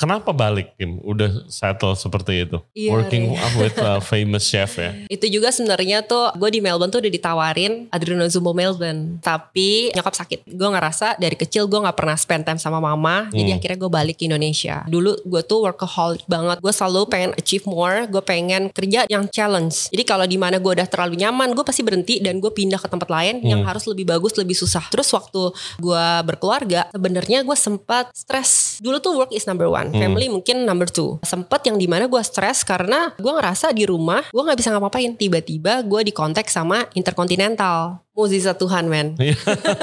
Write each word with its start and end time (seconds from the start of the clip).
kenapa 0.00 0.32
balik 0.32 0.72
Kim? 0.74 0.96
Udah 1.04 1.28
settle 1.46 1.92
seperti 1.92 2.48
itu. 2.48 2.56
Iya, 2.72 2.90
Working 2.90 3.36
Ray. 3.36 3.52
with 3.60 3.76
a 3.76 4.00
famous 4.10 4.48
chef 4.48 4.80
ya. 4.80 4.96
Itu 5.06 5.28
juga 5.28 5.52
sebenarnya 5.52 6.00
tuh 6.02 6.32
gue 6.32 6.48
di 6.48 6.58
Melbourne 6.58 6.88
tuh 6.88 6.98
udah 6.98 7.12
ditawarin 7.12 7.92
Adrenozumbo 7.92 8.50
Melbourne. 8.50 9.20
Tapi 9.20 9.92
nyokap 9.92 10.14
sakit. 10.16 10.48
Gue 10.48 10.68
ngerasa 10.68 11.20
dari 11.20 11.36
kecil 11.36 11.68
gue 11.68 11.76
gak 11.76 11.94
pernah 11.94 12.16
spend 12.16 12.42
time 12.42 12.56
sama 12.56 12.80
mama. 12.80 13.28
Jadi 13.28 13.50
Hmm. 13.50 13.58
akhirnya 13.60 13.78
gue 13.78 13.90
balik 13.90 14.16
ke 14.16 14.24
Indonesia. 14.24 14.86
Dulu 14.86 15.20
gue 15.20 15.42
tuh 15.44 15.60
workaholic 15.60 16.24
banget. 16.24 16.56
Gue 16.58 16.72
selalu 16.72 17.04
pengen 17.06 17.30
achieve 17.34 17.66
more. 17.66 18.06
Gue 18.06 18.22
pengen 18.22 18.70
kerja 18.70 19.04
yang 19.06 19.28
challenge. 19.28 19.90
Jadi 19.90 20.02
kalau 20.02 20.24
di 20.24 20.38
mana 20.38 20.56
gue 20.56 20.72
udah 20.72 20.86
terlalu 20.86 21.18
nyaman, 21.18 21.52
gue 21.52 21.60
pasti 21.60 21.82
berhenti 21.82 22.22
dan 22.22 22.38
gue 22.38 22.48
pindah 22.48 22.78
ke 22.78 22.86
tempat 22.86 23.10
lain 23.10 23.42
yang 23.42 23.60
Hmm. 23.60 23.68
harus 23.68 23.84
lebih 23.84 24.06
bagus, 24.06 24.32
lebih 24.34 24.54
susah. 24.54 24.86
Terus 24.88 25.10
waktu 25.10 25.50
gue 25.76 26.06
berkeluarga, 26.24 26.86
sebenarnya 26.88 27.42
gue 27.42 27.52
sempat 27.52 28.08
stres. 28.14 28.78
Dulu 28.78 28.96
tuh 28.96 29.12
work 29.16 29.32
is 29.32 29.44
number 29.44 29.66
one, 29.66 29.89
Hmm. 29.92 30.00
family 30.00 30.26
mungkin 30.30 30.64
number 30.64 30.88
two. 30.88 31.18
Sempet 31.26 31.66
yang 31.66 31.76
di 31.76 31.86
mana 31.90 32.06
gue 32.06 32.22
stres 32.22 32.62
karena 32.62 33.12
gue 33.18 33.32
ngerasa 33.32 33.74
di 33.74 33.84
rumah 33.86 34.24
gue 34.30 34.42
nggak 34.42 34.58
bisa 34.58 34.70
ngapa-ngapain. 34.72 35.14
Tiba-tiba 35.18 35.82
gue 35.84 36.00
di 36.06 36.12
kontak 36.14 36.48
sama 36.48 36.86
Intercontinental. 36.94 38.02
Mukjizat 38.10 38.60
Tuhan 38.60 38.84
men. 38.90 39.16
Iya. 39.16 39.32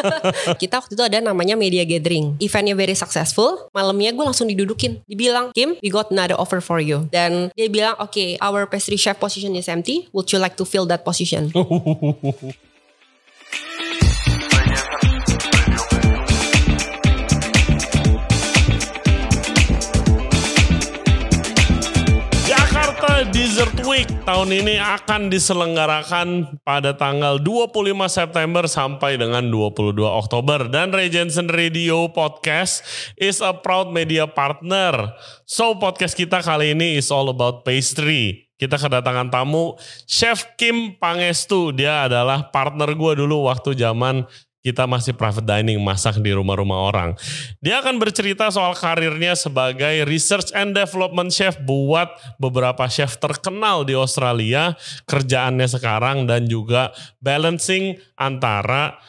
Kita 0.61 0.83
waktu 0.83 0.93
itu 0.93 1.01
ada 1.01 1.17
namanya 1.17 1.57
media 1.57 1.81
gathering. 1.87 2.37
Eventnya 2.37 2.77
very 2.77 2.93
successful. 2.93 3.71
Malamnya 3.73 4.13
gue 4.13 4.21
langsung 4.21 4.45
didudukin. 4.45 5.01
Dibilang, 5.09 5.49
Kim, 5.57 5.73
we 5.81 5.89
got 5.89 6.13
another 6.13 6.37
offer 6.37 6.61
for 6.61 6.77
you. 6.77 7.09
Dan 7.09 7.49
dia 7.57 7.65
bilang, 7.65 7.97
okay, 7.97 8.37
our 8.37 8.69
pastry 8.69 8.99
chef 8.99 9.17
position 9.17 9.57
is 9.57 9.65
empty. 9.65 10.05
Would 10.13 10.29
you 10.29 10.37
like 10.37 10.53
to 10.59 10.67
fill 10.67 10.85
that 10.91 11.01
position? 11.01 11.49
Dessert 23.57 23.89
Week 23.89 24.05
tahun 24.21 24.53
ini 24.53 24.77
akan 24.77 25.33
diselenggarakan 25.33 26.61
pada 26.61 26.93
tanggal 26.93 27.41
25 27.41 27.89
September 28.05 28.69
sampai 28.69 29.17
dengan 29.17 29.49
22 29.49 29.97
Oktober 29.97 30.69
dan 30.69 30.93
Regensen 30.93 31.49
Radio 31.49 32.05
Podcast 32.13 32.85
is 33.17 33.41
a 33.41 33.57
proud 33.57 33.89
media 33.89 34.29
partner. 34.29 35.09
So 35.49 35.73
podcast 35.73 36.13
kita 36.13 36.45
kali 36.45 36.77
ini 36.77 37.01
is 37.01 37.09
all 37.09 37.33
about 37.33 37.65
pastry. 37.65 38.45
Kita 38.61 38.77
kedatangan 38.77 39.33
tamu 39.33 39.73
Chef 40.05 40.53
Kim 40.53 40.93
Pangestu. 40.93 41.73
Dia 41.73 42.05
adalah 42.05 42.53
partner 42.53 42.93
gue 42.93 43.25
dulu 43.25 43.49
waktu 43.49 43.73
zaman 43.73 44.21
kita 44.65 44.83
masih 44.89 45.15
private 45.15 45.45
dining 45.45 45.79
masak 45.79 46.19
di 46.19 46.33
rumah-rumah 46.33 46.79
orang. 46.91 47.09
Dia 47.63 47.79
akan 47.79 48.01
bercerita 48.01 48.49
soal 48.51 48.75
karirnya 48.75 49.37
sebagai 49.37 50.03
research 50.03 50.51
and 50.51 50.75
development 50.75 51.31
chef 51.31 51.55
buat 51.63 52.11
beberapa 52.41 52.83
chef 52.91 53.15
terkenal 53.21 53.87
di 53.87 53.95
Australia, 53.95 54.75
kerjaannya 55.07 55.67
sekarang 55.69 56.27
dan 56.27 56.49
juga 56.49 56.91
balancing 57.23 57.95
antara 58.19 58.99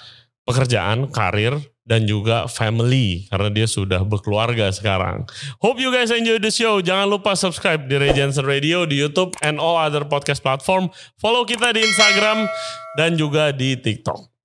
pekerjaan, 0.46 1.10
karir 1.10 1.58
dan 1.88 2.04
juga 2.04 2.44
family 2.44 3.24
karena 3.32 3.48
dia 3.48 3.64
sudah 3.64 4.04
berkeluarga 4.04 4.69
sekarang. 4.69 5.24
Hope 5.64 5.80
you 5.80 5.88
guys 5.88 6.12
enjoy 6.12 6.36
the 6.36 6.52
show. 6.52 6.84
Jangan 6.84 7.08
lupa 7.08 7.32
subscribe 7.32 7.88
di 7.88 7.96
Regency 7.96 8.44
Radio 8.44 8.84
di 8.84 9.00
YouTube 9.00 9.32
and 9.41 9.56
all 9.56 9.80
other 9.80 10.04
podcast 10.04 10.44
platform. 10.44 10.92
Follow 11.16 11.48
kita 11.48 11.72
di 11.72 11.80
Instagram 11.80 12.44
dan 13.00 13.16
juga 13.16 13.56
di 13.56 13.80
TikTok. 13.80 14.38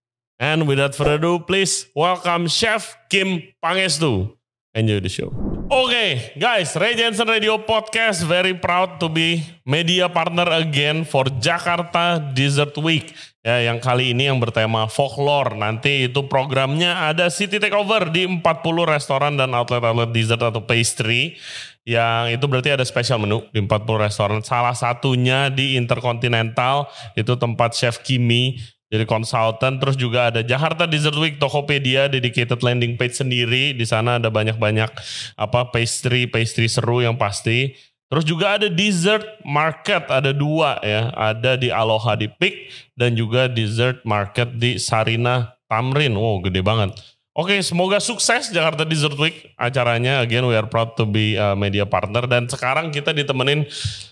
And 0.44 0.68
without 0.68 0.92
further 0.92 1.16
ado, 1.16 1.40
please 1.40 1.88
welcome 1.96 2.52
Chef 2.52 3.00
Kim 3.08 3.40
Pangestu. 3.64 4.36
Enjoy 4.76 5.00
the 5.00 5.08
show. 5.08 5.32
Oke, 5.72 6.36
guys, 6.36 6.76
Ray 6.76 7.00
Jensen 7.00 7.32
Radio 7.32 7.64
Podcast 7.64 8.28
very 8.28 8.52
proud 8.52 9.00
to 9.00 9.08
be 9.08 9.40
media 9.64 10.12
partner 10.12 10.44
again 10.60 11.08
for 11.08 11.32
Jakarta 11.40 12.20
Dessert 12.36 12.76
Week. 12.84 13.16
Ya, 13.40 13.72
yang 13.72 13.80
kali 13.80 14.12
ini 14.12 14.28
yang 14.28 14.44
bertema 14.44 14.92
folklore. 14.92 15.56
Nanti 15.56 16.12
itu 16.12 16.28
programnya 16.28 17.08
ada 17.08 17.32
City 17.32 17.64
Takeover 17.64 18.12
di 18.12 18.28
40 18.28 18.44
restoran 18.84 19.40
dan 19.40 19.56
outlet-outlet 19.56 20.12
dessert 20.12 20.44
atau 20.44 20.68
pastry. 20.68 21.40
Yang 21.88 22.40
itu 22.40 22.46
berarti 22.52 22.70
ada 22.76 22.84
special 22.84 23.24
menu 23.24 23.48
di 23.56 23.64
40 23.64 23.96
restoran. 23.96 24.40
Salah 24.44 24.76
satunya 24.76 25.48
di 25.48 25.80
Intercontinental, 25.80 26.92
itu 27.16 27.36
tempat 27.40 27.76
Chef 27.80 28.04
Kimi 28.04 28.60
jadi 28.94 29.10
konsultan 29.10 29.82
terus 29.82 29.98
juga 29.98 30.30
ada 30.30 30.46
Jakarta 30.46 30.86
Dessert 30.86 31.18
Week 31.18 31.42
Tokopedia 31.42 32.06
dedicated 32.06 32.62
landing 32.62 32.94
page 32.94 33.18
sendiri. 33.18 33.74
Di 33.74 33.90
sana 33.90 34.22
ada 34.22 34.30
banyak-banyak 34.30 34.94
apa 35.34 35.60
pastry 35.74 36.30
pastry 36.30 36.70
seru 36.70 37.02
yang 37.02 37.18
pasti. 37.18 37.74
Terus 38.14 38.22
juga 38.30 38.62
ada 38.62 38.70
dessert 38.70 39.26
market 39.42 40.06
ada 40.14 40.30
dua 40.30 40.78
ya. 40.86 41.10
Ada 41.18 41.58
di 41.58 41.74
Aloha 41.74 42.14
di 42.14 42.30
Peak 42.30 42.70
dan 42.94 43.18
juga 43.18 43.50
dessert 43.50 44.06
market 44.06 44.54
di 44.62 44.78
Sarina 44.78 45.58
Tamrin. 45.66 46.14
Wow 46.14 46.46
gede 46.46 46.62
banget. 46.62 46.94
Oke, 47.34 47.58
semoga 47.66 47.98
sukses 47.98 48.54
Jakarta 48.54 48.86
Dessert 48.86 49.18
Week 49.18 49.58
acaranya. 49.58 50.22
Again, 50.22 50.46
we 50.46 50.54
are 50.54 50.70
proud 50.70 50.94
to 51.02 51.10
be 51.10 51.34
a 51.34 51.58
media 51.58 51.90
partner. 51.90 52.30
Dan 52.30 52.46
sekarang 52.46 52.94
kita 52.94 53.10
ditemenin 53.10 53.66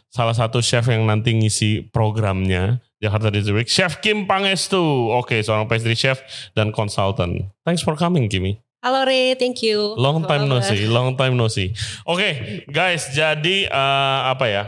salah 0.10 0.34
satu 0.34 0.58
chef 0.58 0.90
yang 0.90 1.06
nanti 1.06 1.38
ngisi 1.38 1.86
programnya 1.94 2.82
Jakarta 3.02 3.34
Dessert 3.34 3.58
Week, 3.58 3.66
Chef 3.66 3.98
Kim 3.98 4.30
Pangestu. 4.30 4.78
Oke, 5.10 5.42
seorang 5.42 5.66
pastry 5.66 5.98
chef 5.98 6.22
dan 6.54 6.70
consultant. 6.70 7.50
Thanks 7.66 7.82
for 7.82 7.98
coming, 7.98 8.30
Kimi. 8.30 8.62
Halo 8.82 9.06
Re, 9.06 9.34
thank 9.38 9.62
you. 9.62 9.94
Long 9.94 10.22
time 10.24 10.46
no 10.46 10.62
see, 10.62 10.86
long 10.86 11.14
time 11.14 11.34
no 11.34 11.50
see. 11.50 11.74
Oke, 12.06 12.62
guys, 12.70 13.10
jadi 13.10 13.66
eh, 13.66 14.20
apa 14.26 14.46
ya? 14.46 14.64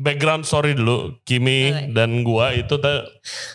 Background 0.00 0.48
story 0.48 0.72
dulu, 0.72 1.20
Kimi 1.22 1.68
Boleh. 1.68 1.88
dan 1.92 2.10
gua 2.24 2.50
itu 2.50 2.80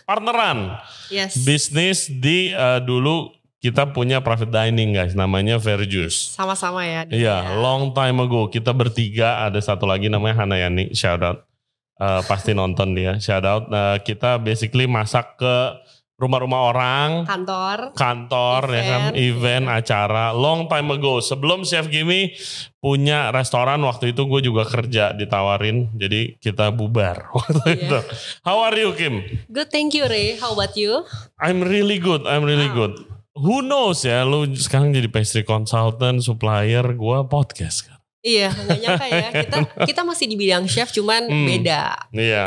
partneran 0.06 0.78
Yes. 1.10 1.42
bisnis 1.42 2.06
di 2.06 2.54
eh, 2.54 2.80
dulu 2.86 3.34
kita 3.60 3.92
punya 3.92 4.22
private 4.22 4.54
dining 4.54 4.94
guys, 4.94 5.18
namanya 5.18 5.58
Verjus. 5.58 6.32
Sama-sama 6.32 6.86
ya. 6.86 7.04
Iya, 7.10 7.60
long 7.60 7.92
time 7.92 8.24
ago 8.24 8.48
kita 8.48 8.72
bertiga 8.72 9.46
ada 9.46 9.58
satu 9.60 9.84
lagi 9.84 10.08
namanya 10.08 10.46
Hanayani, 10.46 10.94
shout 10.96 11.20
out. 11.20 11.49
Eh, 12.00 12.22
pasti 12.24 12.56
nonton 12.56 12.96
dia, 12.96 13.20
shout 13.20 13.44
out. 13.44 13.68
Eh, 13.68 13.98
kita 14.02 14.40
basically 14.40 14.88
masak 14.88 15.36
ke 15.36 15.56
rumah-rumah 16.16 16.62
orang, 16.66 17.10
Kantor. 17.24 17.96
kantor 17.96 18.62
ya 18.70 18.84
kan, 18.84 19.02
Event, 19.10 19.16
event, 19.16 19.66
iya. 19.66 19.76
acara, 19.78 20.26
long 20.32 20.68
time 20.68 20.92
ago. 20.92 21.20
Sebelum 21.20 21.64
Chef 21.64 21.88
Kimi 21.88 22.36
punya 22.76 23.32
restoran 23.32 23.80
waktu 23.82 24.12
itu 24.12 24.24
gue 24.24 24.42
juga 24.42 24.64
kerja 24.64 25.12
ditawarin, 25.12 25.92
jadi 25.94 26.36
kita 26.36 26.72
bubar 26.72 27.28
waktu 27.36 27.60
Iya. 27.64 27.76
itu. 27.78 28.00
How 28.44 28.60
are 28.62 28.76
you 28.76 28.92
Kim? 28.96 29.24
Good, 29.48 29.68
thank 29.68 29.92
you 29.92 30.04
Re. 30.06 30.36
How 30.36 30.52
about 30.52 30.76
you? 30.76 31.04
I'm 31.36 31.60
really 31.60 32.00
good, 32.00 32.24
I'm 32.24 32.44
really 32.44 32.68
Wow. 32.68 32.80
good. 32.80 32.94
Who 33.36 33.60
knows 33.60 34.04
ya, 34.04 34.24
lu 34.24 34.44
sekarang 34.52 34.92
jadi 34.92 35.08
pastry 35.08 35.44
consultant, 35.44 36.20
supplier, 36.20 36.84
gua 36.96 37.24
podcast 37.24 37.88
kan. 37.88 37.99
Iya, 38.20 38.52
nggak 38.66 38.80
nyangka 38.80 39.06
ya. 39.08 39.28
Kita 39.44 39.58
kita 39.88 40.02
masih 40.04 40.26
di 40.28 40.36
bidang 40.36 40.66
chef, 40.66 40.92
cuman 40.92 41.28
Hmm. 41.28 41.48
beda. 41.48 41.82
Iya. 42.12 42.46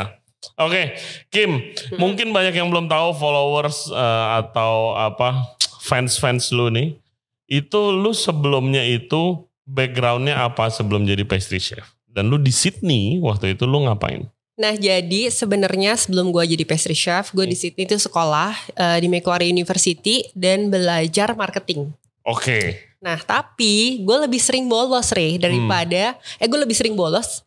Oke, 0.59 0.99
Kim, 1.31 1.71
mungkin 1.95 2.35
banyak 2.35 2.51
yang 2.51 2.67
belum 2.67 2.91
tahu 2.91 3.15
followers 3.15 3.87
eh, 3.87 4.25
atau 4.43 4.91
apa 4.93 5.55
fans-fans 5.79 6.51
lu 6.51 6.67
nih. 6.67 6.99
Itu 7.47 7.95
lu 7.95 8.11
sebelumnya 8.11 8.83
itu 8.83 9.39
backgroundnya 9.63 10.43
apa 10.43 10.67
sebelum 10.67 11.07
jadi 11.07 11.23
pastry 11.23 11.63
chef? 11.63 11.95
Dan 12.05 12.27
lu 12.27 12.35
di 12.35 12.51
Sydney 12.51 13.23
waktu 13.23 13.55
itu 13.55 13.63
lu 13.63 13.87
ngapain? 13.87 14.27
Nah, 14.53 14.77
jadi 14.77 15.33
sebenarnya 15.33 15.97
sebelum 15.97 16.29
gue 16.29 16.45
jadi 16.45 16.61
pastry 16.61 16.93
chef, 16.93 17.33
gue 17.33 17.47
di 17.47 17.57
Sydney 17.57 17.89
itu 17.89 17.97
sekolah 17.97 18.53
eh, 18.75 18.97
di 19.01 19.07
Macquarie 19.09 19.49
University 19.49 20.27
dan 20.37 20.69
belajar 20.69 21.33
marketing. 21.33 21.89
Oke, 22.21 22.77
Nah, 23.03 23.19
tapi 23.19 23.99
gue 23.99 24.17
lebih 24.17 24.39
sering 24.39 24.65
bolos, 24.65 25.11
Re, 25.11 25.35
daripada 25.37 26.15
eh 26.39 26.47
gue 26.47 26.55
lebih 26.57 26.73
sering 26.73 26.95
bolos. 26.95 27.43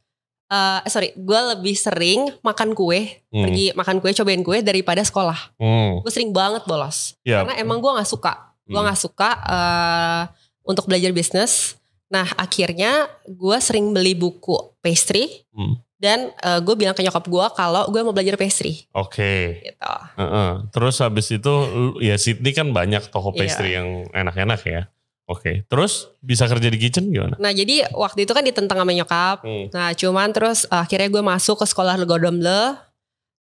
eh 0.47 0.79
sorry, 0.87 1.11
gue 1.11 1.41
lebih 1.51 1.75
sering 1.75 2.31
makan 2.39 2.71
kue, 2.71 3.19
Hmm. 3.27 3.43
pergi 3.43 3.75
makan 3.75 3.99
kue, 3.99 4.15
cobain 4.15 4.39
kue 4.41 4.61
daripada 4.61 5.01
sekolah. 5.01 5.57
Hmm. 5.57 5.99
Gue 5.99 6.13
sering 6.13 6.31
banget 6.31 6.63
bolos. 6.63 7.19
Ya, 7.21 7.43
Karena 7.43 7.59
emang 7.59 7.81
gue 7.81 7.91
nggak 7.91 8.07
suka. 8.07 8.55
Gue 8.63 8.77
Hmm. 8.77 8.87
nggak 8.87 9.01
suka 9.01 9.31
eh, 9.43 10.23
untuk 10.63 10.87
belajar 10.87 11.11
bisnis. 11.11 11.75
Nah 12.07 12.31
akhirnya 12.37 13.11
gue 13.25 13.57
sering 13.59 13.91
beli 13.91 14.15
buku 14.15 14.55
pastry 14.79 15.43
Hmm. 15.51 15.83
dan 15.97 16.31
gue 16.61 16.75
bilang 16.77 16.95
ke 16.95 17.03
nyokap 17.03 17.27
gue 17.27 17.47
kalau 17.53 17.89
gue 17.89 18.01
mau 18.01 18.13
belajar 18.13 18.37
pastry 18.37 18.87
oke. 18.93 19.35
gitu. 19.59 19.95
Heeh. 20.15 20.51
Terus 20.71 20.97
habis 21.01 21.27
itu 21.29 21.55
ya 21.99 22.15
Sydney 22.15 22.53
kan 22.53 22.71
banyak 22.71 23.09
toko 23.09 23.33
Iya. 23.33 23.39
pastry 23.41 23.75
yang 23.75 24.07
enak-enak 24.13 24.63
ya. 24.63 24.83
Oke, 25.27 25.67
terus 25.67 26.07
bisa 26.23 26.47
kerja 26.47 26.71
di 26.71 26.79
kitchen 26.79 27.11
gimana? 27.11 27.35
Nah 27.43 27.51
jadi 27.51 27.83
waktu 27.91 28.23
itu 28.23 28.31
kan 28.31 28.47
ditentang 28.47 28.79
sama 28.79 28.95
nyokap. 28.95 29.43
Hmm. 29.43 29.67
Nah 29.75 29.91
cuman 29.91 30.31
terus 30.31 30.71
uh, 30.71 30.87
akhirnya 30.87 31.11
gue 31.11 31.19
masuk 31.19 31.59
ke 31.59 31.67
sekolah 31.67 31.99
Le 31.99 32.07
Cordon 32.07 32.39
Bleu 32.39 32.79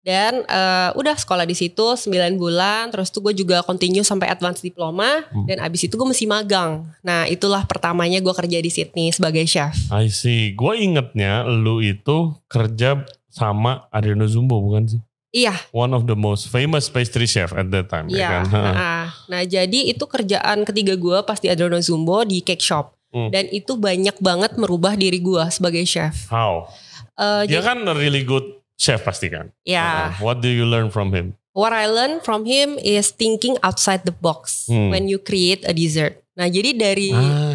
Dan 0.05 0.45
eh, 0.45 0.89
udah 0.93 1.17
sekolah 1.17 1.49
di 1.49 1.57
situ 1.57 1.97
9 1.97 2.37
bulan, 2.37 2.93
terus 2.93 3.09
tuh 3.09 3.25
gue 3.25 3.33
juga 3.33 3.65
continue 3.65 4.05
sampai 4.05 4.29
advance 4.29 4.61
diploma, 4.61 5.25
Hmm. 5.33 5.49
dan 5.49 5.57
abis 5.65 5.89
itu 5.89 5.97
gue 5.97 6.05
mesti 6.05 6.29
magang. 6.29 6.85
Nah 7.01 7.25
itulah 7.25 7.65
pertamanya 7.65 8.21
gue 8.21 8.29
kerja 8.29 8.61
di 8.61 8.69
Sydney 8.69 9.09
sebagai 9.09 9.41
chef. 9.49 9.73
I 9.89 10.13
see. 10.13 10.53
Gue 10.53 10.77
ingetnya 10.77 11.41
lu 11.49 11.81
itu 11.81 12.37
kerja 12.45 13.01
sama 13.33 13.89
Adriano 13.89 14.29
Zumbo 14.29 14.61
bukan 14.61 14.85
sih? 14.85 15.01
Iya, 15.35 15.51
One 15.75 15.91
of 15.91 16.07
the 16.07 16.15
most 16.15 16.47
famous 16.47 16.87
pastry 16.87 17.27
chef 17.27 17.51
at 17.51 17.67
that 17.67 17.91
time. 17.91 18.07
ya 18.07 18.15
iya. 18.15 18.27
kan? 18.31 18.43
Nah, 18.47 19.05
nah 19.27 19.41
jadi 19.43 19.91
itu 19.91 20.07
kerjaan 20.07 20.63
ketiga 20.63 20.95
gue 20.95 21.17
pas 21.21 21.35
di 21.35 21.51
Adriano 21.51 21.75
Zumbo 21.77 22.23
di 22.23 22.39
cake 22.39 22.63
shop. 22.63 22.95
Hmm. 23.11 23.31
Dan 23.31 23.51
itu 23.51 23.75
banyak 23.75 24.15
banget 24.19 24.55
merubah 24.55 24.95
diri 24.95 25.19
gue 25.19 25.43
sebagai 25.51 25.83
chef. 25.83 26.31
How? 26.31 26.71
Eh, 27.15 27.51
Dia 27.51 27.59
jadi, 27.59 27.67
kan 27.67 27.77
really 27.91 28.23
good 28.23 28.43
chef 28.75 29.03
pasti 29.03 29.27
kan? 29.27 29.51
ya, 29.63 30.15
Uh, 30.15 30.23
What 30.23 30.39
do 30.39 30.47
you 30.47 30.63
learn 30.63 30.87
from 30.87 31.11
him? 31.11 31.35
what 31.51 31.71
I 31.71 31.87
learned 31.87 32.19
from 32.23 32.43
him 32.43 32.75
is 32.75 33.11
thinking 33.11 33.55
outside 33.59 34.03
the 34.03 34.11
box 34.11 34.67
Hmm. 34.67 34.91
when 34.91 35.07
you 35.07 35.15
create 35.15 35.63
a 35.63 35.71
dessert. 35.71 36.19
Nah 36.35 36.47
jadi 36.47 36.75
dari 36.75 37.15
Ah. 37.15 37.54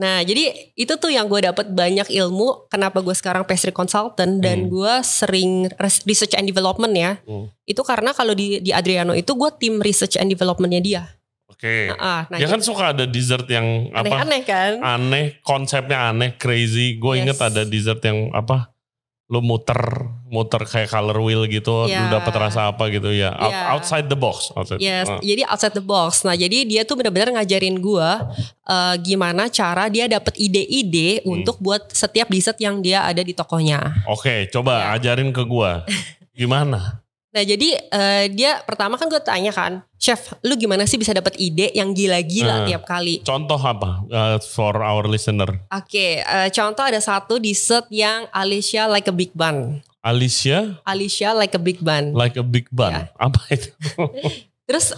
Nah, 0.00 0.24
jadi 0.24 0.48
itu 0.74 0.96
tuh 0.96 1.12
yang 1.12 1.28
gue 1.28 1.44
dapat 1.44 1.68
banyak 1.68 2.08
ilmu. 2.08 2.64
Kenapa 2.66 2.98
gue 2.98 3.12
sekarang 3.12 3.44
pastry 3.44 3.68
consultant 3.68 4.40
dan 4.40 4.64
Hmm. 4.64 4.72
gue 4.72 4.94
sering 5.04 5.68
res- 5.76 6.00
research 6.02 6.32
and 6.32 6.48
development 6.48 6.96
ya. 6.96 7.20
Hmm. 7.22 7.52
Itu 7.62 7.84
karena 7.84 8.10
kalau 8.10 8.32
di 8.32 8.58
di 8.58 8.72
Adriano 8.72 9.12
itu 9.12 9.28
gue 9.30 9.50
tim 9.60 9.76
research 9.76 10.16
and 10.16 10.26
developmentnya 10.26 10.80
dia. 10.80 11.02
Oke. 11.46 11.92
Nah, 11.92 12.24
nah, 12.24 12.38
Dia 12.40 12.48
kan 12.48 12.64
suka 12.64 12.96
ada 12.96 13.04
dessert 13.04 13.44
yang 13.44 13.92
apa? 13.92 14.08
aneh-aneh 14.08 14.42
kan? 14.42 14.72
Aneh, 14.80 15.36
konsepnya 15.44 16.08
aneh, 16.08 16.32
crazy. 16.34 16.96
Gue 16.96 17.20
Yes. 17.20 17.28
inget 17.28 17.38
ada 17.38 17.62
dessert 17.62 18.00
yang 18.00 18.32
apa? 18.32 18.72
Lu 19.30 19.38
muter, 19.38 19.78
muter 20.26 20.58
kayak 20.62 20.90
color 20.90 21.14
wheel 21.22 21.46
gitu, 21.46 21.86
Ya. 21.86 22.02
lu 22.02 22.10
dapat 22.10 22.34
rasa 22.34 22.66
apa 22.66 22.90
gitu 22.90 23.08
ya. 23.08 23.30
Out- 23.30 23.48
Ya. 23.48 23.62
Outside 23.70 24.06
the 24.06 24.18
box. 24.18 24.50
Outside. 24.52 24.82
Yes, 24.82 25.06
Ah. 25.06 25.22
jadi 25.22 25.46
outside 25.46 25.70
the 25.70 25.80
box. 25.80 26.26
Nah, 26.26 26.34
jadi 26.34 26.66
dia 26.66 26.82
tuh 26.82 26.98
benar-benar 26.98 27.30
ngajarin 27.32 27.78
gue 27.78 28.08
eh, 28.66 28.94
gimana 29.00 29.46
cara 29.46 29.86
dia 29.86 30.06
dapat 30.06 30.34
ide-ide 30.36 31.22
Hmm. 31.22 31.38
untuk 31.38 31.58
buat 31.58 31.90
setiap 31.90 32.26
dessert 32.26 32.58
yang 32.58 32.78
dia 32.78 33.02
ada 33.02 33.18
di 33.18 33.30
tokonya. 33.30 34.02
Oke, 34.06 34.46
coba 34.48 34.94
Ya. 34.94 34.98
ajarin 34.98 35.30
ke 35.30 35.42
gua. 35.42 35.82
Gimana? 36.32 37.02
Nah, 37.30 37.46
jadi 37.46 37.78
eh, 37.78 38.24
dia 38.34 38.58
pertama 38.66 38.98
kan 38.98 39.06
gue 39.06 39.22
tanya 39.22 39.54
kan, 39.54 39.86
chef, 39.94 40.34
lu 40.42 40.58
gimana 40.58 40.82
sih 40.82 40.98
bisa 40.98 41.14
dapat 41.14 41.38
ide 41.38 41.70
yang 41.78 41.94
gila-gila 41.94 42.66
tiap 42.66 42.82
kali? 42.82 43.22
Contoh 43.22 43.54
apa 43.54 44.02
uh, 44.10 44.36
for 44.42 44.74
our 44.82 45.06
listener? 45.06 45.46
Oke, 45.70 46.26
eh, 46.26 46.48
contoh 46.50 46.82
ada 46.82 46.98
satu 46.98 47.38
dessert 47.38 47.86
yang 47.86 48.26
Alicia 48.34 48.90
like 48.90 49.06
a 49.06 49.14
big 49.14 49.30
bun. 49.30 49.78
Alicia 50.02 50.82
Alicia 50.82 51.30
like 51.30 51.54
a 51.54 51.62
big 51.62 51.78
bun. 51.78 52.10
like 52.18 52.34
a 52.34 52.42
big 52.42 52.66
bun. 52.74 52.98
Ya. 52.98 53.02
Apa 53.14 53.40
itu? 53.54 53.70
Terus, 54.66 54.90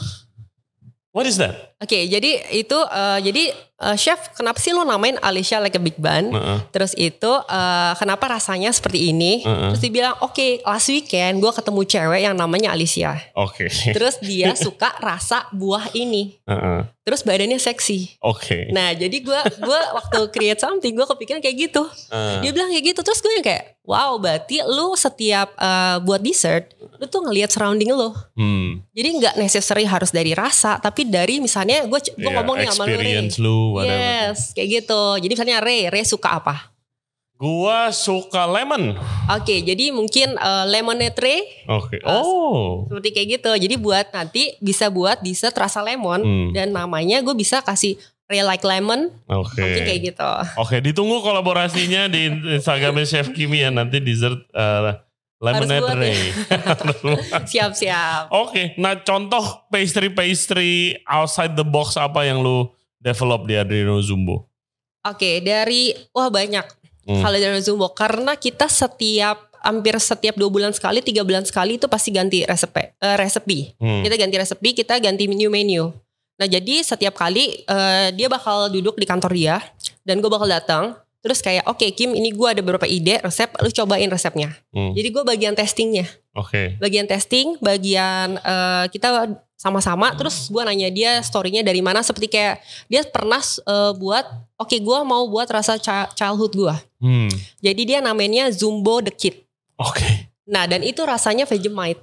What 1.13 1.29
is 1.29 1.37
that? 1.37 1.72
Oke, 1.83 1.99
jadi 2.07 2.31
itu, 2.55 2.79
eh, 2.79 3.19
jadi 3.21 3.45
eh, 3.83 3.97
chef, 3.99 4.31
kenapa 4.33 4.63
sih 4.63 4.71
lo 4.71 4.87
namain 4.87 5.19
Alicia 5.19 5.59
like 5.59 5.75
a 5.75 5.83
big 5.83 5.99
bun? 5.99 6.31
Heeh. 6.31 6.59
Terus 6.71 6.95
itu, 6.95 7.33
eh, 7.43 7.93
kenapa 7.99 8.31
rasanya 8.31 8.71
seperti 8.71 9.11
ini? 9.11 9.43
Heeh. 9.43 9.75
Terus 9.75 9.81
dia 9.83 9.93
bilang, 9.93 10.15
oke, 10.23 10.63
last 10.63 10.89
weekend 10.89 11.43
gue 11.43 11.51
ketemu 11.51 11.81
cewek 11.83 12.21
yang 12.23 12.39
namanya 12.39 12.71
Alicia. 12.71 13.19
Oke. 13.35 13.67
Terus 13.67 14.23
dia 14.23 14.55
suka 14.71 14.95
rasa 15.03 15.51
buah 15.51 15.91
ini. 15.93 16.39
Heeh. 16.47 16.87
Terus 17.03 17.27
badannya 17.27 17.59
seksi. 17.59 18.23
Oke. 18.23 18.71
Nah, 18.71 18.95
jadi 18.95 19.19
gue 19.19 19.41
gua 19.59 19.81
waktu 19.99 20.23
create 20.31 20.63
something, 20.63 20.95
gue 20.95 21.03
kepikiran 21.03 21.43
kayak 21.43 21.57
gitu. 21.67 21.83
Eh, 22.15 22.47
Dia 22.47 22.51
bilang 22.55 22.71
kayak 22.71 22.95
gitu 22.95 23.01
terus 23.03 23.19
gue 23.19 23.35
yang 23.35 23.43
kayak 23.43 23.75
wow 23.83 24.15
berarti 24.15 24.63
lu 24.63 24.95
setiap 24.95 25.51
uh, 25.59 25.99
buat 25.99 26.23
dessert 26.23 26.71
lu 26.79 27.11
tuh 27.11 27.27
ngelihat 27.27 27.51
surrounding 27.51 27.91
lu. 27.91 28.15
hmm. 28.39 28.87
Jadi 28.95 29.09
nggak 29.19 29.35
necessary 29.35 29.83
harus 29.83 30.15
dari 30.15 30.31
rasa 30.39 30.79
tapi 30.79 31.03
dari 31.03 31.43
misalnya 31.43 31.72
gue 31.83 31.99
gue 31.99 32.23
Yeah, 32.23 32.35
ngomong 32.37 32.57
nih 32.57 32.69
sama 32.69 32.85
lu 32.85 32.91
experience 32.93 33.37
lu, 33.37 33.59
whatever. 33.73 33.97
Yes, 33.97 34.39
kayak 34.53 34.69
gitu. 34.81 35.03
Jadi 35.19 35.33
misalnya 35.33 35.59
Ray, 35.59 35.89
Ray 35.89 36.05
suka 36.05 36.39
apa? 36.39 36.73
Gua 37.35 37.91
suka 37.91 38.47
lemon. 38.47 38.95
Oke, 39.29 39.61
jadi 39.61 39.91
mungkin 39.91 40.39
uh, 40.39 40.63
lemonade 40.63 41.19
Ray 41.19 41.43
Oke. 41.67 41.99
Ah, 42.07 42.23
Oh. 42.23 42.87
seperti 42.87 43.09
kayak 43.11 43.29
gitu. 43.35 43.51
Jadi 43.59 43.75
buat 43.77 44.07
nanti 44.11 44.55
bisa 44.59 44.87
buat 44.87 45.19
dessert 45.19 45.51
rasa 45.53 45.83
lemon 45.83 46.23
Hmm. 46.23 46.49
dan 46.55 46.71
namanya 46.71 47.19
gue 47.19 47.35
bisa 47.35 47.59
kasih 47.59 47.99
Ray 48.31 48.47
like 48.47 48.63
lemon, 48.63 49.11
Oke. 49.27 49.59
mungkin 49.59 49.83
kayak 49.83 50.03
gitu. 50.15 50.31
Oke, 50.57 50.79
ditunggu 50.79 51.19
kolaborasinya 51.21 52.07
di 52.07 52.31
Instagramnya 52.57 53.05
Chef 53.05 53.35
Kimi 53.35 53.59
ya 53.59 53.69
nanti 53.69 53.99
dessert 53.99 54.39
uh, 54.55 55.03
lemonade 55.43 55.83
buat 55.83 55.91
ya. 55.91 55.99
Ray. 56.07 56.21
Siap-siap. 57.51 58.31
Oke, 58.31 58.79
nah 58.79 58.95
contoh 59.03 59.67
pastry-pastry 59.75 61.03
outside 61.05 61.59
the 61.59 61.67
box 61.67 61.99
apa 61.99 62.23
yang 62.23 62.39
lu 62.39 62.71
develop 63.03 63.51
di 63.51 63.59
Adreno 63.59 63.99
Zumbo? 63.99 64.47
Oke, 65.03 65.43
dari 65.43 65.91
wah 66.15 66.31
banyak. 66.31 66.63
Hmm. 67.03 67.19
Kalau 67.19 67.35
dari 67.35 67.59
Zumbo 67.59 67.91
karena 67.91 68.39
kita 68.39 68.71
setiap 68.71 69.51
hampir 69.63 69.99
setiap 69.99 70.39
dua 70.39 70.47
bulan 70.47 70.71
sekali, 70.71 71.03
tiga 71.03 71.27
bulan 71.27 71.43
sekali 71.43 71.75
itu 71.75 71.91
pasti 71.91 72.15
ganti 72.15 72.47
resepi. 72.47 72.95
eh, 73.03 73.17
resepi. 73.19 73.75
Hmm. 73.83 74.07
Kita 74.07 74.15
ganti 74.15 74.37
resepi, 74.39 74.71
kita 74.79 75.03
ganti 75.03 75.27
menu 75.27 75.51
menu. 75.51 75.91
Nah 76.39 76.47
jadi 76.47 76.87
setiap 76.87 77.19
kali 77.19 77.67
eh, 77.67 78.09
dia 78.15 78.31
bakal 78.31 78.71
duduk 78.71 78.95
di 78.95 79.07
kantor 79.07 79.35
dia 79.35 79.59
dan 80.07 80.23
gue 80.23 80.31
bakal 80.31 80.47
datang. 80.47 81.02
Terus 81.23 81.39
kayak 81.39 81.71
oke 81.71 81.87
Kim 81.95 82.19
ini 82.19 82.35
gue 82.35 82.49
ada 82.51 82.59
beberapa 82.67 82.83
ide 82.83 83.23
resep, 83.23 83.47
lu 83.63 83.71
cobain 83.71 84.11
resepnya. 84.11 84.59
Hmm. 84.75 84.91
Jadi 84.91 85.09
gue 85.15 85.23
bagian 85.23 85.55
testingnya, 85.55 86.03
Oke. 86.35 86.75
bagian 86.83 87.07
testing, 87.07 87.55
bagian 87.63 88.43
eh, 88.43 88.85
kita 88.91 89.31
sama-sama. 89.55 90.11
Terus 90.19 90.51
gue 90.51 90.63
nanya 90.67 90.91
dia 90.91 91.23
storynya 91.23 91.63
dari 91.63 91.79
mana. 91.79 92.03
Seperti 92.03 92.27
kayak 92.27 92.59
dia 92.91 93.07
pernah 93.07 93.39
eh, 93.39 93.93
buat, 93.95 94.27
oke 94.59 94.75
gue 94.75 94.99
mau 95.07 95.23
buat 95.31 95.47
rasa 95.47 95.79
chi- 95.79 96.11
childhood 96.19 96.59
gue. 96.59 96.75
Hmm. 96.99 97.31
Jadi 97.63 97.83
dia 97.87 97.99
namanya 98.03 98.51
Zumbo 98.51 98.99
the 98.99 99.15
Kid. 99.15 99.47
Oke. 99.79 100.27
Nah 100.51 100.67
dan 100.67 100.83
itu 100.83 101.07
rasanya 101.07 101.47
Vegemite. 101.47 102.03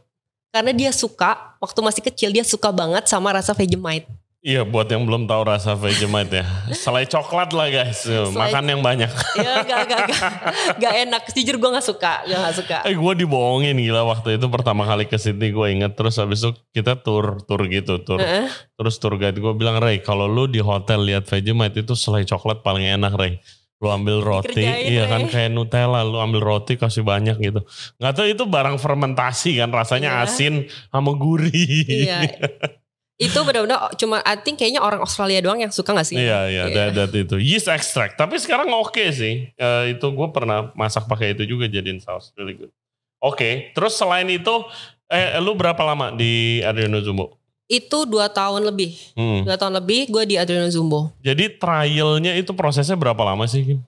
Karena 0.49 0.71
dia 0.73 0.89
suka, 0.95 1.59
waktu 1.61 1.79
masih 1.83 2.01
kecil 2.07 2.31
dia 2.31 2.41
suka 2.47 2.71
banget 2.71 3.05
sama 3.05 3.35
rasa 3.35 3.51
Vegemite. 3.51 4.07
Iya 4.39 4.63
buat 4.63 4.87
yang 4.87 5.03
belum 5.03 5.27
tahu 5.27 5.43
rasa 5.43 5.75
Vegemite 5.75 6.39
ya. 6.39 6.47
Selai 6.71 7.03
coklat 7.03 7.51
lah 7.51 7.67
guys. 7.67 8.07
Makan 8.07 8.71
yang 8.71 8.79
banyak. 8.79 9.11
Ya 9.35 9.67
gak, 9.67 9.83
gak, 9.83 9.99
gak, 10.07 10.31
gak 10.79 10.93
enak. 10.95 11.21
Jujur 11.35 11.59
gue 11.59 11.69
gak 11.75 11.83
suka, 11.83 12.23
gue 12.23 12.39
gak 12.39 12.55
suka. 12.55 12.77
Eh 12.87 12.95
gue 12.95 13.13
dibohongin 13.19 13.75
gila 13.75 14.07
waktu 14.07 14.39
itu 14.39 14.47
pertama 14.47 14.87
kali 14.87 15.11
ke 15.11 15.19
Sydney 15.19 15.51
gue 15.51 15.67
inget 15.75 15.91
terus 15.91 16.15
habis 16.15 16.39
itu 16.39 16.55
kita 16.71 16.95
tour 17.03 17.43
tour 17.43 17.59
gitu 17.67 17.99
tour 17.99 18.23
Heeh. 18.23 18.47
terus 18.79 18.95
tour 18.95 19.19
guide 19.19 19.35
gue 19.35 19.53
bilang 19.59 19.75
Ray 19.75 19.99
kalau 19.99 20.23
lu 20.23 20.47
di 20.47 20.63
hotel 20.63 21.03
lihat 21.03 21.27
Vegemite 21.27 21.83
itu 21.83 21.91
selai 21.91 22.23
coklat 22.23 22.63
paling 22.63 22.87
enak 22.87 23.19
Ray 23.19 23.43
lu 23.79 23.87
ambil 23.87 24.19
roti 24.19 24.59
Dikerjain, 24.59 24.91
iya 24.91 25.03
kan 25.07 25.23
kayak 25.31 25.55
Nutella 25.55 26.03
lu 26.03 26.19
ambil 26.19 26.43
roti 26.43 26.75
kasih 26.75 26.99
banyak 26.99 27.39
gitu 27.39 27.63
nggak 27.95 28.11
tahu 28.11 28.27
itu 28.27 28.43
barang 28.43 28.75
fermentasi 28.75 29.55
kan 29.55 29.71
rasanya 29.71 30.19
Iya. 30.19 30.23
asin 30.27 30.53
sama 30.91 31.15
gurih 31.15 31.87
Iya. 31.87 32.19
Itu 33.19 33.43
benar-benar 33.43 33.91
cuma 33.93 34.23
I 34.23 34.39
think 34.39 34.57
kayaknya 34.57 34.79
orang 34.79 34.99
Australia 34.99 35.37
doang 35.39 35.59
yang 35.59 35.69
suka 35.69 35.91
gak 35.91 36.07
sih? 36.07 36.15
Iya 36.15 36.39
iya 36.47 36.63
that, 36.71 36.89
that 36.95 37.11
itu 37.11 37.35
yeast 37.35 37.67
extract 37.67 38.15
tapi 38.15 38.39
sekarang 38.39 38.71
oke 38.71 39.03
sih 39.11 39.51
Eh, 39.51 39.83
itu 39.91 40.07
gue 40.07 40.27
pernah 40.29 40.71
masak 40.73 41.03
pakai 41.03 41.33
itu 41.33 41.43
juga 41.45 41.67
jadiin 41.67 41.99
saus 41.99 42.31
really 42.33 42.55
good 42.55 42.71
oke 43.19 43.43
terus 43.69 43.93
selain 43.93 44.25
itu 44.25 44.63
eh 45.05 45.35
lu 45.37 45.51
berapa 45.51 45.83
lama 45.83 46.09
di 46.09 46.61
Adriano 46.61 46.97
Zumbo 46.99 47.35
Itu 47.67 48.01
dua 48.03 48.25
tahun 48.25 48.65
lebih. 48.65 48.97
Hmm. 49.13 49.45
Dua 49.45 49.53
tahun 49.53 49.77
lebih 49.77 50.09
gue 50.09 50.23
di 50.25 50.35
Adriano 50.35 50.65
Zumbo. 50.67 51.13
Jadi 51.19 51.53
trialnya 51.53 52.33
itu 52.33 52.49
prosesnya 52.51 52.97
berapa 52.97 53.21
lama 53.21 53.45
sih 53.45 53.61
Kim? 53.61 53.79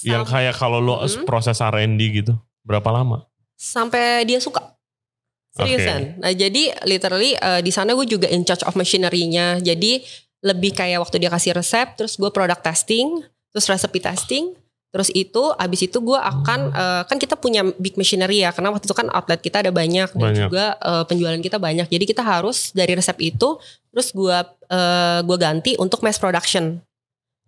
Yang 0.00 0.24
Sam- 0.24 0.32
kayak 0.32 0.54
kalau 0.56 0.80
lo 0.80 0.96
Hmm. 0.96 1.28
proses 1.28 1.60
R&D 1.60 2.00
gitu 2.14 2.32
berapa 2.62 2.88
lama? 2.88 3.28
sampai 3.52 4.24
dia 4.24 4.40
suka. 4.40 4.71
Seriusan. 5.52 6.16
Nah 6.16 6.32
jadi 6.32 6.72
literally 6.88 7.36
eh, 7.36 7.60
di 7.60 7.68
sana 7.68 7.92
gue 7.92 8.08
juga 8.08 8.24
in 8.32 8.42
charge 8.42 8.64
of 8.64 8.72
machinery-nya. 8.72 9.60
Jadi 9.60 10.00
lebih 10.42 10.74
kayak 10.74 10.98
waktu 11.04 11.22
dia 11.22 11.30
kasih 11.30 11.54
resep, 11.54 11.94
terus 11.94 12.16
gue 12.18 12.30
product 12.32 12.64
testing, 12.64 13.22
terus 13.54 13.68
recipe 13.68 14.00
testing, 14.02 14.56
terus 14.90 15.12
itu 15.14 15.54
abis 15.54 15.86
itu 15.86 16.00
gue 16.00 16.16
akan 16.18 16.60
eh, 16.72 17.02
kan 17.04 17.16
kita 17.20 17.36
punya 17.36 17.62
big 17.76 17.94
machinery 18.00 18.42
ya, 18.42 18.50
karena 18.50 18.72
waktu 18.72 18.88
itu 18.88 18.96
kan 18.96 19.12
outlet 19.12 19.38
kita 19.44 19.60
ada 19.60 19.70
banyak 19.70 20.08
dan 20.10 20.18
Banyak. 20.32 20.48
juga 20.48 20.64
eh, 20.80 21.04
penjualan 21.04 21.38
kita 21.38 21.60
banyak. 21.60 21.86
Jadi 21.92 22.04
kita 22.08 22.24
harus 22.24 22.72
dari 22.72 22.96
resep 22.96 23.20
itu, 23.20 23.60
terus 23.92 24.08
gue 24.10 24.38
eh, 24.72 25.20
gue 25.20 25.36
ganti 25.36 25.76
untuk 25.76 26.00
mass 26.00 26.16
production. 26.16 26.80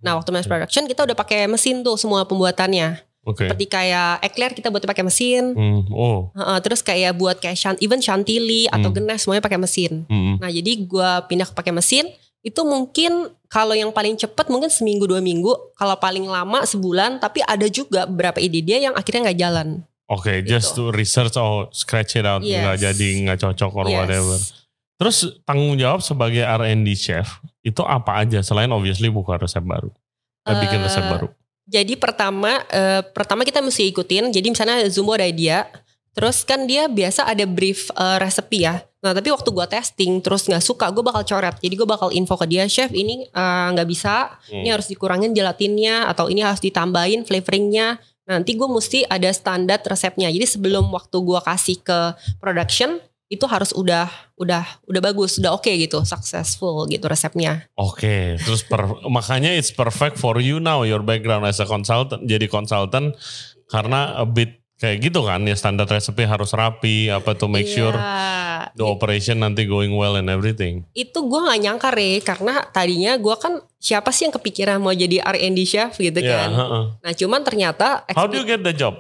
Nah 0.05 0.21
waktu 0.21 0.31
mass 0.31 0.45
production 0.45 0.85
kita 0.85 1.09
udah 1.09 1.17
pakai 1.17 1.49
mesin 1.49 1.81
tuh 1.81 1.97
semua 1.97 2.29
pembuatannya. 2.29 3.14
Oke. 3.25 3.49
Seperti 3.49 3.65
kayak 3.67 4.21
eclair 4.21 4.53
kita 4.53 4.69
buat 4.69 4.81
pakai 4.81 5.01
mesin. 5.01 5.53
Hmm, 5.53 5.81
Oh. 5.89 6.29
Heeh, 6.31 6.59
terus 6.61 6.81
kayak 6.81 7.13
buat 7.15 7.37
kayak 7.37 7.57
shan- 7.57 7.81
even 7.81 7.99
chantilly 7.99 8.69
atau 8.69 8.89
Hmm. 8.89 8.97
genes 9.01 9.21
semuanya 9.21 9.41
pakai 9.41 9.57
mesin. 9.57 10.05
Hmm. 10.07 10.37
Nah 10.37 10.49
jadi 10.49 10.73
gua 10.85 11.25
pindah 11.25 11.45
ke 11.45 11.55
pakai 11.55 11.73
mesin 11.73 12.05
itu 12.41 12.61
mungkin 12.61 13.33
kalau 13.49 13.73
yang 13.73 13.89
paling 13.89 14.15
cepet 14.15 14.47
mungkin 14.47 14.69
seminggu 14.69 15.05
dua 15.05 15.19
minggu, 15.19 15.49
kalau 15.73 15.97
paling 15.97 16.23
lama 16.23 16.63
sebulan. 16.63 17.17
Tapi 17.17 17.41
ada 17.41 17.65
juga 17.67 18.05
beberapa 18.05 18.37
ide 18.37 18.61
dia 18.61 18.79
yang 18.79 18.93
akhirnya 18.93 19.25
nggak 19.25 19.41
jalan. 19.41 19.69
Oke, 20.05 20.45
just 20.45 20.73
to 20.73 20.93
research 20.93 21.33
or 21.35 21.67
scratch 21.71 22.13
it 22.15 22.23
out, 22.23 22.41
Yes. 22.41 22.61
nggak 22.61 22.77
jadi 22.83 23.09
nggak 23.25 23.39
cocok 23.41 23.73
or 23.75 23.87
Yes. 23.87 23.97
whatever. 23.97 24.37
Terus 24.95 25.17
tanggung 25.43 25.75
jawab 25.75 25.99
sebagai 26.01 26.45
R&D 26.45 26.93
chef 26.95 27.27
itu 27.61 27.81
apa 27.81 28.21
aja 28.21 28.39
selain 28.41 28.69
obviously 28.69 29.09
buka 29.09 29.35
resep 29.35 29.59
baru, 29.61 29.89
eh, 30.45 30.55
bikin 30.55 30.79
resep 30.79 31.01
Eh, 31.01 31.09
baru. 31.09 31.29
Jadi 31.65 31.97
pertama, 31.97 32.61
eh, 32.69 33.01
pertama 33.01 33.41
kita 33.43 33.65
mesti 33.65 33.89
ikutin. 33.89 34.29
Jadi 34.29 34.47
misalnya 34.53 34.85
Zumbo 34.93 35.17
ada 35.17 35.25
dia, 35.33 35.65
terus 36.13 36.45
kan 36.45 36.69
dia 36.69 36.87
biasa 36.87 37.25
ada 37.25 37.49
brief 37.49 37.89
eh, 37.97 38.19
resepi 38.21 38.69
ya. 38.69 38.85
Nah 39.05 39.13
tapi 39.13 39.29
waktu 39.29 39.49
gua 39.53 39.69
testing 39.69 40.21
terus 40.25 40.49
nggak 40.49 40.65
suka, 40.65 40.89
gue 40.89 41.05
bakal 41.05 41.25
coret. 41.25 41.61
Jadi 41.61 41.75
gue 41.77 41.89
bakal 41.89 42.09
info 42.13 42.37
ke 42.41 42.49
dia, 42.49 42.65
chef 42.69 42.93
ini 42.93 43.29
eh, 43.29 43.67
nggak 43.73 43.89
bisa, 43.89 44.37
ini 44.49 44.69
Hmm. 44.69 44.75
harus 44.77 44.89
dikurangin 44.89 45.33
gelatinnya 45.33 46.09
atau 46.09 46.29
ini 46.33 46.41
harus 46.45 46.61
ditambahin 46.61 47.25
flavoringnya. 47.25 48.01
Nanti 48.25 48.57
gue 48.57 48.65
mesti 48.65 49.05
ada 49.05 49.29
standar 49.37 49.85
resepnya. 49.85 50.33
Jadi 50.33 50.49
sebelum 50.49 50.89
waktu 50.89 51.17
gua 51.21 51.45
kasih 51.45 51.81
ke 51.85 52.17
production 52.41 52.97
itu 53.35 53.45
harus 53.45 53.71
udah 53.71 54.07
udah 54.35 54.63
udah 54.85 55.01
bagus, 55.03 55.37
udah 55.37 55.53
oke 55.53 55.69
gitu, 55.69 56.03
successful 56.03 56.87
gitu 56.87 57.05
resepnya. 57.05 57.67
Oke, 57.75 58.39
terus 58.39 58.63
per- 58.63 59.03
makanya 59.07 59.51
it's 59.51 59.69
perfect 59.69 60.15
for 60.15 60.39
you 60.39 60.59
now 60.59 60.83
your 60.83 61.01
background 61.01 61.43
as 61.43 61.59
a 61.59 61.67
consultant 61.67 62.23
jadi 62.23 62.47
consultant 62.47 63.15
karena 63.67 64.15
a 64.15 64.25
bit 64.25 64.63
kayak 64.75 65.01
gitu 65.03 65.23
kan 65.23 65.39
ya 65.41 65.55
standar 65.55 65.87
resepi 65.87 66.23
harus 66.23 66.51
rapi 66.51 67.07
apa 67.07 67.33
to 67.33 67.47
make 67.47 67.65
sure 67.65 67.95
Iya. 67.95 68.75
the 68.75 68.85
operation 68.85 69.39
nanti 69.39 69.65
going 69.65 69.93
well 69.93 70.15
and 70.15 70.27
everything. 70.27 70.83
itu 70.93 71.15
gue 71.15 71.41
nggak 71.41 71.61
nyangka 71.61 71.91
re 71.91 72.19
karena 72.19 72.59
tadinya 72.69 73.15
gue 73.15 73.35
kan 73.35 73.63
siapa 73.77 74.11
sih 74.11 74.27
yang 74.27 74.35
kepikiran 74.35 74.79
mau 74.79 74.91
jadi 74.91 75.23
R&D 75.23 75.59
chef 75.63 75.95
gitu 75.97 76.19
Ya, 76.19 76.43
kan 76.43 76.51
heeh. 76.53 76.85
nah 76.99 77.13
cuman 77.13 77.41
ternyata 77.41 78.03
How 78.11 78.27
do 78.27 78.35
you 78.35 78.45
get 78.45 78.61
the 78.61 78.73
job? 78.73 78.99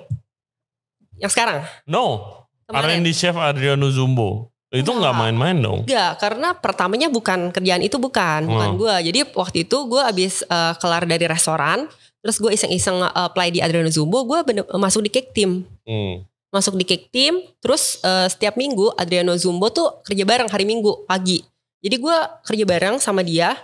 yang 1.16 1.28
sekarang 1.28 1.66
No, 1.84 2.43
kemarin 2.64 3.00
R&D 3.00 3.08
chef 3.10 3.34
Adriano 3.34 3.88
Zumbo. 3.88 4.50
Itu 4.68 4.90
nggak 4.90 5.14
main-main 5.14 5.54
dong. 5.56 5.86
Enggak, 5.86 6.18
karena 6.18 6.50
pertamanya 6.52 7.06
bukan 7.06 7.54
kerjaan 7.54 7.78
itu 7.78 7.94
bukan, 7.94 8.42
bukan 8.44 8.68
Hmm. 8.74 8.78
gue. 8.78 8.94
Jadi 9.06 9.18
waktu 9.30 9.56
itu 9.62 9.76
gue 9.86 10.02
abis 10.02 10.42
eh, 10.42 10.74
kelar 10.76 11.06
dari 11.06 11.22
restoran, 11.24 11.86
terus 12.18 12.42
gue 12.42 12.50
iseng-iseng 12.50 12.98
eh, 12.98 13.12
apply 13.14 13.48
di 13.50 13.62
Adriano 13.62 13.86
Zumbo, 13.86 14.26
gue 14.26 14.42
bener- 14.42 14.66
masuk 14.74 15.06
di 15.06 15.10
cake 15.10 15.30
team. 15.30 15.62
Hmm. 15.86 16.26
Masuk 16.50 16.74
di 16.74 16.82
cake 16.82 17.06
team, 17.08 17.38
terus 17.58 18.02
eh, 18.02 18.26
setiap 18.26 18.54
minggu 18.54 18.90
Adriano 18.94 19.34
Zumbo 19.34 19.70
tuh 19.70 20.02
kerja 20.02 20.26
bareng 20.26 20.50
hari 20.50 20.66
Minggu 20.66 21.06
pagi. 21.06 21.38
Jadi 21.78 21.94
gue 21.94 22.16
kerja 22.42 22.64
bareng 22.64 22.96
sama 22.96 23.22
dia 23.22 23.54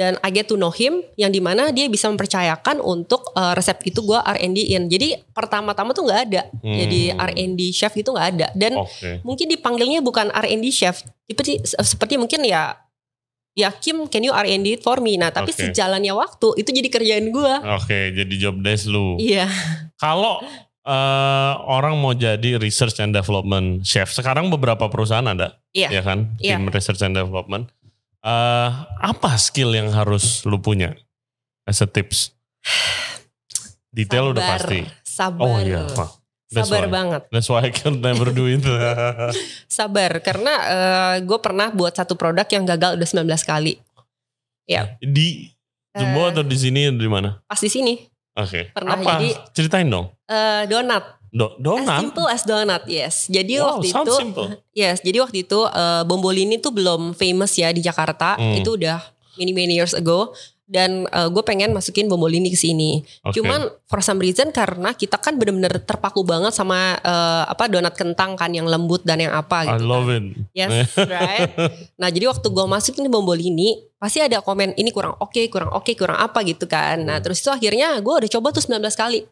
dan 0.00 0.16
I 0.24 0.32
get 0.32 0.48
to 0.48 0.56
know 0.56 0.72
him 0.72 1.04
yang 1.20 1.28
di 1.28 1.44
mana 1.44 1.68
dia 1.76 1.84
bisa 1.92 2.08
mempercayakan 2.08 2.80
untuk 2.80 3.36
eh, 3.36 3.52
resep 3.52 3.84
itu 3.84 4.00
gue 4.00 4.16
R&D-in. 4.16 4.88
Jadi 4.88 5.20
pertama-tama 5.36 5.92
tuh 5.92 6.08
nggak 6.08 6.20
ada. 6.32 6.42
Hmm. 6.64 6.72
Jadi 6.72 7.12
R&D 7.12 7.60
chef 7.76 7.92
itu 8.00 8.08
nggak 8.08 8.28
ada. 8.32 8.46
Dan 8.56 8.80
Oke. 8.80 9.20
mungkin 9.20 9.52
dipanggilnya 9.52 10.00
bukan 10.00 10.32
R&D 10.32 10.64
chef, 10.72 11.04
seperti 11.28 11.60
seperti 11.68 12.16
mungkin 12.16 12.48
ya 12.48 12.80
ya 13.52 13.68
Kim 13.76 14.08
can 14.08 14.24
you 14.24 14.32
R&D 14.32 14.80
it 14.80 14.80
for 14.80 15.04
me. 15.04 15.20
Nah, 15.20 15.28
tapi 15.28 15.52
Oke. 15.52 15.68
sejalannya 15.68 16.16
waktu 16.16 16.48
itu 16.56 16.70
jadi 16.72 16.88
kerjaan 16.88 17.28
gua. 17.28 17.60
Oke, 17.76 18.16
jadi 18.16 18.34
job 18.40 18.56
desk 18.64 18.88
lu. 18.88 19.20
Iya. 19.20 19.52
Kalau 20.00 20.40
eh, 20.80 21.52
orang 21.68 22.00
mau 22.00 22.16
jadi 22.16 22.56
research 22.56 23.04
and 23.04 23.12
development 23.12 23.84
chef, 23.84 24.16
sekarang 24.16 24.48
beberapa 24.48 24.88
perusahaan 24.88 25.28
ada, 25.28 25.60
Iya. 25.76 25.92
ya 25.92 26.02
kan? 26.02 26.32
Iya. 26.40 26.56
Tim 26.56 26.72
research 26.72 27.04
and 27.04 27.12
development. 27.12 27.68
Eh, 28.20 28.70
apa 29.00 29.30
skill 29.36 29.72
yang 29.72 29.88
harus 29.90 30.44
lu 30.44 30.60
punya 30.60 30.92
as 31.64 31.80
a 31.80 31.88
tips? 31.88 32.36
Detail 33.90 34.30
udah 34.30 34.44
Sabar. 34.44 34.58
pasti. 34.60 34.80
Sabar. 35.02 35.42
Oh 35.42 35.58
iya, 35.58 35.82
that's 36.46 36.68
Sabar 36.68 36.84
why. 36.86 36.92
banget. 36.92 37.22
That's 37.28 37.48
why 37.48 37.66
I 37.66 37.72
can 37.72 37.98
never 37.98 38.30
do 38.30 38.46
it. 38.46 38.62
Sabar 39.66 40.20
karena 40.20 40.54
gue 41.18 41.38
pernah 41.38 41.72
buat 41.72 41.92
satu 41.92 42.14
produk 42.14 42.46
yang 42.46 42.64
gagal 42.64 42.94
udah 42.94 43.08
19 43.26 43.26
kali. 43.42 43.74
Ya, 44.64 44.94
di 45.02 45.50
Zumbo 45.90 46.22
Eh. 46.22 46.30
atau 46.30 46.44
di 46.46 46.54
sini 46.54 46.86
atau 46.86 47.02
di 47.02 47.10
mana? 47.10 47.42
pas 47.42 47.58
di 47.58 47.66
sini 47.66 47.98
Oke. 48.38 48.70
Pernah, 48.70 48.94
Apa? 48.94 49.18
jadi- 49.18 49.34
Ceritain 49.50 49.90
dong. 49.90 50.14
eh, 50.24 50.62
donat. 50.70 51.18
Do 51.30 51.46
As 51.46 51.54
donat. 51.56 51.98
simple 52.00 52.26
as 52.26 52.42
donat, 52.42 52.82
yes. 52.84 53.26
Jadi 53.26 53.56
Wow, 53.56 53.78
waktu 53.78 53.86
itu 53.88 54.12
simple. 54.12 54.46
Yes, 54.70 54.98
jadi 54.98 55.22
waktu 55.22 55.44
itu 55.44 55.60
eh, 55.62 56.02
Bombolini 56.02 56.58
tuh 56.58 56.70
belum 56.70 57.14
famous 57.14 57.54
ya 57.54 57.70
di 57.70 57.78
Jakarta. 57.78 58.34
Hmm. 58.34 58.58
Itu 58.58 58.74
udah 58.74 58.98
many 59.34 59.50
many 59.50 59.74
years 59.74 59.94
ago. 59.94 60.34
Dan 60.70 61.02
gue 61.02 61.42
pengen 61.42 61.74
masukin 61.74 62.06
Bombolini 62.06 62.46
ke 62.46 62.54
sini. 62.54 63.02
Oke. 63.26 63.42
Cuman 63.42 63.74
for 63.90 63.98
some 63.98 64.22
reason 64.22 64.54
karena 64.54 64.94
kita 64.94 65.18
kan 65.18 65.34
bener-bener 65.34 65.82
terpaku 65.82 66.22
banget 66.22 66.54
sama 66.54 66.94
eh, 66.94 67.42
apa 67.42 67.66
donat 67.66 67.98
kentang 67.98 68.38
kan 68.38 68.54
yang 68.54 68.70
lembut 68.70 69.02
dan 69.02 69.18
yang 69.18 69.34
apa 69.34 69.66
I 69.66 69.74
gitu. 69.74 69.82
love 69.82 70.06
kan. 70.06 70.30
it. 70.30 70.46
Yes, 70.54 70.94
right. 71.10 71.50
Nah 71.94 72.06
jadi 72.06 72.30
waktu 72.30 72.46
gue 72.46 72.66
masukin 72.66 73.02
Bombolini 73.10 73.82
pasti 73.98 74.22
ada 74.22 74.38
komen 74.38 74.78
ini 74.78 74.94
kurang 74.94 75.18
oke, 75.18 75.42
kurang 75.50 75.74
oke, 75.74 75.90
kurang 75.94 76.22
apa 76.22 76.38
gitu 76.42 76.66
kan. 76.66 77.02
Nah 77.02 77.18
Hmm. 77.18 77.24
terus 77.26 77.42
itu 77.42 77.50
akhirnya 77.50 77.98
gue 77.98 78.14
udah 78.22 78.30
coba 78.30 78.54
tuh 78.54 78.62
19 78.62 78.78
kali. 78.94 79.26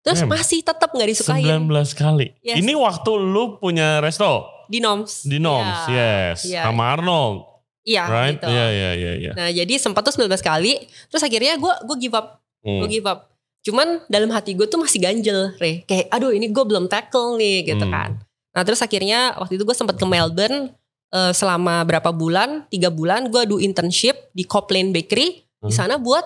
Terus 0.00 0.24
Damn. 0.24 0.32
masih 0.32 0.58
tetap 0.60 0.88
nggak 0.90 1.08
disukain 1.08 1.44
19 1.44 1.92
kali. 1.92 2.26
Yes. 2.40 2.56
Ini 2.56 2.72
waktu 2.72 3.10
lu 3.14 3.56
punya 3.56 4.00
resto 4.00 4.48
di 4.66 4.80
Noms. 4.80 5.24
di 5.24 5.36
Noms, 5.36 5.78
Iya. 5.86 6.08
yes. 6.32 6.38
Iya. 6.46 6.62
Sama 6.64 6.84
Arnold, 6.90 7.44
Iya 7.82 8.02
right? 8.06 8.34
gitu. 8.34 8.48
Iya, 8.48 8.66
iya, 8.70 8.90
iya, 8.94 9.12
iya. 9.18 9.32
Nah 9.34 9.48
jadi 9.50 9.74
sempat 9.76 10.00
tuh 10.02 10.14
19 10.14 10.40
kali. 10.40 10.80
Terus 11.06 11.20
akhirnya 11.20 11.54
gue 11.54 11.72
gue 11.84 11.96
give 12.00 12.14
up, 12.14 12.40
Hmm. 12.60 12.80
gue 12.80 12.88
give 12.90 13.04
up. 13.04 13.28
Cuman 13.60 14.00
dalam 14.06 14.30
hati 14.30 14.56
gue 14.56 14.64
tuh 14.64 14.80
masih 14.80 14.98
ganjel, 14.98 15.52
Re. 15.56 15.84
Kayak 15.84 16.08
aduh 16.08 16.30
ini 16.30 16.48
gue 16.48 16.64
belum 16.64 16.86
tackle 16.86 17.36
nih 17.36 17.68
gitu 17.68 17.84
Hmm. 17.84 17.92
kan. 17.92 18.10
Nah 18.50 18.62
terus 18.64 18.80
akhirnya 18.80 19.36
waktu 19.36 19.54
itu 19.54 19.64
gue 19.64 19.76
sempat 19.76 19.94
ke 19.94 20.06
Melbourne 20.06 20.72
eh, 21.10 21.34
selama 21.34 21.82
berapa 21.82 22.08
bulan, 22.08 22.64
tiga 22.68 22.86
bulan 22.86 23.28
gue 23.28 23.42
do 23.44 23.58
internship 23.58 24.30
di 24.30 24.46
Copland 24.46 24.94
Bakery 24.94 25.42
di 25.42 25.66
Hmm. 25.66 25.74
sana 25.74 25.98
buat 25.98 26.22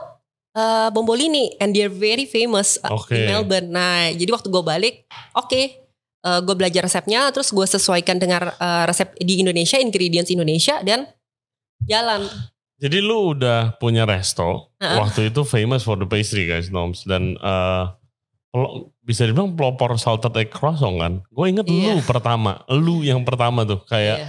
eh, 0.54 0.88
Bombolini 0.88 1.58
and 1.58 1.74
they're 1.74 1.92
very 1.92 2.24
famous 2.24 2.78
uh, 2.80 2.94
Oke. 2.94 3.12
di 3.12 3.26
Melbourne. 3.26 3.68
Nah 3.68 4.10
jadi 4.10 4.30
waktu 4.30 4.48
gue 4.48 4.62
balik, 4.62 4.94
oke. 5.34 5.82
gue 6.24 6.56
belajar 6.56 6.80
resepnya, 6.80 7.28
terus 7.36 7.52
gue 7.52 7.66
sesuaikan 7.68 8.16
dengan 8.16 8.48
eh, 8.48 8.84
resep 8.88 9.12
di 9.20 9.44
Indonesia, 9.44 9.76
ingredients 9.76 10.32
Indonesia 10.32 10.80
dan 10.80 11.04
jalan. 11.84 12.24
Jadi 12.80 12.98
lu 12.98 13.36
udah 13.36 13.76
punya 13.76 14.08
resto, 14.08 14.72
Heeh. 14.80 14.98
waktu 14.98 15.28
itu 15.28 15.44
famous 15.44 15.84
for 15.84 16.00
the 16.00 16.08
pastry 16.08 16.48
guys, 16.48 16.72
Noms. 16.72 17.04
Dan 17.04 17.36
eh, 17.36 17.84
pelo- 18.48 18.96
bisa 19.04 19.28
dibilang 19.28 19.52
pelopor 19.52 20.00
salted 20.00 20.32
egg 20.40 20.48
croissant 20.48 20.96
kan. 20.96 21.20
Gue 21.28 21.52
inget 21.52 21.68
lu 21.68 21.76
Iya. 21.76 22.00
pertama, 22.02 22.64
lu 22.72 23.04
yang 23.04 23.20
pertama 23.20 23.68
tuh. 23.68 23.84
Kayak 23.84 24.24
Iya. 24.24 24.28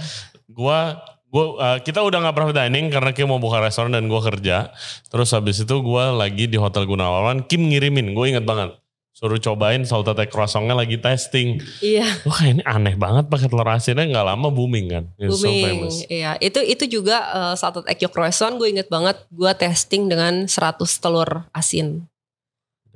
gua 0.52 1.00
gua 1.36 1.46
uh, 1.60 1.78
kita 1.84 2.00
udah 2.00 2.24
nggak 2.24 2.32
private 2.32 2.56
dining 2.64 2.88
karena 2.88 3.12
Kim 3.12 3.28
mau 3.28 3.36
buka 3.36 3.60
restoran 3.60 3.92
dan 3.92 4.08
gua 4.08 4.24
kerja. 4.24 4.72
Terus 5.12 5.28
habis 5.36 5.60
itu 5.60 5.76
gua 5.84 6.16
lagi 6.16 6.48
di 6.48 6.56
Hotel 6.56 6.88
Gunawan, 6.88 7.44
Kim 7.44 7.68
ngirimin, 7.68 8.16
gue 8.16 8.26
inget 8.32 8.48
banget. 8.48 8.72
Suruh 9.16 9.40
cobain 9.40 9.80
salted 9.80 10.20
egg 10.20 10.28
croissantnya 10.28 10.76
lagi 10.76 11.00
testing. 11.00 11.56
Iya. 11.80 12.04
Wah 12.28 12.42
ini 12.44 12.60
aneh 12.68 13.00
banget 13.00 13.32
pakai 13.32 13.48
telur 13.48 13.64
asinnya 13.64 14.04
nggak 14.04 14.26
lama 14.28 14.52
booming 14.52 14.86
kan. 14.92 15.04
It's 15.16 15.40
so 15.40 15.48
booming. 15.48 15.64
famous. 15.64 15.96
Iya, 16.04 16.36
itu 16.36 16.60
itu 16.60 17.00
juga 17.00 17.24
uh, 17.32 17.54
salted 17.56 17.88
egg 17.88 17.96
yolk 18.04 18.12
croissant 18.12 18.60
gue 18.60 18.68
inget 18.68 18.92
banget 18.92 19.16
gue 19.32 19.52
testing 19.56 20.12
dengan 20.12 20.44
100 20.44 20.84
telur 21.00 21.48
asin. 21.56 22.04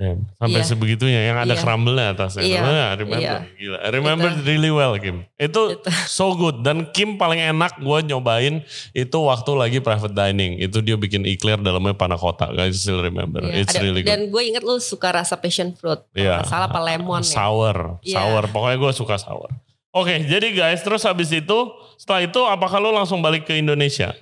Damn. 0.00 0.24
Sampai 0.32 0.64
Iya. 0.64 0.64
sebegitunya 0.64 1.20
yang 1.28 1.36
ada 1.36 1.52
Iya. 1.52 1.60
crumble-nya 1.60 2.16
atasnya. 2.16 2.40
Namanya, 2.40 2.84
I 2.88 2.96
remember. 2.96 3.20
Iya. 3.20 3.36
Gila. 3.52 3.78
I 3.78 3.88
remember 3.92 4.28
really 4.40 4.72
well 4.72 4.96
Kim. 4.96 5.28
Itu 5.36 5.76
Itu. 5.76 5.88
so 6.08 6.32
good. 6.32 6.64
Dan 6.64 6.88
Kim 6.88 7.20
paling 7.20 7.36
enak 7.36 7.76
gue 7.76 7.98
nyobain 8.08 8.64
itu 8.90 9.18
waktu 9.20 9.50
lagi 9.52 9.78
private 9.78 10.16
dining. 10.16 10.56
Itu 10.56 10.80
dia 10.80 10.96
bikin 10.96 11.28
eclair 11.28 11.60
dalamnya 11.60 11.92
panna 11.92 12.16
cotta. 12.16 12.48
Guys 12.48 12.80
still 12.80 12.98
remember. 12.98 13.44
Iya, 13.44 13.60
It's 13.60 13.76
ada- 13.76 13.84
really 13.84 14.00
good. 14.00 14.08
Dan 14.08 14.20
gue 14.26 14.40
inget 14.42 14.64
lu 14.64 14.80
suka 14.80 15.12
rasa 15.12 15.36
passion 15.36 15.76
fruit. 15.76 16.00
Nggak 16.10 16.48
salah 16.48 16.66
apa 16.66 16.80
lemon 16.80 17.20
ya. 17.20 17.36
Sour, 17.36 17.76
Iya. 18.00 18.16
sour. 18.16 18.48
Pokoknya 18.48 18.80
gue 18.80 18.92
suka 18.96 19.20
sour. 19.20 19.52
Oke, 19.90 20.16
jadi 20.22 20.48
guys, 20.50 20.80
terus 20.80 21.02
habis 21.02 21.28
itu, 21.28 21.58
setelah 21.94 22.22
itu 22.22 22.40
apakah 22.40 22.78
lo 22.78 22.88
langsung 22.88 23.20
balik 23.20 23.44
ke 23.44 23.52
Indonesia? 23.52 24.16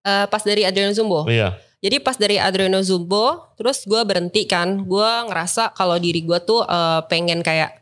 Eh, 0.00 0.24
pas 0.26 0.40
dari 0.40 0.62
Adriano 0.62 0.92
Zumbo. 0.92 1.26
Iya. 1.26 1.56
Jadi 1.80 1.96
pas 2.04 2.12
dari 2.12 2.36
Adriano 2.36 2.84
Zumbo, 2.84 3.56
terus 3.56 3.88
gue 3.88 4.00
berhenti 4.04 4.44
kan. 4.44 4.84
Gue 4.84 5.08
ngerasa 5.28 5.72
kalau 5.72 5.96
diri 5.96 6.20
gue 6.20 6.36
tuh 6.44 6.60
eh, 6.64 7.00
pengen 7.08 7.40
kayak 7.40 7.80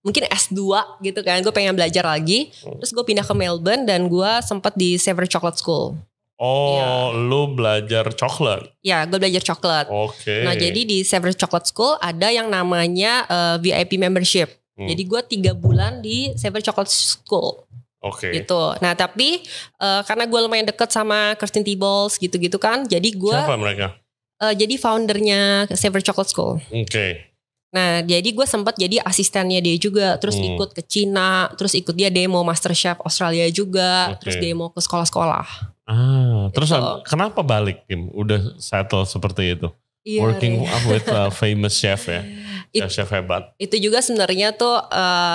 mungkin 0.00 0.24
S2 0.32 0.60
gitu 1.04 1.20
kan. 1.20 1.44
Gue 1.44 1.52
pengen 1.52 1.76
belajar 1.76 2.08
lagi. 2.08 2.48
Hmm. 2.64 2.80
Terus 2.80 2.96
gue 2.96 3.04
pindah 3.04 3.24
ke 3.24 3.34
Melbourne 3.36 3.84
dan 3.84 4.08
gue 4.08 4.30
sempet 4.40 4.72
di 4.80 4.96
Savory 4.96 5.28
Chocolate 5.28 5.60
School. 5.60 6.00
Oh, 6.38 6.70
Iya. 6.70 6.86
lo 7.26 7.50
belajar 7.50 8.04
coklat. 8.14 8.70
Ya, 8.80 9.02
gue 9.04 9.18
belajar 9.18 9.42
coklat. 9.42 9.90
Oke. 9.90 10.46
Nah 10.46 10.54
jadi 10.54 10.86
di 10.86 11.02
Savory 11.04 11.34
Chocolate 11.36 11.68
School 11.68 11.98
ada 12.00 12.32
yang 12.32 12.48
namanya 12.48 13.28
eh, 13.28 13.56
VIP 13.60 14.00
membership. 14.00 14.48
Hmm. 14.78 14.88
Jadi 14.88 15.02
gue 15.04 15.20
tiga 15.26 15.52
bulan 15.52 16.00
di 16.00 16.32
Savory 16.32 16.64
Chocolate 16.64 16.88
School 16.88 17.68
Oke. 17.98 18.30
gitu. 18.32 18.74
Nah 18.78 18.92
tapi 18.92 19.42
eh, 19.76 20.00
karena 20.02 20.24
gue 20.24 20.38
lumayan 20.38 20.64
deket 20.64 20.88
sama 20.88 21.34
Kirsten 21.34 21.62
Tibbles 21.62 22.14
gitu-gitu 22.14 22.56
kan. 22.56 22.84
Jadi 22.84 23.10
gue 23.12 23.34
Siapa 23.34 23.54
mereka? 23.54 23.98
eh, 24.38 24.54
jadi 24.54 24.74
foundernya 24.74 25.40
Savory 25.70 26.02
Chocolate 26.02 26.30
School. 26.30 26.52
Oke. 26.70 27.26
Nah, 27.68 28.00
jadi 28.00 28.24
gue 28.24 28.46
sempat 28.48 28.80
jadi 28.80 28.96
asistennya 28.98 29.60
dia 29.60 29.76
juga, 29.76 30.16
terus 30.16 30.40
Hmm. 30.40 30.56
ikut 30.56 30.72
ke 30.72 30.80
Cina, 30.80 31.52
terus 31.52 31.76
ikut 31.76 31.92
dia 31.92 32.08
demo 32.08 32.40
MasterChef 32.40 32.96
Australia 32.98 33.44
juga, 33.52 34.16
Oke. 34.16 34.24
terus 34.24 34.40
demo 34.40 34.72
ke 34.72 34.80
sekolah-sekolah. 34.80 35.46
Ah, 35.84 36.48
terus 36.48 36.72
Gitu. 36.72 36.80
ab- 36.80 37.04
kenapa 37.04 37.44
balik 37.44 37.84
Kim? 37.84 38.08
Udah 38.08 38.56
settle 38.56 39.04
seperti 39.04 39.52
itu. 39.52 39.68
Iya, 40.00 40.24
Working 40.24 40.54
Re. 40.58 40.68
up 40.70 40.84
with 40.86 41.06
a 41.10 41.22
famous 41.28 41.76
chef 41.76 42.08
ya. 42.08 42.24
It- 42.72 42.88
Chef-chef 42.88 43.12
hebat. 43.12 43.52
Itu 43.56 43.76
juga 43.76 44.00
sebenarnya 44.00 44.52
tuh 44.52 44.80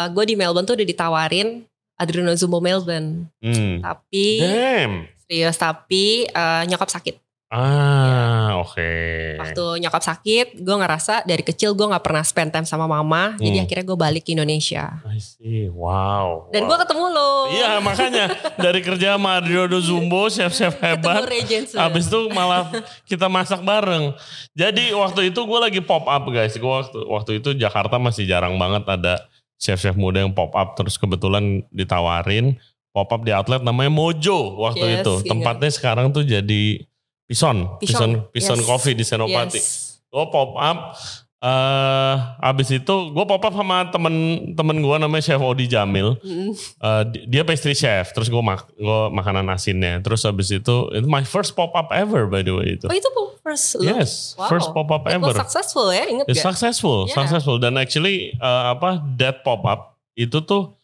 gue 0.10 0.26
di 0.26 0.34
Melbourne 0.34 0.66
tuh 0.66 0.74
udah 0.74 0.88
ditawarin 0.88 1.70
Adreno 2.04 2.36
Zumbo 2.36 2.60
Melbourne, 2.60 3.32
Hmm. 3.40 3.80
tapi 3.80 4.44
Damn. 4.44 5.08
serius 5.24 5.56
tapi 5.56 6.28
eh, 6.28 6.64
nyokap 6.68 6.92
sakit. 6.92 7.24
Ah, 7.54 8.58
oke. 8.58 8.94
Waktu 9.38 9.86
nyokap 9.86 10.02
sakit, 10.02 10.58
gue 10.58 10.74
ngerasa 10.74 11.22
dari 11.22 11.46
kecil 11.46 11.78
gue 11.78 11.86
nggak 11.86 12.02
pernah 12.02 12.26
spend 12.26 12.50
time 12.50 12.66
sama 12.66 12.90
mama, 12.90 13.38
jadi 13.38 13.62
Hmm. 13.62 13.66
akhirnya 13.70 13.86
gue 13.86 14.00
balik 14.02 14.24
ke 14.26 14.34
Indonesia. 14.34 14.98
I 15.06 15.22
see. 15.22 15.70
Wow. 15.70 16.50
Dan 16.50 16.66
wow. 16.66 16.74
gue 16.74 16.78
ketemu 16.82 17.06
lo. 17.14 17.32
Iya 17.54 17.78
makanya 17.78 18.26
dari 18.58 18.82
kerja 18.82 19.22
sama 19.22 19.38
Adriodo 19.38 19.78
Zumbo 19.78 20.26
chef-chef 20.34 20.82
hebat. 20.82 21.30
Abis 21.78 22.10
itu 22.10 22.20
malah 22.34 22.74
kita 23.06 23.30
masak 23.30 23.62
bareng. 23.62 24.18
Jadi 24.58 24.90
waktu 24.98 25.30
itu 25.30 25.38
gue 25.38 25.60
lagi 25.62 25.78
pop 25.86 26.10
up 26.10 26.26
guys. 26.34 26.58
Gue 26.58 26.74
waktu 26.74 27.06
waktu 27.06 27.32
itu 27.38 27.54
Jakarta 27.54 28.02
masih 28.02 28.26
jarang 28.26 28.58
banget 28.58 28.82
ada 28.90 29.30
chef-chef 29.58 29.96
muda 29.96 30.22
yang 30.22 30.32
pop 30.32 30.54
up. 30.54 30.76
Terus 30.76 30.96
kebetulan 30.96 31.66
ditawarin 31.70 32.58
pop 32.94 33.10
up 33.10 33.22
di 33.26 33.34
outlet 33.34 33.66
namanya 33.66 33.90
Mojo 33.90 34.62
waktu 34.62 34.86
Yes, 34.86 34.96
itu. 35.02 35.14
iya. 35.26 35.30
Tempatnya 35.34 35.72
sekarang 35.74 36.14
tuh 36.14 36.22
jadi 36.22 36.86
Pison, 37.26 37.80
Pison, 37.82 38.28
Pison, 38.30 38.30
Pison 38.30 38.60
yes. 38.62 38.68
Coffee 38.68 38.94
di 38.94 39.02
Senopati. 39.02 39.58
Yes. 39.58 40.02
Gue 40.12 40.26
pop 40.30 40.54
up. 40.54 40.94
eh 41.44 42.03
abis 42.38 42.74
itu 42.74 42.96
gue 43.10 43.26
pop 43.26 43.40
up 43.40 43.54
sama 43.54 43.88
temen 43.88 44.14
temen 44.54 44.78
gue 44.78 44.96
namanya 44.98 45.24
Chef 45.24 45.40
Odi 45.40 45.66
Jamil. 45.66 46.16
Mm. 46.20 46.52
Di- 47.10 47.26
dia 47.28 47.44
pastry 47.44 47.74
chef, 47.74 48.12
terus 48.12 48.28
gue 48.28 48.40
mak 48.40 48.68
gua 48.76 49.08
makanan 49.08 49.46
asinnya. 49.48 50.00
Terus 50.00 50.24
habis 50.24 50.50
itu, 50.50 50.76
itu 50.90 51.06
my 51.06 51.22
first 51.22 51.54
pop 51.54 51.72
up 51.72 51.90
ever 51.90 52.26
by 52.26 52.42
the 52.42 52.52
way 52.52 52.76
itu. 52.76 52.86
Oh 52.86 52.94
itu 52.94 53.10
first 53.40 53.76
lo? 53.76 53.84
Yes, 53.84 54.34
Wow. 54.36 54.48
first 54.48 54.70
pop 54.70 54.88
up 54.88 55.04
It 55.06 55.16
ever. 55.16 55.36
successful 55.36 55.90
ya, 55.90 56.04
inget 56.06 56.26
It's 56.26 56.40
gak? 56.40 56.56
successful, 56.56 57.06
Yeah. 57.06 57.16
successful. 57.20 57.58
Dan 57.58 57.76
actually 57.76 58.32
eh, 58.34 58.64
apa 58.70 58.98
that 59.18 59.44
pop 59.44 59.62
up 59.64 60.00
itu 60.14 60.40
tuh 60.42 60.78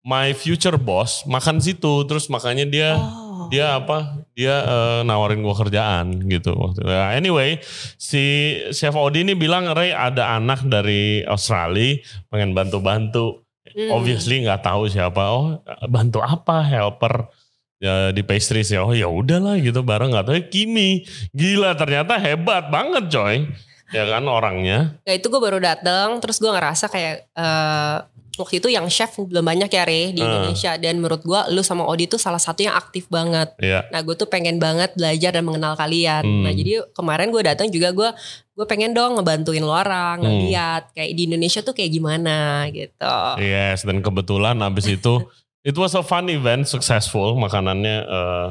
my 0.00 0.30
future 0.32 0.76
boss 0.76 1.26
makan 1.26 1.58
situ, 1.58 2.06
terus 2.06 2.26
makanya 2.26 2.62
dia 2.62 2.90
Oh. 2.94 3.48
dia 3.48 3.74
apa 3.74 4.25
dia 4.36 4.60
eh, 4.68 5.00
nawarin 5.08 5.40
gua 5.40 5.56
kerjaan 5.56 6.28
gitu 6.28 6.52
waktu 6.52 6.84
itu. 6.84 6.92
Ya, 6.92 7.16
anyway 7.16 7.56
si 7.96 8.54
chef 8.76 8.92
Odi 8.92 9.24
ini 9.24 9.32
bilang 9.32 9.64
Ray 9.72 9.96
ada 9.96 10.36
anak 10.36 10.68
dari 10.68 11.24
Australia 11.24 11.96
pengen 12.28 12.52
bantu-bantu. 12.52 13.42
Hmm. 13.76 13.92
obviously 13.92 14.40
nggak 14.40 14.64
tahu 14.64 14.88
siapa. 14.88 15.20
Oh 15.32 15.60
bantu 15.88 16.24
apa? 16.24 16.64
Helper 16.64 17.28
ya 17.76 18.08
di 18.08 18.24
pastries 18.24 18.72
ya 18.72 18.88
oh 18.88 18.96
ya 18.96 19.04
udahlah 19.04 19.60
gitu 19.60 19.84
bareng 19.84 20.12
nggak 20.12 20.24
tahu. 20.28 20.36
Kimi 20.48 21.04
gila 21.36 21.76
ternyata 21.76 22.16
hebat 22.16 22.72
banget 22.72 23.08
coy. 23.12 23.44
Ya 23.92 24.02
kan 24.08 24.24
orangnya. 24.26 24.98
Ya 25.06 25.14
itu 25.14 25.30
gue 25.30 25.38
baru 25.38 25.62
dateng, 25.62 26.18
terus 26.18 26.42
gue 26.42 26.50
ngerasa 26.50 26.90
kayak 26.90 27.30
eh, 27.36 27.96
waktu 28.36 28.58
itu 28.58 28.68
yang 28.68 28.86
chef 28.86 29.16
belum 29.16 29.42
banyak 29.42 29.66
ya 29.66 29.82
Re 29.82 30.02
di 30.08 30.18
Hmm. 30.18 30.28
Indonesia 30.30 30.72
dan 30.74 30.96
menurut 30.96 31.20
gue 31.20 31.40
lu 31.50 31.60
sama 31.60 31.82
Odi 31.82 32.04
tuh 32.04 32.16
salah 32.16 32.38
satu 32.38 32.60
yang 32.60 32.72
aktif 32.72 33.08
banget. 33.08 33.52
ya 33.58 33.84
Nah 33.88 34.00
gue 34.00 34.12
tuh 34.12 34.26
pengen 34.26 34.56
banget 34.56 34.92
belajar 34.92 35.32
dan 35.32 35.42
mengenal 35.42 35.74
kalian. 35.74 36.20
Hmm. 36.20 36.42
Nah 36.42 36.52
jadi 36.52 36.84
kemarin 36.90 37.28
gue 37.28 37.42
datang 37.42 37.68
juga 37.68 37.90
gue 37.90 38.08
gue 38.52 38.66
pengen 38.66 38.90
dong 38.90 39.16
ngebantuin 39.16 39.60
lo 39.60 39.70
orang, 39.70 40.16
Hmm. 40.16 40.28
ngeliat 40.30 40.92
kayak 40.92 41.12
di 41.12 41.22
Indonesia 41.24 41.60
tuh 41.60 41.72
kayak 41.72 41.90
gimana 41.90 42.36
gitu. 42.70 43.16
yes 43.38 43.82
dan 43.82 44.00
kebetulan 44.00 44.56
abis 44.60 44.86
itu 44.90 45.14
it 45.62 45.74
was 45.74 45.92
a 45.92 46.00
fun 46.00 46.24
event 46.26 46.64
successful 46.64 47.34
makanannya 47.34 47.96
eh, 48.02 48.48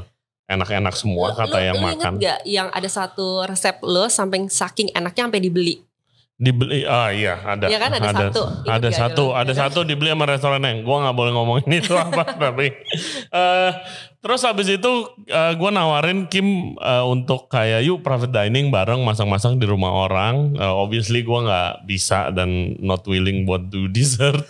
enak-enak 0.47 0.93
semua 0.93 1.33
kata 1.33 1.53
lu- 1.53 1.63
yang 1.63 1.75
lu 1.75 1.83
makan 1.83 2.13
inget 2.13 2.21
gak 2.21 2.39
yang 2.45 2.67
ada 2.69 2.85
satu 2.85 3.41
resep 3.43 3.81
lo 3.81 4.05
sampai 4.07 4.45
saking 4.45 4.89
enaknya 4.91 5.25
sampai 5.25 5.41
dibeli? 5.41 5.81
Dibeli 6.35 6.83
ah 6.83 7.15
iya 7.15 7.39
ada 7.47 7.71
Iya 7.71 7.79
kan, 7.79 7.95
ada 7.95 8.11
satu. 8.11 8.41
Ingat 8.67 8.75
ada 8.75 8.89
satu 8.91 9.23
ada 9.31 9.47
Iya 9.47 9.55
kan? 9.55 9.71
satu 9.71 9.79
dibeli 9.87 10.11
sama 10.11 10.25
restorannya 10.27 10.83
gue 10.83 10.97
nggak 10.99 11.15
boleh 11.15 11.31
ngomongin 11.31 11.69
itu 11.79 11.95
apa 11.95 12.23
tapi 12.27 12.75
eh 13.31 13.71
terus 14.25 14.41
habis 14.41 14.65
itu 14.67 14.91
gue 15.29 15.69
nawarin 15.69 16.25
Kim 16.25 16.73
eh, 16.75 17.05
untuk 17.05 17.45
kayak 17.45 17.85
yuk 17.85 18.01
private 18.01 18.33
dining 18.33 18.67
bareng 18.67 18.97
masak-masak 18.99 19.53
di 19.55 19.65
rumah 19.65 19.93
orang 20.01 20.57
Eh, 20.57 20.65
obviously 20.65 21.21
gue 21.21 21.39
nggak 21.39 21.85
bisa 21.85 22.31
dan 22.31 22.49
not 22.79 23.05
willing 23.05 23.45
buat 23.45 23.69
do 23.69 23.85
dessert 23.93 24.41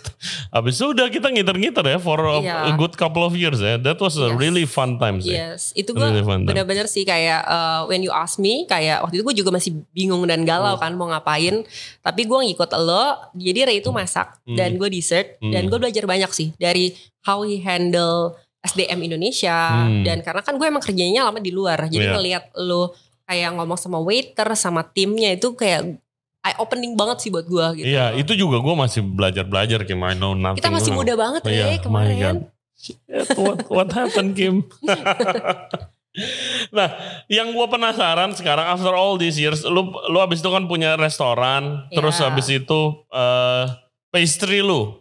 habis 0.48 0.76
itu 0.76 0.88
udah 0.88 1.06
kita 1.06 1.28
ngiter-ngiter 1.28 1.84
ya 1.84 1.98
for 1.98 2.16
a, 2.18 2.34
a 2.34 2.40
Iya. 2.40 2.74
good 2.74 2.94
couple 2.94 3.20
of 3.20 3.34
years 3.34 3.58
ya 3.58 3.76
that 3.76 3.98
was 3.98 4.16
a 4.16 4.32
Yes. 4.32 4.38
really 4.38 4.64
fun 4.64 4.96
time 4.96 5.20
sih 5.20 5.36
Yes, 5.36 5.70
itu 5.72 5.92
gue 5.92 6.00
Really 6.00 6.24
bener-bener 6.24 6.86
sih 6.86 7.02
kayak 7.02 7.44
uh, 7.44 7.84
when 7.84 8.00
you 8.00 8.08
ask 8.08 8.38
me, 8.38 8.64
kayak 8.64 9.02
waktu 9.02 9.18
itu 9.18 9.24
gue 9.24 9.36
juga 9.36 9.50
masih 9.50 9.76
bingung 9.90 10.24
dan 10.24 10.42
galau 10.42 10.72
Hmm. 10.72 10.80
kan 10.80 10.92
mau 10.94 11.06
ngapain. 11.06 11.66
Tapi 11.98 12.22
gue 12.22 12.38
ngikut 12.46 12.70
lo, 12.78 13.04
jadi 13.34 13.66
Ray 13.66 13.78
itu 13.80 13.90
masak 13.90 14.38
Hmm. 14.42 14.54
dan 14.54 14.78
gue 14.78 14.88
dessert 14.88 15.36
Hmm. 15.38 15.50
dan 15.50 15.66
gue 15.66 15.76
belajar 15.76 16.04
banyak 16.04 16.30
sih 16.30 16.54
dari 16.56 16.94
how 17.20 17.42
he 17.42 17.58
handle 17.58 18.38
SDM 18.66 18.98
Indonesia 19.00 19.54
Hmm. 19.80 20.02
dan 20.02 20.20
karena 20.20 20.42
kan 20.42 20.54
gue 20.54 20.66
emang 20.66 20.82
kerjanya 20.82 21.24
lama 21.24 21.38
di 21.38 21.50
luar, 21.50 21.86
jadi 21.86 22.10
Iya. 22.10 22.14
ngelihat 22.14 22.44
lo 22.58 22.92
kayak 23.22 23.54
ngomong 23.54 23.74
sama 23.74 23.98
waiter 23.98 24.46
sama 24.54 24.82
timnya 24.82 25.32
itu 25.32 25.50
kayak 25.52 25.98
eye 26.40 26.54
opening 26.56 26.94
banget 26.94 27.18
sih 27.18 27.30
buat 27.30 27.42
gue 27.44 27.66
gitu. 27.76 27.86
Iya 27.86 28.14
itu 28.14 28.32
juga 28.34 28.58
gue 28.58 28.74
masih 28.76 29.02
belajar-belajar 29.02 29.82
Kim 29.82 29.98
I 30.00 30.14
know 30.14 30.30
nothing 30.32 30.58
Kita 30.58 30.70
masih 30.70 30.90
now. 30.90 30.98
muda 31.00 31.14
banget 31.14 31.40
Iya, 31.42 31.54
ya 31.54 31.66
my 31.66 31.78
kemarin. 31.80 32.36
Shit, 32.76 33.00
what, 33.34 33.58
what 33.66 33.88
happened 33.90 34.34
Kim? 34.34 34.62
nah, 36.70 36.88
yang 37.26 37.52
gue 37.52 37.66
penasaran 37.66 38.32
sekarang 38.32 38.66
after 38.66 38.92
all 38.92 39.16
these 39.16 39.36
years, 39.36 39.64
lu 39.64 39.80
lu 40.06 40.18
abis 40.18 40.40
itu 40.40 40.48
kan 40.48 40.64
punya 40.64 40.94
restoran, 40.94 41.84
terus 41.90 42.16
Iya. 42.18 42.28
abis 42.30 42.46
itu 42.48 42.80
eh, 43.10 43.64
pastry 44.08 44.60
lu 44.60 44.96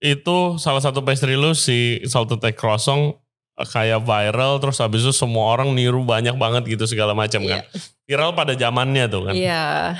itu 0.00 0.56
salah 0.56 0.80
satu 0.80 1.04
pastry 1.04 1.36
lu 1.36 1.52
si 1.52 2.00
salted 2.08 2.40
egg 2.40 2.56
croissant 2.56 3.14
eh, 3.60 3.68
kayak 3.68 4.02
viral, 4.02 4.56
terus 4.58 4.80
abis 4.80 5.04
itu 5.04 5.12
semua 5.12 5.52
orang 5.52 5.76
niru 5.76 6.02
banyak 6.02 6.34
banget 6.40 6.76
gitu 6.76 6.88
segala 6.88 7.12
macam 7.12 7.44
kan. 7.44 7.62
Viral 8.08 8.32
pada 8.32 8.56
zamannya 8.56 9.04
tuh 9.06 9.30
kan. 9.30 9.34
Iya. 9.36 9.94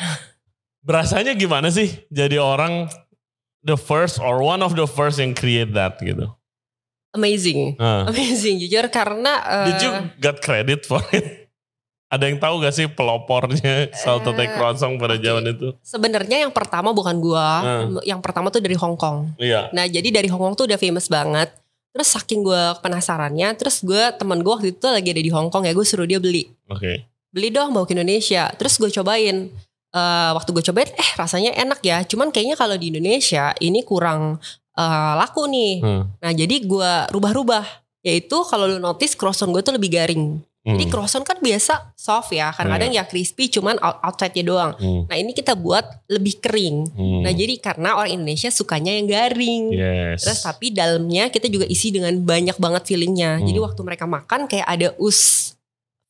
Berasanya 0.80 1.36
gimana 1.36 1.68
sih 1.68 1.92
jadi 2.08 2.40
orang 2.40 2.88
the 3.60 3.76
first 3.76 4.16
or 4.16 4.40
one 4.40 4.64
of 4.64 4.72
the 4.72 4.88
first 4.88 5.20
yang 5.20 5.36
create 5.36 5.76
that 5.76 6.00
gitu? 6.00 6.32
Amazing. 7.12 7.76
Nah. 7.76 8.08
Amazing 8.08 8.62
jujur 8.64 8.86
karena 8.88 9.32
uh, 9.44 9.66
Did 9.68 9.78
you 9.82 9.92
got 10.22 10.40
credit 10.40 10.88
for 10.88 11.02
it? 11.12 11.39
Ada 12.10 12.26
yang 12.26 12.36
tahu 12.36 12.58
gak 12.58 12.74
sih 12.74 12.86
pelopornya 12.90 13.86
salted 14.02 14.34
egg 14.34 14.50
Eh, 14.50 14.54
croissant 14.54 14.98
pada 14.98 15.14
oke. 15.14 15.22
zaman 15.22 15.44
itu? 15.46 15.68
sebenarnya 15.80 16.42
yang 16.42 16.50
pertama 16.50 16.90
bukan 16.90 17.16
gua, 17.16 17.48
Hmm. 17.62 18.02
yang 18.02 18.18
pertama 18.18 18.50
tuh 18.50 18.58
dari 18.58 18.74
Hong 18.74 18.98
Kong. 18.98 19.38
Iya. 19.38 19.70
Nah 19.70 19.86
jadi 19.86 20.10
dari 20.10 20.26
Hong 20.26 20.42
Kong 20.42 20.54
tuh 20.54 20.66
udah 20.66 20.74
famous 20.74 21.06
banget. 21.06 21.54
Terus 21.90 22.06
saking 22.08 22.42
gua 22.42 22.74
penasarannya, 22.78 23.54
terus 23.54 23.78
gua 23.80 24.10
temen 24.12 24.42
gua 24.42 24.58
waktu 24.58 24.70
itu 24.70 24.86
lagi 24.86 25.08
ada 25.08 25.22
di 25.22 25.30
Hong 25.30 25.48
Kong 25.48 25.64
ya, 25.64 25.72
gue 25.72 25.82
suruh 25.82 26.04
dia 26.04 26.18
beli, 26.18 26.46
Oke. 26.66 27.06
beli 27.30 27.50
dong 27.50 27.70
bawa 27.70 27.82
ke 27.82 27.94
Indonesia. 27.94 28.50
Terus 28.54 28.74
gue 28.76 28.90
cobain, 28.92 29.50
Eh, 29.90 30.30
waktu 30.30 30.54
gue 30.54 30.62
cobain, 30.62 30.86
eh 30.86 31.10
rasanya 31.16 31.50
enak 31.52 31.82
ya. 31.82 32.06
Cuman 32.06 32.30
kayaknya 32.30 32.54
kalau 32.54 32.74
di 32.74 32.94
Indonesia 32.94 33.50
ini 33.58 33.82
kurang 33.82 34.38
eh, 34.72 35.14
laku 35.14 35.46
nih. 35.46 35.74
Hmm. 35.78 36.02
Nah 36.16 36.30
jadi 36.30 36.62
gua 36.62 37.10
rubah-rubah, 37.10 37.66
yaitu 38.00 38.38
kalau 38.46 38.66
lu 38.66 38.78
notice 38.78 39.14
croissant 39.14 39.50
gue 39.50 39.58
tuh 39.60 39.74
lebih 39.74 39.90
garing. 39.90 40.38
Jadi 40.60 40.84
Hmm. 40.84 40.92
croissant 40.92 41.24
kan 41.24 41.40
biasa 41.40 41.96
soft 41.96 42.36
ya, 42.36 42.52
kadang-kadang 42.52 42.92
ya 42.92 43.08
crispy 43.08 43.48
cuman 43.48 43.80
out- 43.80 43.96
outside-nya 44.04 44.44
doang. 44.44 44.72
Hmm. 44.76 45.08
Nah 45.08 45.16
ini 45.16 45.32
kita 45.32 45.56
buat 45.56 46.04
lebih 46.04 46.36
kering. 46.36 46.84
Hmm. 46.92 47.24
Nah 47.24 47.32
jadi 47.32 47.56
karena 47.56 47.96
orang 47.96 48.20
Indonesia 48.20 48.52
sukanya 48.52 48.92
yang 48.92 49.08
garing. 49.08 49.72
Yes. 49.72 50.20
Terus 50.20 50.44
tapi 50.44 50.68
dalamnya 50.68 51.32
kita 51.32 51.48
juga 51.48 51.64
isi 51.64 51.88
dengan 51.88 52.12
banyak 52.12 52.60
banget 52.60 52.84
fillingnya. 52.84 53.40
Jadi 53.40 53.56
Hmm. 53.56 53.66
waktu 53.72 53.80
mereka 53.80 54.04
makan 54.04 54.44
kayak 54.44 54.68
ada 54.68 54.88
us 55.00 55.52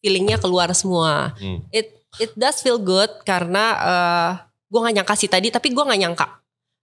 fillingnya 0.03 0.43
keluar 0.43 0.67
semua. 0.75 1.31
Hmm. 1.39 1.63
It 1.71 1.95
it 2.19 2.35
does 2.35 2.59
feel 2.59 2.83
good 2.83 3.23
karena 3.23 3.65
eh 3.79 4.31
gue 4.67 4.79
gak 4.81 4.95
nyangka 4.99 5.15
sih 5.15 5.27
tadi, 5.27 5.51
tapi 5.51 5.71
gue 5.71 5.83
gak 5.83 5.99
nyangka. 5.99 6.27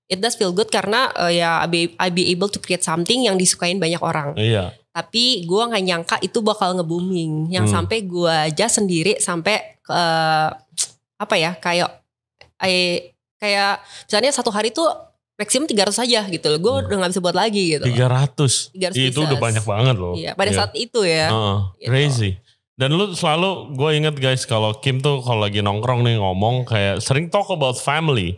It 0.08 0.20
does 0.20 0.34
feel 0.34 0.52
good 0.52 0.67
karena 0.67 1.12
eh, 1.20 1.39
ya 1.39 1.60
I 1.60 1.67
be, 1.67 1.80
I 1.96 2.08
be 2.08 2.32
able 2.32 2.48
to 2.48 2.58
create 2.58 2.82
something 2.82 3.28
yang 3.28 3.36
disukain 3.36 3.76
banyak 3.76 4.00
orang. 4.00 4.34
Iya. 4.36 4.72
Tapi 4.89 5.43
gue 5.43 5.62
nggak 5.63 5.84
nyangka 5.84 6.15
itu 6.20 6.39
bakal 6.39 6.74
nge-booming. 6.74 7.52
Yang 7.52 7.70
Hmm. 7.70 7.76
sampai 7.84 7.98
gue 8.02 8.32
aja 8.32 8.65
sendiri 8.65 9.20
sampai 9.20 9.78
eh, 9.84 10.50
apa 11.17 11.36
ya 11.36 11.56
kayak 11.56 11.91
eh, 12.60 13.13
kayak 13.36 13.80
misalnya 14.04 14.32
satu 14.32 14.50
hari 14.50 14.72
tuh 14.72 14.88
maksimum 15.36 15.70
300 15.70 16.02
aja 16.02 16.26
gitu 16.26 16.48
loh. 16.50 16.58
Gue 16.58 16.72
Hmm. 16.74 16.82
udah 16.84 16.96
nggak 16.98 17.12
bisa 17.13 17.22
buat 17.22 17.38
lagi 17.38 17.63
gitu. 17.78 17.86
300. 17.86 18.74
300 18.74 19.12
Itu 19.12 19.22
udah 19.22 19.38
banyak 19.38 19.63
banget 19.63 19.96
loh. 19.96 20.15
Iya, 20.15 20.34
pada 20.34 20.50
Iya. 20.50 20.58
saat 20.58 20.74
itu 20.74 21.04
ya. 21.04 21.30
Heeh, 21.30 21.58
Gitu. 21.78 21.88
crazy. 21.88 22.32
Dan 22.74 22.93
lu 22.93 23.10
selalu 23.12 23.74
gue 23.74 23.89
inget 23.91 24.15
guys 24.15 24.46
kalau 24.46 24.72
Kim 24.78 24.98
tuh 24.98 25.20
kalau 25.20 25.41
lagi 25.41 25.60
nongkrong 25.60 26.02
nih 26.02 26.15
ngomong 26.15 26.63
kayak 26.63 27.02
sering 27.02 27.28
talk 27.28 27.50
about 27.50 27.76
family. 27.76 28.38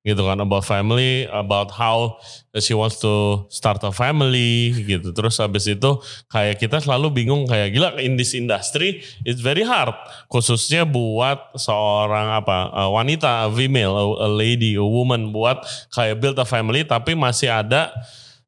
Gitu 0.00 0.24
kan 0.24 0.40
about 0.40 0.64
family, 0.64 1.28
about 1.28 1.68
how 1.68 2.16
she 2.56 2.72
wants 2.72 2.96
to 2.96 3.44
start 3.52 3.84
a 3.84 3.92
family 3.92 4.72
gitu. 4.88 5.12
Terus 5.12 5.36
habis 5.36 5.68
itu 5.68 6.00
kayak 6.32 6.56
kita 6.56 6.80
selalu 6.80 7.12
bingung 7.12 7.44
kayak 7.44 7.76
gila 7.76 8.00
in 8.00 8.16
this 8.16 8.32
industry 8.32 9.04
it's 9.28 9.44
very 9.44 9.60
hard 9.60 9.92
khususnya 10.32 10.88
buat 10.88 11.52
seorang 11.52 12.32
apa 12.32 12.72
wanita, 12.88 13.46
a 13.46 13.50
female, 13.52 13.92
a, 13.92 14.04
a 14.24 14.28
lady, 14.32 14.80
a 14.80 14.84
woman 14.84 15.36
buat 15.36 15.60
kayak 15.92 16.16
build 16.16 16.40
a 16.40 16.48
family 16.48 16.80
tapi 16.80 17.12
masih 17.12 17.52
ada 17.52 17.92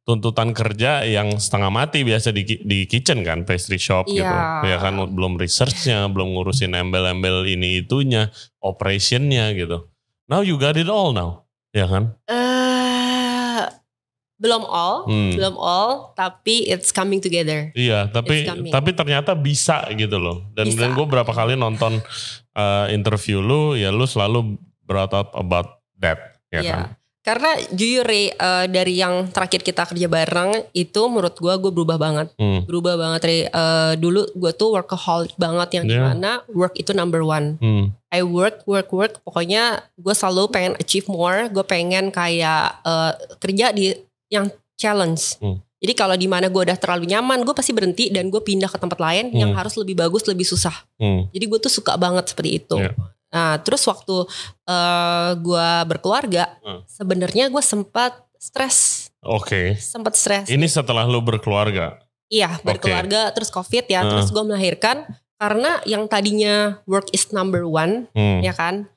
tuntutan 0.02 0.50
kerja 0.50 1.06
yang 1.06 1.38
setengah 1.38 1.70
mati 1.70 2.02
biasa 2.02 2.34
di 2.34 2.42
di 2.66 2.90
kitchen 2.90 3.22
kan 3.22 3.46
pastry 3.46 3.78
shop 3.78 4.10
gitu 4.10 4.24
Iya. 4.24 4.66
ya 4.66 4.76
kan 4.82 4.98
belum 4.98 5.38
researchnya 5.38 6.10
belum 6.10 6.34
ngurusin 6.34 6.74
embel-embel 6.74 7.46
ini 7.46 7.86
itunya 7.86 8.34
operationnya 8.58 9.54
gitu 9.54 9.86
now 10.26 10.42
you 10.42 10.58
got 10.58 10.74
it 10.74 10.90
all 10.90 11.14
now 11.14 11.41
ya 11.72 11.84
kan 11.86 12.12
Eh, 12.26 13.62
belum 14.36 14.62
all, 14.64 15.06
Hmm. 15.06 15.32
belum 15.32 15.54
all, 15.54 16.10
tapi 16.12 16.66
it's 16.66 16.90
coming 16.90 17.18
together. 17.18 17.70
iya 17.72 18.06
tapi 18.06 18.42
tapi 18.68 18.90
ternyata 18.90 19.32
bisa 19.32 19.86
gitu 19.92 20.16
loh 20.16 20.50
dan 20.52 20.66
Bisa. 20.66 20.78
dan 20.78 20.92
gue 20.92 21.06
berapa 21.06 21.28
kali 21.28 21.54
nonton 21.54 22.02
uh, 22.52 22.86
interview 22.88 23.38
lu 23.38 23.74
ya 23.74 23.88
lu 23.88 24.02
selalu 24.02 24.58
brought 24.82 25.12
up 25.12 25.30
about 25.32 25.78
that 25.96 26.38
ya 26.48 26.60
Iya. 26.60 26.72
kan 26.72 26.82
Karena 27.22 27.54
jujur 27.70 28.02
eh, 28.10 28.30
dari 28.66 28.98
yang 28.98 29.30
terakhir 29.30 29.62
kita 29.62 29.86
kerja 29.86 30.10
bareng 30.10 30.74
itu 30.74 31.02
menurut 31.06 31.38
gua 31.38 31.54
gue 31.54 31.70
berubah 31.70 31.94
banget. 31.94 32.34
Hmm. 32.34 32.66
Berubah 32.66 32.98
banget 32.98 33.20
Ray. 33.22 33.40
Eh, 33.46 33.92
dulu 33.94 34.26
gue 34.34 34.52
tuh 34.52 34.74
workaholic 34.74 35.38
banget 35.38 35.78
yang 35.78 35.84
Iya. 35.86 35.90
di 35.90 35.96
mana 36.02 36.30
work 36.50 36.74
itu 36.74 36.90
number 36.90 37.22
one. 37.22 37.62
Hmm. 37.62 37.94
I 38.10 38.26
work, 38.26 38.66
work, 38.66 38.90
work. 38.90 39.14
Pokoknya 39.22 39.86
gue 39.94 40.10
selalu 40.10 40.50
pengen 40.50 40.74
achieve 40.76 41.06
more. 41.06 41.46
Gue 41.46 41.62
pengen 41.62 42.10
kayak 42.10 42.82
eh, 42.82 43.12
kerja 43.38 43.70
di 43.70 43.94
yang 44.26 44.50
challenge. 44.74 45.38
Hmm. 45.38 45.62
Jadi 45.78 45.94
kalau 45.94 46.14
di 46.14 46.26
mana 46.26 46.46
gue 46.46 46.62
udah 46.62 46.78
terlalu 46.78 47.10
nyaman, 47.10 47.42
gue 47.42 47.54
pasti 47.54 47.70
berhenti 47.70 48.06
dan 48.10 48.30
gue 48.30 48.38
pindah 48.38 48.70
ke 48.70 48.78
tempat 48.78 48.98
lain 48.98 49.30
yang 49.30 49.50
Hmm. 49.50 49.58
harus 49.58 49.74
lebih 49.74 49.94
bagus, 49.94 50.26
lebih 50.26 50.42
susah. 50.42 50.74
Hmm. 50.98 51.26
Jadi 51.30 51.44
gue 51.46 51.58
tuh 51.58 51.70
suka 51.70 51.94
banget 51.94 52.30
seperti 52.30 52.62
itu. 52.62 52.78
Iya. 52.82 52.94
Nah 53.32 53.56
terus 53.58 53.82
waktu 53.84 54.28
eh 54.68 55.30
gue 55.36 55.68
berkeluarga, 55.88 56.52
Hmm. 56.60 56.84
sebenarnya 56.86 57.48
gue 57.48 57.62
sempat 57.64 58.12
stres, 58.36 59.08
oke 59.18 59.74
sempat 59.78 60.12
stres. 60.14 60.46
ini 60.46 60.66
setelah 60.66 61.06
lu 61.06 61.18
berkeluarga 61.18 61.98
Iya 62.26 62.56
berkeluarga, 62.64 63.28
terus 63.36 63.48
covid 63.48 63.84
ya, 63.84 64.00
Hmm. 64.00 64.08
terus 64.08 64.32
gue 64.32 64.40
melahirkan. 64.40 65.04
Karena 65.36 65.84
yang 65.84 66.08
tadinya 66.08 66.80
work 66.86 67.12
is 67.12 67.28
number 67.28 67.68
one, 67.68 68.08
Hmm. 68.16 68.40
ya 68.40 68.56
kan? 68.56 68.88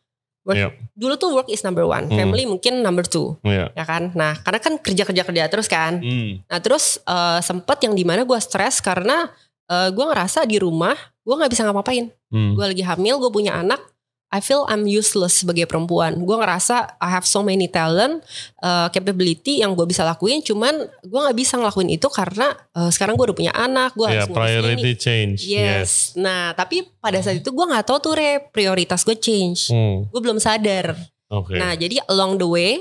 Work, 0.45 0.55
Yep. 0.55 0.71
Dulu 0.95 1.13
tuh 1.17 1.29
work 1.33 1.49
is 1.49 1.59
number 1.59 1.83
one, 1.83 2.07
Hmm. 2.07 2.15
family 2.15 2.47
mungkin 2.47 2.79
number 2.79 3.03
two, 3.03 3.35
Iya. 3.41 3.75
ya 3.75 3.83
kan? 3.83 4.15
Nah 4.15 4.39
karena 4.39 4.59
kan 4.61 4.79
kerja 4.79 5.03
kerja 5.03 5.23
kerja 5.25 5.43
terus 5.49 5.67
kan. 5.67 5.99
Hmm. 5.99 6.47
Nah 6.47 6.59
terus 6.61 6.95
eh, 7.01 7.39
sempet 7.41 7.83
yang 7.83 7.91
di 7.91 8.07
mana 8.07 8.23
gue 8.23 8.39
stres 8.39 8.79
karena 8.79 9.27
eh, 9.65 9.89
gue 9.91 10.05
ngerasa 10.05 10.45
di 10.45 10.55
rumah 10.55 10.93
gue 11.19 11.35
nggak 11.35 11.49
bisa 11.49 11.65
ngapa-ngapain. 11.65 12.13
Hmm. 12.31 12.53
gue 12.53 12.65
lagi 12.67 12.83
hamil, 12.83 13.17
gue 13.17 13.31
punya 13.31 13.57
anak, 13.57 13.81
I 14.27 14.41
feel 14.41 14.65
I'm 14.67 14.83
useless 14.83 15.41
sebagai 15.41 15.63
perempuan. 15.63 16.17
Gue 16.19 16.35
ngerasa 16.35 16.97
I 16.99 17.09
have 17.09 17.23
so 17.23 17.39
many 17.39 17.69
talent, 17.69 18.19
uh, 18.59 18.89
capability 18.89 19.63
yang 19.63 19.71
gue 19.73 19.85
bisa 19.85 20.03
lakuin, 20.03 20.41
cuman 20.41 20.75
gue 21.01 21.19
nggak 21.23 21.37
bisa 21.37 21.55
ngelakuin 21.55 21.87
itu 21.89 22.09
karena 22.09 22.51
uh, 22.73 22.91
sekarang 22.91 23.15
gue 23.15 23.25
udah 23.31 23.37
punya 23.37 23.53
anak, 23.55 23.95
gue 23.95 24.03
Ya, 24.05 24.25
harus 24.27 24.35
priority 24.35 24.91
ini. 24.91 24.99
change. 24.99 25.39
Yes. 25.45 25.89
Nah, 26.17 26.51
tapi 26.51 26.83
pada 26.99 27.21
saat 27.21 27.39
itu 27.39 27.47
gue 27.47 27.65
nggak 27.65 27.85
tahu 27.85 27.97
tuh 28.01 28.13
re 28.17 28.43
prioritas 28.51 29.07
gue 29.07 29.15
change. 29.15 29.71
Hmm, 29.71 30.09
Gue 30.09 30.19
belum 30.19 30.41
sadar. 30.41 30.97
Oke. 31.31 31.55
Nah, 31.55 31.71
jadi 31.73 32.03
along 32.05 32.35
the 32.35 32.49
way, 32.49 32.71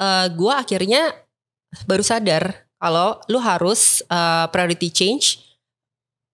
uh, 0.00 0.30
gue 0.30 0.52
akhirnya 0.54 1.12
baru 1.84 2.00
sadar 2.00 2.64
kalau 2.78 3.20
lu 3.28 3.36
harus 3.38 4.00
uh, 4.08 4.48
priority 4.48 4.88
change. 4.88 5.42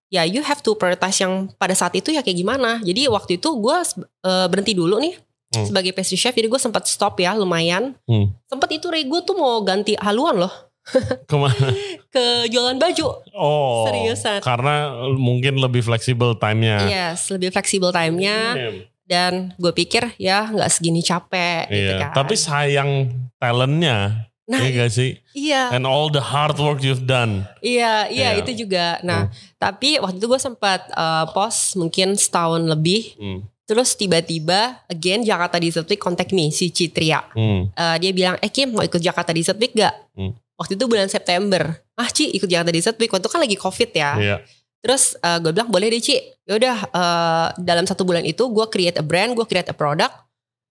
Ya, 0.07 0.21
you 0.23 0.39
have 0.39 0.61
to 0.61 0.73
prioritize 0.73 1.17
yang 1.17 1.49
pada 1.55 1.73
saat 1.73 1.91
itu 1.93 2.09
ya 2.09 2.21
kayak 2.21 2.37
gimana. 2.37 2.77
Jadi 2.79 3.09
waktu 3.09 3.37
itu 3.37 3.49
gue 3.53 3.77
uh, 4.21 4.47
berhenti 4.47 4.73
dulu 4.73 4.97
nih 4.99 5.17
Hmm. 5.53 5.63
sebagai 5.63 5.95
pastry 5.95 6.19
chef. 6.19 6.35
Jadi 6.35 6.51
gue 6.51 6.59
sempat 6.59 6.83
stop 6.83 7.15
ya, 7.15 7.31
lumayan. 7.31 7.95
Hmm. 8.03 8.33
Sempat 8.45 8.67
itu 8.71 8.91
Ray, 8.91 9.07
gue 9.07 9.21
tuh 9.23 9.33
mau 9.33 9.63
ganti 9.63 9.95
haluan 9.95 10.35
loh 10.35 10.51
Ke 11.29 11.35
mana? 11.37 11.71
ke 12.11 12.23
jualan 12.51 12.75
baju. 12.75 13.23
Oh. 13.31 13.87
Seriusan. 13.87 14.43
Karena 14.43 14.91
mungkin 15.15 15.55
lebih 15.55 15.79
fleksibel 15.79 16.35
time-nya. 16.35 16.83
Yes, 16.85 17.31
lebih 17.31 17.49
fleksibel 17.49 17.89
time-nya. 17.89 18.37
Iya. 18.53 18.69
Dan 19.05 19.53
gue 19.55 19.71
pikir 19.71 20.17
ya 20.17 20.49
nggak 20.49 20.67
segini 20.67 20.99
capek 20.99 21.69
gitu 21.69 21.93
Iya. 21.93 22.09
kan. 22.09 22.11
Tapi 22.17 22.35
sayang 22.35 22.91
talentnya. 23.39 24.27
Nah, 24.45 24.61
Iya 24.61 24.85
gak 24.85 24.91
sih? 24.93 25.17
iya. 25.33 25.73
And 25.73 25.89
all 25.89 26.13
the 26.13 26.21
hard 26.21 26.61
work 26.61 26.85
you've 26.85 27.09
done. 27.09 27.49
Iya, 27.65 28.13
iya 28.13 28.37
Iya. 28.37 28.45
itu 28.45 28.65
juga. 28.65 29.01
Nah, 29.01 29.33
tapi 29.57 29.97
waktu 29.97 30.21
itu 30.21 30.29
gue 30.29 30.37
sempat 30.37 30.85
uh, 30.93 31.25
post 31.33 31.73
mungkin 31.73 32.13
setahun 32.13 32.61
lebih. 32.61 33.17
Hmm. 33.17 33.41
Terus 33.65 33.97
tiba-tiba, 33.97 34.85
again 34.85 35.25
Jakarta 35.25 35.57
Week 35.57 35.97
contact 35.97 36.29
me 36.29 36.53
si 36.53 36.69
Citria. 36.69 37.25
Hmm. 37.33 37.73
Uh, 37.73 37.97
dia 37.97 38.13
bilang, 38.13 38.37
eh 38.37 38.53
Kim 38.53 38.77
mau 38.77 38.85
ikut 38.85 39.01
Jakarta 39.01 39.33
Week 39.33 39.73
gak? 39.73 40.13
Hmm. 40.13 40.37
Waktu 40.55 40.77
itu 40.77 40.85
bulan 40.85 41.09
September. 41.09 41.81
Ah 41.97 42.13
Ci 42.13 42.29
ikut 42.29 42.45
Jakarta 42.45 42.69
Dessert 42.69 43.01
Week. 43.01 43.09
Waktu 43.09 43.25
itu 43.25 43.31
kan 43.33 43.41
lagi 43.41 43.57
covid 43.57 43.89
ya. 43.91 44.11
Iya. 44.15 44.37
Terus 44.85 45.17
uh, 45.25 45.41
gue 45.41 45.51
bilang 45.57 45.73
boleh 45.73 45.89
deh 45.89 45.97
Ci. 45.97 46.21
Yaudah 46.45 46.77
uh, 46.93 47.47
dalam 47.57 47.89
satu 47.89 48.05
bulan 48.05 48.21
itu 48.21 48.45
gue 48.45 48.65
create 48.69 49.01
a 49.01 49.05
brand, 49.05 49.33
gue 49.33 49.45
create 49.49 49.73
a 49.73 49.75
product 49.75 50.13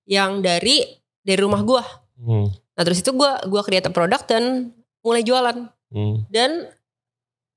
yang 0.06 0.38
dari 0.38 0.86
dari 1.26 1.42
rumah 1.42 1.66
gue. 1.66 1.82
Hmm. 2.22 2.46
Nah 2.74 2.82
terus 2.82 2.98
itu 2.98 3.10
gue 3.10 3.30
gua 3.46 3.62
create 3.62 3.84
a 3.84 3.90
product 3.90 4.26
dan 4.26 4.74
mulai 5.00 5.22
jualan. 5.22 5.70
Hmm. 5.88 6.26
Dan 6.26 6.66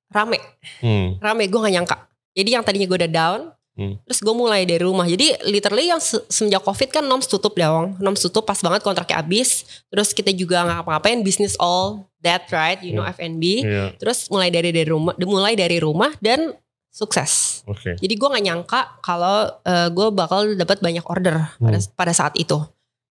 rame. 0.07 0.39
Hmm. 0.79 1.19
rame 1.19 1.43
gue 1.45 1.59
gak 1.59 1.73
nyangka 1.73 1.97
jadi 2.31 2.49
yang 2.49 2.63
tadinya 2.63 2.85
gue 2.85 2.97
udah 2.97 3.11
down 3.11 3.41
Hmm. 3.75 3.93
terus 4.03 4.25
gue 4.25 4.33
mulai 4.33 4.63
dari 4.63 4.81
rumah 4.81 5.05
jadi 5.05 5.37
literally 5.45 5.85
yang 5.87 5.99
se- 5.99 6.25
semenjak 6.27 6.63
covid 6.63 6.89
kan 6.89 7.03
noms 7.03 7.27
tutup 7.27 7.53
dong 7.53 7.93
noms 7.99 8.17
tutup 8.19 8.41
pas 8.41 8.57
banget 8.57 8.81
kontraknya 8.81 9.21
habis 9.21 9.69
terus 9.85 10.09
kita 10.11 10.33
juga 10.33 10.63
nggak 10.63 10.81
ngapa-ngapain 10.81 11.21
bisnis 11.21 11.53
all 11.57 12.01
that 12.17 12.49
right 12.49 12.81
you 12.81 12.89
know 12.91 13.05
F&B 13.05 13.61
Iya. 13.61 13.93
terus 13.95 14.25
mulai 14.27 14.49
dari 14.49 14.71
dari 14.71 14.87
rumah 14.87 15.13
mulai 15.19 15.53
dari 15.53 15.77
rumah 15.77 16.09
dan 16.17 16.57
sukses 16.89 17.61
Oke. 17.65 17.93
jadi 17.95 18.09
gue 18.09 18.27
nggak 18.27 18.45
nyangka 18.47 18.81
kalau 18.99 19.45
gue 19.87 20.07
bakal 20.09 20.57
dapat 20.57 20.79
banyak 20.79 21.05
order 21.05 21.37
pada 21.53 21.77
Hmm. 21.77 21.93
pada 21.93 22.13
saat 22.15 22.33
itu 22.33 22.57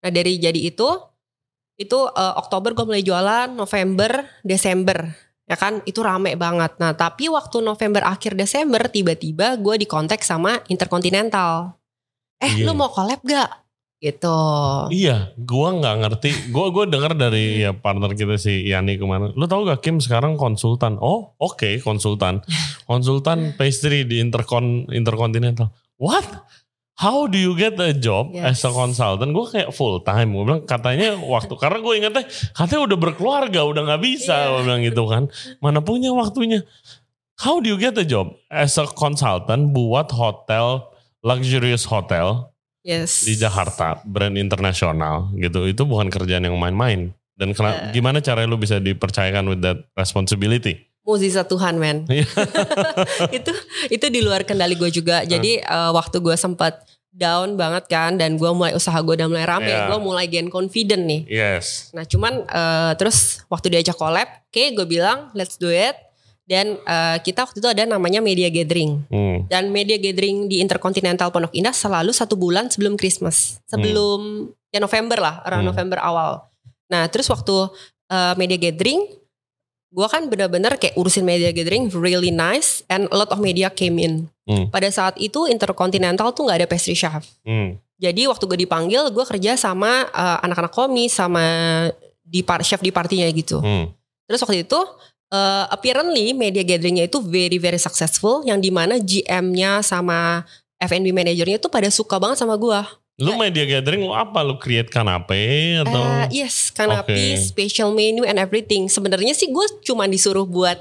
nah 0.00 0.10
dari 0.10 0.34
jadi 0.36 0.58
itu 0.58 0.88
itu 1.76 1.98
eh, 2.08 2.34
Oktober 2.40 2.72
gue 2.72 2.84
mulai 2.88 3.04
jualan 3.04 3.52
November 3.52 4.24
Desember 4.40 5.12
ya 5.46 5.54
kan 5.54 5.78
itu 5.86 6.02
rame 6.02 6.34
banget 6.34 6.74
nah 6.82 6.96
tapi 6.96 7.30
waktu 7.30 7.62
November 7.62 8.02
akhir 8.02 8.34
Desember 8.34 8.90
tiba-tiba 8.90 9.54
gue 9.60 9.78
dikontak 9.78 10.24
sama 10.26 10.58
Intercontinental 10.66 11.78
eh 12.42 12.52
Iya. 12.52 12.66
lu 12.66 12.72
mau 12.74 12.90
collab 12.90 13.22
gak 13.22 13.66
gitu 13.96 14.38
Iya, 14.92 15.32
gua 15.40 15.72
nggak 15.72 15.96
ngerti. 16.04 16.30
Gua 16.52 16.68
gua 16.68 16.84
dengar 16.84 17.16
dari 17.16 17.64
ya 17.64 17.72
partner 17.72 18.12
kita 18.12 18.36
si 18.36 18.68
Yani 18.68 19.00
ke 19.00 19.06
mana. 19.08 19.32
Lu 19.32 19.48
tahu 19.48 19.64
gak 19.64 19.80
Kim 19.80 20.04
sekarang 20.04 20.36
konsultan? 20.36 21.00
Oh, 21.00 21.32
oke 21.40 21.80
konsultan. 21.80 22.44
Konsultan 22.90 23.56
pastry 23.56 24.04
di 24.04 24.20
Intercon 24.20 24.86
Intercontinental. 24.92 25.72
What? 25.96 26.28
How 26.96 27.28
do 27.28 27.36
you 27.36 27.52
get 27.52 27.76
a 27.76 27.92
job 27.92 28.32
Yes. 28.32 28.64
as 28.64 28.68
a 28.68 28.72
consultant? 28.72 29.36
Gue 29.36 29.44
kayak 29.52 29.68
full 29.70 30.00
time. 30.00 30.32
Gue 30.32 30.44
bilang 30.48 30.64
katanya 30.64 31.12
waktu 31.14 31.52
karena 31.54 31.78
gue 31.78 31.94
ingetnya 31.94 32.24
katanya 32.56 32.82
udah 32.88 32.98
berkeluarga, 32.98 33.60
udah 33.62 33.82
nggak 33.84 34.02
bisa. 34.02 34.32
Iya. 34.32 34.48
Gue 34.48 34.60
bilang 34.64 34.80
gitu 34.80 35.02
kan. 35.04 35.22
Mana 35.60 35.84
punya 35.84 36.08
waktunya? 36.10 36.64
How 37.36 37.60
do 37.60 37.68
you 37.68 37.76
get 37.76 37.92
a 37.94 38.04
job 38.04 38.32
as 38.48 38.80
a 38.80 38.88
consultant 38.88 39.76
buat 39.76 40.08
hotel 40.08 40.88
luxurious 41.20 41.84
hotel 41.84 42.48
yes 42.80 43.26
di 43.26 43.34
Jakarta 43.34 43.98
brand 44.06 44.38
internasional 44.38 45.34
gitu 45.34 45.66
itu 45.66 45.82
bukan 45.82 46.06
kerjaan 46.06 46.46
yang 46.46 46.54
main-main 46.54 47.10
dan 47.34 47.50
kena- 47.50 47.90
Eh. 47.90 47.98
gimana 47.98 48.22
cara 48.22 48.46
lu 48.46 48.54
bisa 48.54 48.78
dipercayakan 48.78 49.50
with 49.50 49.58
that 49.58 49.84
responsibility 49.98 50.85
Muzizat 51.06 51.46
Tuhan 51.46 51.78
men. 51.78 52.02
Iya. 52.06 52.26
itu 53.38 53.52
itu 53.88 54.06
di 54.08 54.20
luar 54.20 54.42
kendali 54.42 54.74
gue 54.74 54.90
juga. 54.90 55.22
Jadi 55.22 55.58
eh, 55.58 55.90
waktu 55.90 56.18
gue 56.18 56.34
sempat 56.34 56.82
down 57.08 57.54
banget 57.54 57.86
kan 57.86 58.18
dan 58.18 58.36
gue 58.36 58.50
mulai 58.50 58.74
usaha 58.74 58.98
gue 58.98 59.14
udah 59.14 59.24
mulai 59.24 59.46
rame 59.46 59.70
Iya. 59.70 59.88
gue 59.88 59.98
mulai 59.98 60.26
gain 60.26 60.50
confident 60.50 61.00
nih. 61.00 61.22
Yes. 61.24 61.88
Nah 61.92 62.02
cuman 62.02 62.42
eh, 62.42 62.92
terus 62.94 63.40
waktu 63.46 63.70
diajak 63.70 63.94
collab 63.94 64.26
oke 64.26 64.62
gue 64.74 64.84
bilang 64.84 65.30
let's 65.32 65.54
do 65.54 65.70
it. 65.70 65.94
Dan 66.42 66.74
eh, 66.76 67.16
kita 67.20 67.42
waktu 67.42 67.58
itu 67.58 67.66
ada 67.66 67.82
namanya 67.82 68.18
media 68.18 68.46
gathering. 68.46 69.02
Hmm. 69.06 69.46
dan 69.46 69.66
media 69.68 69.96
gathering 69.96 70.46
di 70.46 70.58
Intercontinental 70.58 71.30
Pondok 71.30 71.50
Indah 71.52 71.74
selalu 71.74 72.10
satu 72.10 72.34
bulan 72.34 72.66
sebelum 72.66 72.94
Christmas. 72.94 73.58
Sebelum 73.66 74.46
ya 74.68 74.78
November 74.78 75.18
lah 75.18 75.42
around 75.42 75.62
Hmm. 75.62 75.70
November 75.70 75.98
awal. 75.98 76.46
Nah 76.86 77.06
terus 77.06 77.26
waktu 77.26 77.70
eh, 78.06 78.34
media 78.34 78.58
gathering 78.60 79.06
gue 79.96 80.06
kan 80.12 80.28
bener-bener 80.28 80.76
kayak 80.76 80.92
urusin 81.00 81.24
media 81.24 81.48
gathering 81.56 81.88
really 81.96 82.28
nice 82.28 82.84
and 82.92 83.08
a 83.08 83.16
lot 83.16 83.32
of 83.32 83.40
media 83.40 83.72
came 83.72 83.96
in 83.96 84.28
Hmm. 84.46 84.70
pada 84.70 84.86
saat 84.94 85.18
itu 85.18 85.50
Intercontinental 85.50 86.30
tuh 86.30 86.46
nggak 86.46 86.62
ada 86.62 86.68
pastry 86.70 86.94
chef 86.94 87.26
Hmm. 87.42 87.82
Jadi 87.96 88.28
waktu 88.28 88.44
gue 88.44 88.58
dipanggil, 88.68 89.08
gue 89.08 89.24
kerja 89.24 89.56
sama 89.56 90.04
uh, 90.12 90.38
anak-anak 90.44 90.68
komis, 90.68 91.16
sama 91.16 91.40
di 92.20 92.44
par 92.44 92.60
chef 92.60 92.84
di 92.84 92.92
partinya 92.92 93.24
gitu. 93.32 93.56
Hmm. 93.64 93.88
Terus 94.28 94.44
waktu 94.44 94.68
itu 94.68 94.76
uh, 95.32 95.64
apparently 95.72 96.36
media 96.36 96.60
gatheringnya 96.60 97.08
itu 97.08 97.24
very 97.24 97.56
very 97.56 97.80
successful, 97.80 98.44
yang 98.44 98.60
di 98.60 98.68
mana 98.68 99.00
GM-nya 99.00 99.80
sama 99.80 100.44
F&B 100.76 101.08
manajernya 101.08 101.56
itu 101.56 101.72
pada 101.72 101.88
suka 101.88 102.20
banget 102.20 102.36
sama 102.36 102.60
gue. 102.60 102.80
Lu 103.16 103.32
media 103.40 103.64
gathering 103.64 104.04
lu 104.04 104.12
apa? 104.12 104.44
Lu 104.44 104.60
create 104.60 104.92
kanape 104.92 105.80
atau? 105.80 106.04
Uh, 106.04 106.28
yes, 106.28 106.68
kanapi, 106.68 107.32
Oke. 107.32 107.48
special 107.48 107.96
menu 107.96 108.28
and 108.28 108.36
everything. 108.36 108.92
Sebenarnya 108.92 109.32
sih 109.32 109.48
gue 109.48 109.66
cuma 109.88 110.04
disuruh 110.04 110.44
buat 110.44 110.76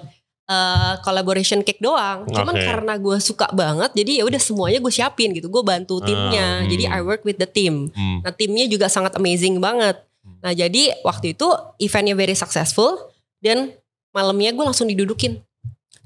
uh, 0.52 1.00
collaboration 1.00 1.63
cake 1.63 1.80
doang. 1.80 2.28
Cuman 2.28 2.60
Oke. 2.60 2.67
karena 2.67 2.93
gue 3.00 3.17
suka 3.24 3.48
banget, 3.56 3.95
jadi 3.95 4.12
ya 4.19 4.24
udah 4.28 4.41
semuanya 4.43 4.84
gue 4.84 4.91
siapin 4.91 5.32
gitu. 5.32 5.48
Gue 5.48 5.63
bantu 5.63 6.04
timnya. 6.04 6.60
Hmm. 6.60 6.67
Jadi 6.67 6.84
I 6.91 7.00
work 7.00 7.24
with 7.24 7.39
the 7.39 7.48
team. 7.48 7.95
Hmm. 7.95 8.19
Nah 8.19 8.36
timnya 8.36 8.67
juga 8.67 8.91
sangat 8.91 9.15
amazing 9.15 9.63
banget. 9.63 9.95
Nah 10.43 10.52
jadi 10.52 10.91
waktu 11.08 11.39
itu 11.39 11.48
eventnya 11.80 12.19
very 12.19 12.36
successful 12.36 13.15
dan 13.39 13.71
malamnya 14.12 14.52
gue 14.52 14.65
langsung 14.67 14.91
didudukin, 14.91 15.39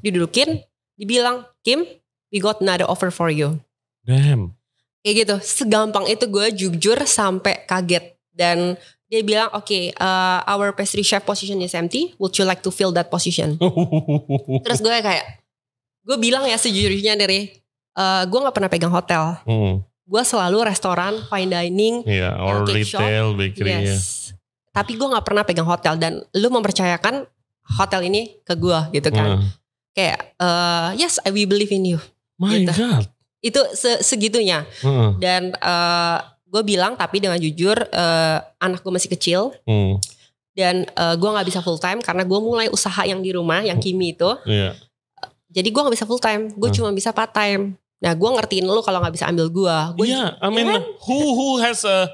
didudukin, 0.06 0.62
dibilang 0.94 1.50
Kim, 1.66 1.90
we 2.30 2.38
got 2.38 2.62
another 2.62 2.86
offer 2.86 3.10
for 3.10 3.34
you. 3.34 3.58
Damn. 4.06 4.59
Kayak 5.00 5.16
gitu, 5.24 5.36
segampang 5.40 6.06
itu 6.06 6.26
gue 6.26 6.48
jujur 6.54 7.00
sampai 7.02 7.64
kaget 7.64 8.20
dan 8.30 8.76
dia 9.06 9.24
bilang 9.24 9.50
oke, 9.52 9.66
uh, 9.96 10.40
our 10.46 10.70
pastry 10.72 11.02
chef 11.02 11.24
position 11.24 11.58
is 11.60 11.72
empty, 11.72 12.14
would 12.16 12.36
you 12.36 12.44
like 12.44 12.60
to 12.60 12.70
fill 12.70 12.92
that 12.92 13.08
position? 13.08 13.56
Terus 14.66 14.80
gue 14.80 14.92
kayak, 14.92 15.40
gue 16.04 16.18
bilang 16.18 16.44
ya 16.44 16.56
sejujurnya 16.56 17.16
dari, 17.16 17.50
uh, 17.96 18.24
gue 18.24 18.40
nggak 18.40 18.54
pernah 18.54 18.70
pegang 18.70 18.92
hotel, 18.92 19.40
Hmm. 19.44 19.82
gue 20.04 20.22
selalu 20.22 20.68
restoran, 20.68 21.26
fine 21.26 21.50
dining, 21.50 21.96
Iya, 22.04 22.38
or 22.38 22.66
Cake 22.66 22.86
shop. 22.86 23.02
retail, 23.02 23.28
bakery 23.34 23.70
ya. 23.72 23.80
Yes. 23.96 24.36
Tapi 24.70 24.94
gue 24.94 25.08
nggak 25.08 25.26
pernah 25.26 25.42
pegang 25.42 25.66
hotel 25.66 25.98
dan 25.98 26.22
lu 26.32 26.48
mempercayakan 26.50 27.26
hotel 27.80 28.02
ini 28.04 28.38
ke 28.42 28.54
gue 28.54 28.80
gitu 28.94 29.10
kan. 29.10 29.42
Hmm. 29.42 29.50
Kayak 29.90 30.20
uh, 30.38 30.94
yes, 30.94 31.18
I 31.22 31.32
we 31.32 31.44
believe 31.44 31.72
in 31.72 31.88
you. 31.88 32.00
My 32.38 32.56
Gitu. 32.56 32.72
God. 32.74 33.10
Itu 33.40 33.64
se- 33.72 34.02
segitunya. 34.02 34.68
Hmm. 34.80 35.16
Dan 35.16 35.56
gue 36.44 36.64
bilang 36.64 36.94
tapi 36.94 37.18
dengan 37.18 37.38
jujur 37.38 37.78
uh, 37.78 38.38
anak 38.58 38.82
gue 38.82 38.90
masih 38.90 39.10
kecil 39.10 39.42
Hmm. 39.64 40.02
dan 40.52 40.84
gue 40.92 41.30
nggak 41.30 41.46
bisa 41.46 41.60
full 41.60 41.78
time 41.78 42.00
karena 42.00 42.22
gue 42.22 42.40
mulai 42.40 42.68
usaha 42.68 43.02
yang 43.02 43.20
di 43.20 43.32
rumah 43.32 43.62
yang 43.62 43.78
kimi 43.78 44.12
itu. 44.12 44.28
Iya. 44.44 44.74
Jadi 45.50 45.68
gue 45.68 45.82
nggak 45.82 45.96
bisa 45.96 46.04
full 46.04 46.20
time. 46.20 46.52
Gue 46.52 46.70
Hmm. 46.70 46.78
cuma 46.78 46.90
bisa 46.92 47.10
part 47.10 47.30
time. 47.30 47.74
Nah 48.00 48.12
gue 48.12 48.30
ngertiin 48.30 48.64
lu 48.64 48.80
kalau 48.80 49.00
nggak 49.00 49.14
bisa 49.14 49.26
ambil 49.26 49.48
gue. 49.48 49.78
Gue 49.96 50.06
Iya, 50.08 50.36
I 50.38 50.48
mean 50.48 50.68
kan? 50.68 50.82
who 51.04 51.18
who 51.32 51.50
has 51.60 51.84
a 51.84 52.08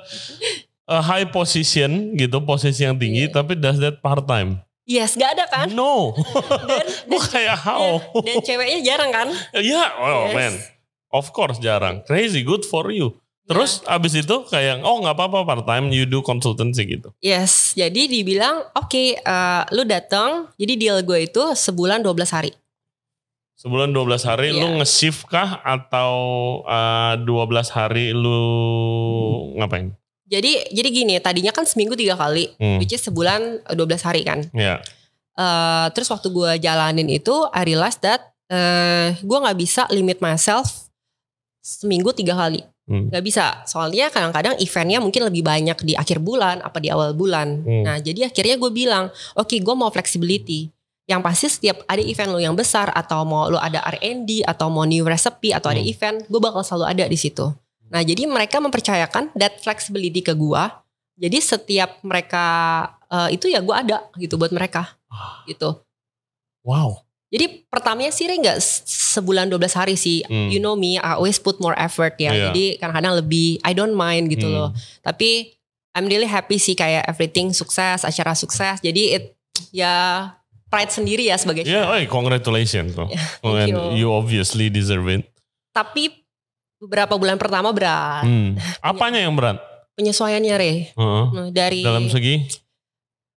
a 0.85 0.99
high 0.99 1.25
position 1.25 2.13
gitu, 2.13 2.37
posisi 2.39 2.81
yang 2.81 2.93
tinggi 2.93 3.25
Iya. 3.25 3.33
tapi 3.33 3.53
does 3.53 3.77
that 3.77 3.97
part 3.99 4.25
time? 4.25 4.61
yes 4.83 5.13
gak 5.13 5.33
ada 5.33 5.45
kan. 5.47 5.65
No. 5.71 6.13
Dan, 6.69 6.85
Gue 7.07 7.21
kayak 7.33 7.57
how? 7.57 7.97
dan 8.21 8.37
ceweknya 8.39 8.79
jarang 8.83 9.09
kan. 9.09 9.27
Iya, 9.51 9.81
oh 9.95 10.29
Yes. 10.29 10.35
man. 10.35 10.53
Of 11.15 11.31
course 11.31 11.63
jarang. 11.63 12.03
Crazy, 12.03 12.43
good 12.43 12.67
for 12.67 12.91
you. 12.91 13.15
Terus 13.45 13.85
abis 13.85 14.17
itu 14.17 14.35
kayak 14.49 14.81
oh 14.81 14.99
nggak 14.99 15.15
apa-apa 15.15 15.39
part 15.45 15.63
time 15.63 15.93
you 15.93 16.03
do 16.03 16.19
consultancy 16.19 16.83
gitu. 16.89 17.13
Yes, 17.21 17.71
jadi 17.71 18.09
dibilang 18.09 18.67
oke, 18.73 19.15
eh, 19.15 19.63
lu 19.71 19.85
datang. 19.85 20.49
Jadi 20.57 20.73
deal 20.75 20.97
gue 20.99 21.23
itu 21.23 21.53
sebulan 21.53 22.01
12 22.01 22.33
hari. 22.33 22.51
Sebulan 23.55 23.95
12 23.95 24.25
hari 24.25 24.51
Iya. 24.51 24.59
lu 24.59 24.81
nge-shift 24.81 25.31
kah 25.31 25.63
atau 25.63 26.11
uh, 26.67 27.15
12 27.23 27.71
hari 27.71 28.11
lu 28.11 28.41
ngapain? 29.55 29.95
Jadi 30.25 30.73
jadi 30.73 30.89
gini, 30.91 31.15
tadinya 31.21 31.53
kan 31.53 31.63
seminggu 31.63 31.93
tiga 31.93 32.17
kali, 32.17 32.49
Hmm. 32.57 32.81
which 32.81 32.91
is 32.91 32.99
sebulan 32.99 33.61
eh, 33.63 33.75
12 33.77 34.01
hari 34.03 34.25
kan. 34.25 34.43
Ya. 34.51 34.81
Eh, 35.37 35.85
terus 35.93 36.09
waktu 36.09 36.33
gue 36.33 36.51
jalanin 36.59 37.07
itu, 37.07 37.45
I 37.53 37.61
realized 37.63 38.01
that 38.01 38.33
eh 38.45 39.17
gue 39.21 39.37
nggak 39.37 39.57
bisa 39.57 39.89
limit 39.89 40.21
myself 40.21 40.84
seminggu 41.65 42.13
tiga 42.13 42.37
kali. 42.37 42.61
Hmm. 42.85 43.09
Gak 43.09 43.25
bisa, 43.25 43.65
soalnya 43.65 44.13
kadang-kadang 44.13 44.61
eventnya 44.61 45.01
mungkin 45.01 45.25
lebih 45.25 45.41
banyak 45.41 45.81
di 45.81 45.97
akhir 45.97 46.21
bulan 46.21 46.61
apa 46.61 46.77
di 46.77 46.93
awal 46.93 47.17
bulan. 47.17 47.65
Hmm. 47.65 47.81
Nah 47.81 47.97
jadi 47.97 48.29
akhirnya 48.29 48.61
gue 48.61 48.69
bilang, 48.69 49.09
oke 49.33 49.57
gue 49.57 49.73
mau 49.73 49.89
flexibility. 49.89 50.69
Yang 51.09 51.21
pasti 51.25 51.47
setiap 51.49 51.77
ada 51.89 52.01
event 52.01 52.29
lo 52.33 52.37
yang 52.37 52.53
besar 52.53 52.93
atau 52.93 53.25
mau 53.25 53.49
lo 53.49 53.57
ada 53.57 53.81
R&D 53.97 54.45
atau 54.45 54.69
mau 54.69 54.85
new 54.85 55.01
recipe 55.05 55.49
atau 55.49 55.73
ada 55.73 55.81
Hmm. 55.81 55.89
event, 55.89 56.17
gue 56.29 56.37
bakal 56.37 56.61
selalu 56.61 56.85
ada 56.85 57.05
di 57.09 57.17
situ. 57.17 57.49
Nah 57.89 58.01
jadi 58.05 58.29
mereka 58.29 58.61
mempercayakan 58.61 59.33
that 59.33 59.57
flexibility 59.65 60.21
ke 60.21 60.37
gue. 60.37 60.63
Jadi 61.17 61.37
setiap 61.41 62.01
mereka 62.05 62.45
eh, 63.09 63.37
itu 63.37 63.49
ya 63.49 63.65
gue 63.65 63.73
ada 63.73 64.05
gitu 64.21 64.37
buat 64.37 64.53
mereka 64.53 64.93
gitu. 65.49 65.81
Wow. 66.65 67.04
Jadi 67.35 67.67
pertamanya 67.67 68.09
sih 68.09 68.23
nggak 68.25 68.57
se- 68.57 68.87
sebulan 69.13 69.51
12 69.51 69.75
hari 69.75 69.95
sih. 69.95 70.23
Hmm. 70.23 70.47
You 70.47 70.57
know 70.57 70.73
me, 70.73 70.95
I 70.95 71.13
always 71.13 71.35
put 71.35 71.59
more 71.59 71.75
effort 71.75 72.15
ya. 72.15 72.31
Iya. 72.31 72.43
Jadi 72.49 72.79
kadang-kadang 72.79 73.19
lebih 73.19 73.59
I 73.61 73.71
don't 73.71 73.91
mind 73.91 74.31
gitu 74.31 74.47
Hmm. 74.47 74.55
loh. 74.55 74.69
Tapi 75.01 75.51
I'm 75.91 76.05
really 76.05 76.25
happy 76.25 76.55
sih 76.55 76.73
kayak 76.73 77.03
everything 77.05 77.51
sukses, 77.51 78.01
acara 78.01 78.31
sukses. 78.33 78.79
Jadi 78.79 79.03
it 79.11 79.23
ya 79.69 80.27
pride 80.65 80.91
sendiri 80.91 81.23
ya 81.25 81.35
sebagai 81.35 81.63
Ya, 81.63 81.83
chef. 81.83 81.87
oh, 81.87 81.99
congratulations. 82.09 82.95
thank 83.43 83.43
And 83.61 83.71
you. 83.71 83.79
you 83.97 84.07
obviously 84.09 84.67
deserve 84.67 85.07
it. 85.09 85.23
Tapi 85.71 86.11
beberapa 86.77 87.15
bulan 87.15 87.35
pertama 87.35 87.71
berat. 87.71 88.23
Hmm. 88.23 88.55
Apanya 88.83 89.19
yang 89.19 89.35
berat? 89.35 89.59
Penyesuaiannya 89.95 90.55
Re. 90.55 90.73
Heeh. 90.91 91.23
Nah, 91.31 91.47
dari 91.49 91.79
Dalam 91.79 92.07
segi? 92.07 92.43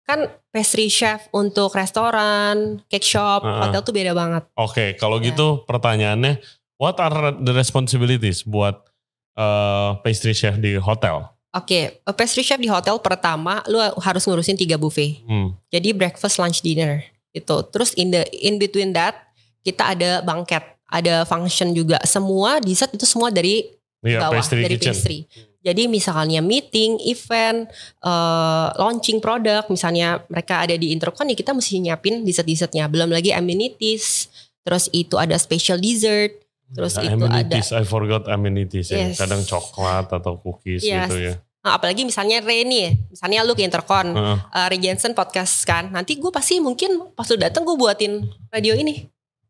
Kan 0.07 0.23
pastry 0.49 0.87
chef 0.87 1.27
untuk 1.29 1.75
restoran, 1.75 2.79
cake 2.87 3.03
shop, 3.03 3.43
Heeh. 3.43 3.59
hotel 3.67 3.81
tuh 3.83 3.91
beda 3.91 4.15
banget. 4.15 4.43
Oke, 4.55 4.95
kalau 4.95 5.19
Ya. 5.19 5.29
gitu 5.29 5.67
pertanyaannya, 5.67 6.39
what 6.79 6.95
are 6.97 7.35
the 7.35 7.51
responsibilities 7.51 8.41
buat 8.41 8.87
uh, 9.35 9.99
pastry 10.01 10.31
chef 10.31 10.55
di 10.57 10.79
hotel? 10.79 11.27
Oke, 11.51 11.99
a 12.01 12.13
pastry 12.13 12.41
chef 12.41 12.57
di 12.57 12.71
hotel 12.71 12.95
pertama 12.99 13.59
lu 13.67 13.79
harus 13.99 14.23
ngurusin 14.23 14.55
tiga 14.55 14.79
buffet. 14.79 15.19
Hmm. 15.25 15.57
Jadi 15.67 15.91
breakfast, 15.91 16.37
lunch, 16.37 16.61
dinner 16.61 17.03
itu. 17.33 17.55
Terus 17.73 17.91
in 17.93 18.13
the 18.13 18.23
in 18.31 18.55
between 18.55 18.93
that 18.93 19.27
kita 19.61 19.91
ada 19.91 20.21
banket, 20.21 20.63
ada 20.87 21.27
function 21.27 21.75
juga. 21.75 21.99
Semua 22.07 22.63
dessert 22.63 22.95
itu 22.95 23.03
semua 23.03 23.27
dari 23.27 23.73
Iya, 24.05 24.23
bawah 24.23 24.39
pastry 24.39 24.63
dari 24.63 24.77
kitchen. 24.77 24.93
pastry. 24.93 25.19
Jadi 25.67 25.91
misalnya 25.91 26.39
meeting, 26.39 26.95
event, 27.03 27.67
eh, 27.99 28.67
launching 28.79 29.19
produk, 29.19 29.67
misalnya 29.67 30.23
mereka 30.31 30.63
ada 30.63 30.79
di 30.79 30.95
intercon 30.95 31.27
ya 31.27 31.35
kita 31.35 31.51
mesti 31.51 31.83
nyiapin 31.83 32.23
dessert-dessertnya. 32.23 32.87
Belum 32.87 33.11
lagi 33.11 33.35
amenities, 33.35 34.31
terus 34.63 34.87
itu 34.95 35.19
ada 35.19 35.35
special 35.35 35.75
dessert, 35.77 36.31
terus 36.71 36.95
Nah, 36.95 37.03
itu 37.03 37.25
ada 37.27 37.43
amenities, 37.43 37.75
I 37.75 37.83
forgot 37.83 38.23
amenities. 38.31 38.87
ya. 38.87 39.11
Yes. 39.11 39.19
Kadang 39.19 39.43
coklat 39.43 40.07
atau 40.07 40.39
cookies 40.39 40.87
Yes. 40.87 41.11
gitu 41.11 41.19
ya. 41.19 41.35
Nah, 41.67 41.75
apalagi 41.75 42.07
misalnya 42.07 42.39
Reni, 42.39 42.95
misalnya 43.11 43.43
lu 43.43 43.51
ke 43.51 43.59
intercon, 43.59 44.15
Heeh. 44.15 44.37
uh, 44.39 44.67
Ray 44.71 44.79
Jensen 44.79 45.11
podcast 45.11 45.67
kan. 45.67 45.91
Nanti 45.91 46.15
gue 46.15 46.31
pasti 46.31 46.63
mungkin 46.63 47.11
pas 47.11 47.27
lu 47.27 47.35
dateng 47.35 47.67
gue 47.67 47.75
buatin 47.75 48.23
radio 48.47 48.71
ini. 48.71 49.03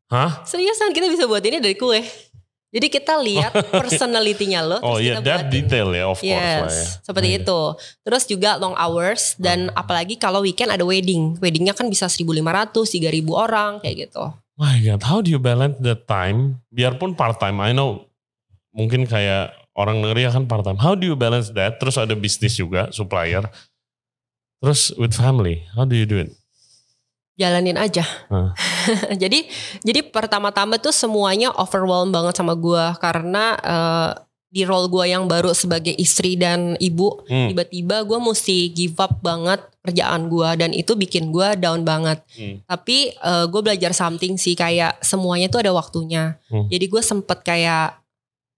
Hah? 0.10 0.41
Seriusan 0.41 0.95
kita 0.97 1.13
bisa 1.13 1.30
buat 1.30 1.45
ini 1.45 1.62
dari 1.62 1.77
kue. 1.77 1.99
Jadi 2.67 2.88
kita 2.91 3.15
lihat 3.17 3.56
personality-nya 3.82 4.60
lo. 4.60 4.77
Oh 4.84 4.99
iya, 4.99 5.17
kita 5.17 5.23
that 5.23 5.39
buatin. 5.47 5.53
detail 5.56 5.88
ya, 5.91 6.06
of 6.12 6.19
course 6.19 6.27
lah 6.27 6.43
ya. 6.43 6.67
Yes, 6.67 6.75
seperti 6.99 7.27
Iya. 7.32 7.39
itu. 7.41 7.60
Terus 8.03 8.23
juga 8.27 8.49
long 8.60 8.75
hours 8.75 9.39
dan 9.39 9.71
apalagi 9.71 10.19
kalau 10.19 10.43
weekend 10.43 10.75
ada 10.75 10.84
wedding. 10.84 11.39
Weddingnya 11.39 11.71
kan 11.71 11.88
bisa 11.88 12.12
1500, 12.12 12.75
3000 12.75 13.23
orang 13.32 13.80
kayak 13.80 14.12
gitu. 14.12 14.23
My 14.58 14.82
God, 14.82 15.06
how 15.06 15.23
do 15.23 15.30
you 15.30 15.39
balance 15.39 15.80
the 15.80 15.95
time? 15.95 16.60
Biarpun 16.67 17.13
part 17.13 17.38
time, 17.38 17.62
I 17.62 17.71
know 17.71 18.10
mungkin 18.73 19.06
kayak 19.06 19.53
orang 19.77 20.01
negeri 20.01 20.27
kan 20.27 20.43
part 20.45 20.65
time. 20.65 20.82
How 20.82 20.91
do 20.91 21.06
you 21.06 21.15
balance 21.15 21.53
that? 21.53 21.77
Terus 21.77 21.95
ada 21.95 22.17
bisnis 22.17 22.58
juga, 22.58 22.89
supplier. 22.89 23.45
Terus 24.58 24.89
with 24.97 25.13
family, 25.13 25.62
how 25.71 25.86
do 25.86 25.93
you 25.93 26.10
do 26.10 26.17
it? 26.17 26.34
Jalanin 27.38 27.78
aja. 27.78 28.02
Hah. 28.28 28.52
jadi 29.21 29.45
jadi 29.82 30.02
pertama-tama 30.04 30.76
tuh 30.78 30.89
semuanya 30.89 31.54
overwhelmed 31.54 32.10
banget 32.10 32.34
sama 32.34 32.58
gua 32.58 32.97
karena 32.97 33.54
eh, 33.58 34.10
di 34.47 34.63
role 34.63 34.88
gua 34.88 35.06
yang 35.06 35.28
baru 35.28 35.52
sebagai 35.52 35.93
istri 35.93 36.34
dan 36.34 36.73
ibu 36.80 37.21
Hmm. 37.28 37.52
tiba-tiba 37.52 38.02
gue 38.02 38.15
mesti 38.17 38.71
give 38.71 38.95
up 38.97 39.19
banget 39.19 39.60
kerjaan 39.84 40.32
gue 40.32 40.50
dan 40.56 40.71
itu 40.71 40.95
bikin 40.95 41.30
gue 41.30 41.60
down 41.60 41.84
banget 41.84 42.23
Hmm. 42.34 42.63
tapi 42.63 43.12
gue 43.21 43.62
belajar 43.62 43.91
something 43.91 44.39
sih 44.39 44.56
kayak 44.56 45.04
semuanya 45.04 45.52
tuh 45.52 45.62
ada 45.62 45.76
waktunya 45.76 46.39
Hmm. 46.47 46.71
jadi 46.71 46.88
gue 46.88 47.02
sempet 47.04 47.43
kayak 47.43 48.00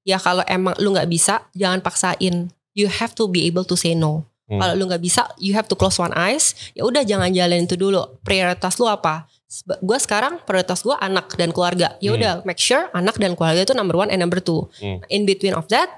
ya 0.06 0.22
kalau 0.22 0.46
emang 0.46 0.78
lu 0.78 0.94
nggak 0.94 1.10
bisa 1.10 1.42
jangan 1.52 1.82
paksain 1.82 2.54
you 2.78 2.86
have 2.86 3.18
to 3.18 3.26
be 3.26 3.50
able 3.50 3.66
to 3.66 3.74
say 3.74 3.98
no 3.98 4.29
Hmm. 4.50 4.58
kalau 4.58 4.74
lu 4.74 4.84
nggak 4.86 5.00
bisa 5.00 5.30
you 5.38 5.54
have 5.54 5.70
to 5.70 5.78
close 5.78 5.96
one 5.96 6.10
eyes 6.12 6.58
ya 6.74 6.82
udah 6.82 7.06
jangan 7.06 7.30
jalan 7.30 7.64
itu 7.64 7.78
dulu 7.78 8.18
prioritas 8.20 8.76
lu 8.76 8.86
apa 8.86 9.30
gue 9.78 9.98
sekarang 10.00 10.42
prioritas 10.42 10.82
gue 10.82 10.94
anak 10.96 11.34
dan 11.34 11.50
keluarga 11.50 11.94
ya 11.98 12.10
Hmm. 12.10 12.18
udah 12.18 12.34
make 12.44 12.58
sure 12.58 12.90
anak 12.92 13.16
dan 13.16 13.34
keluarga 13.34 13.62
itu 13.62 13.74
number 13.74 13.94
one 13.96 14.10
and 14.10 14.18
number 14.18 14.38
two 14.38 14.66
Hmm. 14.78 15.06
in 15.08 15.24
between 15.24 15.54
of 15.54 15.70
that 15.70 15.90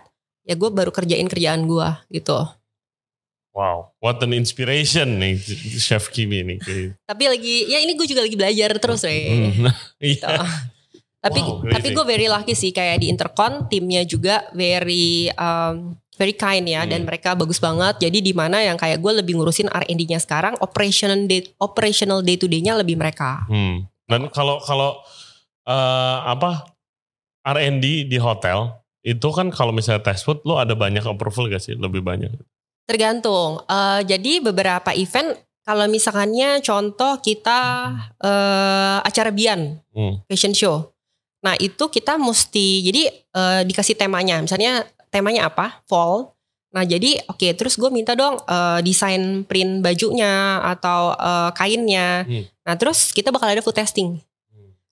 ya 0.43 0.53
gue 0.53 0.67
baru 0.67 0.89
kerjain 0.89 1.25
kerjaan 1.25 1.63
gue 1.63 1.87
gitu. 2.11 2.43
Wow, 3.51 3.91
what 3.99 4.15
an 4.19 4.31
inspiration 4.31 5.19
nih 5.19 5.35
Chef 5.77 6.07
Kimi 6.07 6.39
nih. 6.41 6.59
Tapi 7.03 7.23
lagi, 7.27 7.67
ya 7.67 7.77
ini 7.77 7.93
gue 7.93 8.07
juga 8.07 8.23
lagi 8.23 8.33
belajar 8.33 8.71
terus 8.79 9.03
Re. 9.03 9.27
Hmm, 9.27 9.67
Gitu. 9.99 10.23
Iya. 10.23 10.39
tapi 11.19 11.37
Wow, 11.37 11.67
tapi 11.67 11.87
gue 11.91 12.05
very 12.07 12.25
lucky 12.25 12.51
sih 12.51 12.71
kayak 12.71 12.97
di 12.97 13.11
Intercon 13.11 13.67
timnya 13.67 14.01
juga 14.01 14.47
very 14.51 15.27
um, 15.35 15.99
very 16.21 16.37
kind 16.37 16.61
ya 16.63 16.85
dan 16.85 17.01
Hmm. 17.01 17.09
mereka 17.09 17.33
bagus 17.33 17.57
banget. 17.57 17.97
Jadi 17.97 18.21
di 18.21 18.29
mana 18.31 18.61
yang 18.61 18.77
kayak 18.77 19.01
gue 19.01 19.13
lebih 19.17 19.33
ngurusin 19.33 19.65
R&D-nya 19.67 20.21
sekarang, 20.21 20.53
operational 20.61 21.25
day 21.25 21.41
operational 21.57 22.21
day 22.21 22.37
to 22.37 22.45
day-nya 22.45 22.77
lebih 22.77 22.93
mereka. 22.93 23.41
Hmm. 23.49 23.89
Dan 24.05 24.29
kalau 24.29 24.61
kalau 24.61 25.01
eh, 25.63 26.17
apa 26.23 26.69
R&D 27.41 28.05
di 28.05 28.17
hotel 28.17 28.69
itu 29.01 29.27
kan 29.33 29.49
kalau 29.49 29.73
misalnya 29.73 30.05
test 30.05 30.21
food 30.21 30.45
lo 30.45 30.61
ada 30.61 30.77
banyak 30.77 31.01
approval 31.01 31.49
gak 31.49 31.57
sih? 31.59 31.73
Lebih 31.73 32.05
banyak. 32.05 32.29
Tergantung. 32.85 33.65
Eh, 33.65 34.01
jadi 34.05 34.41
beberapa 34.41 34.93
event 34.93 35.33
kalau 35.61 35.85
misalkannya 35.85 36.61
contoh 36.61 37.17
kita 37.17 37.59
eh, 38.21 38.97
acara 39.01 39.33
Bian 39.33 39.81
Hmm. 39.89 40.21
fashion 40.25 40.53
show. 40.53 40.93
Nah 41.41 41.57
itu 41.57 41.89
kita 41.89 42.21
mesti 42.21 42.85
jadi 42.85 43.01
eh, 43.09 43.61
dikasih 43.65 43.95
temanya. 43.95 44.37
Misalnya 44.37 44.85
temanya 45.11 45.45
apa? 45.45 45.83
Fall. 45.85 46.31
Nah 46.71 46.81
jadi 46.81 47.19
oke 47.27 47.51
terus 47.53 47.75
gue 47.75 47.91
minta 47.91 48.15
dong 48.15 48.39
eh, 48.41 48.79
desain 48.79 49.43
print 49.43 49.83
bajunya 49.83 50.31
atau 50.65 51.11
eh, 51.11 51.49
kainnya. 51.51 52.23
Hmm. 52.23 52.43
Nah 52.63 52.75
terus 52.75 53.11
kita 53.11 53.29
bakal 53.29 53.51
ada 53.51 53.59
food 53.59 53.75
testing. 53.75 54.17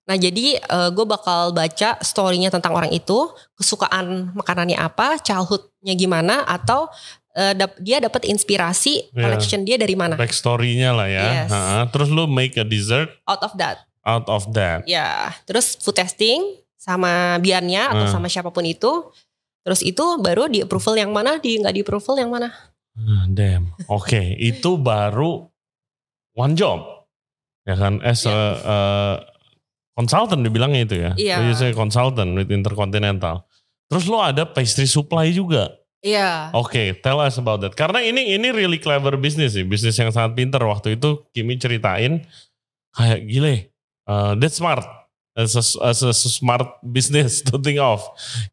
Nah 0.00 0.18
jadi 0.18 0.58
gue 0.90 1.06
bakal 1.06 1.54
baca 1.54 1.94
story-nya 2.00 2.50
tentang 2.50 2.74
orang 2.74 2.90
itu, 2.90 3.30
kesukaan 3.54 4.34
makanannya 4.34 4.74
apa, 4.74 5.22
childhoodnya 5.22 5.94
gimana, 5.94 6.42
atau 6.42 6.90
eh, 7.30 7.54
dap- 7.54 7.78
dia 7.78 8.02
dapat 8.02 8.26
inspirasi 8.26 9.06
Yeah. 9.14 9.22
collection 9.22 9.62
dia 9.62 9.78
dari 9.78 9.94
mana. 9.94 10.18
Backstory-nya 10.18 10.90
lah 10.90 11.06
ya. 11.06 11.26
Yes. 11.46 11.50
Ha-ha. 11.54 11.86
Terus 11.88 12.10
lo 12.10 12.26
make 12.26 12.58
a 12.58 12.66
dessert 12.66 13.06
Out 13.22 13.38
of 13.40 13.54
that. 13.54 13.86
out 14.02 14.26
of 14.26 14.50
that. 14.50 14.82
Ya, 14.82 15.30
terus 15.46 15.78
food 15.78 15.94
testing 15.94 16.42
sama 16.74 17.38
biannya 17.38 17.84
atau 17.86 18.10
Hmm. 18.10 18.14
sama 18.16 18.26
siapa 18.26 18.50
pun 18.50 18.66
itu. 18.66 18.90
Terus 19.60 19.80
itu 19.84 20.04
baru 20.20 20.48
di 20.48 20.64
approval 20.64 20.96
yang 20.96 21.12
mana, 21.12 21.36
di 21.36 21.60
nggak 21.60 21.74
di 21.76 21.82
approval 21.84 22.16
yang 22.16 22.30
mana. 22.32 22.48
Ah, 22.96 23.24
Damn. 23.28 23.72
Oke, 23.86 24.34
itu 24.40 24.80
baru 24.80 25.46
one 26.34 26.56
job. 26.56 27.08
Ya 27.68 27.76
kan 27.76 28.00
as 28.00 28.24
a 28.24 28.38
uh, 28.64 29.14
consultant 29.94 30.40
dibilangnya 30.40 30.80
itu 30.88 30.96
ya. 30.96 31.10
Iya. 31.14 31.36
You 31.44 31.54
say 31.54 31.70
consultant 31.76 32.32
with 32.34 32.48
Intercontinental. 32.48 33.44
Terus 33.90 34.08
lo 34.08 34.24
ada 34.24 34.48
pastry 34.48 34.88
supply 34.88 35.28
juga. 35.34 35.76
Iya. 36.00 36.56
Oke, 36.56 36.96
tell 37.04 37.20
us 37.20 37.36
about 37.36 37.60
that. 37.60 37.76
Karena 37.76 38.00
ini 38.00 38.32
ini 38.32 38.48
really 38.48 38.80
clever 38.80 39.20
business 39.20 39.52
sih, 39.52 39.68
bisnis 39.68 40.00
yang 40.00 40.08
sangat 40.08 40.32
pinter. 40.32 40.62
Waktu 40.64 40.96
itu 40.96 41.28
Kimi 41.36 41.60
ceritain 41.60 42.24
kayak 42.96 43.20
gile, 43.28 43.54
uh, 44.08 44.32
that's 44.40 44.56
smart. 44.56 44.80
As 45.38 45.54
a, 45.54 45.62
as 45.86 46.02
a 46.02 46.12
smart 46.12 46.82
business 46.82 47.40
to 47.48 47.56
think 47.56 47.78
of. 47.78 48.02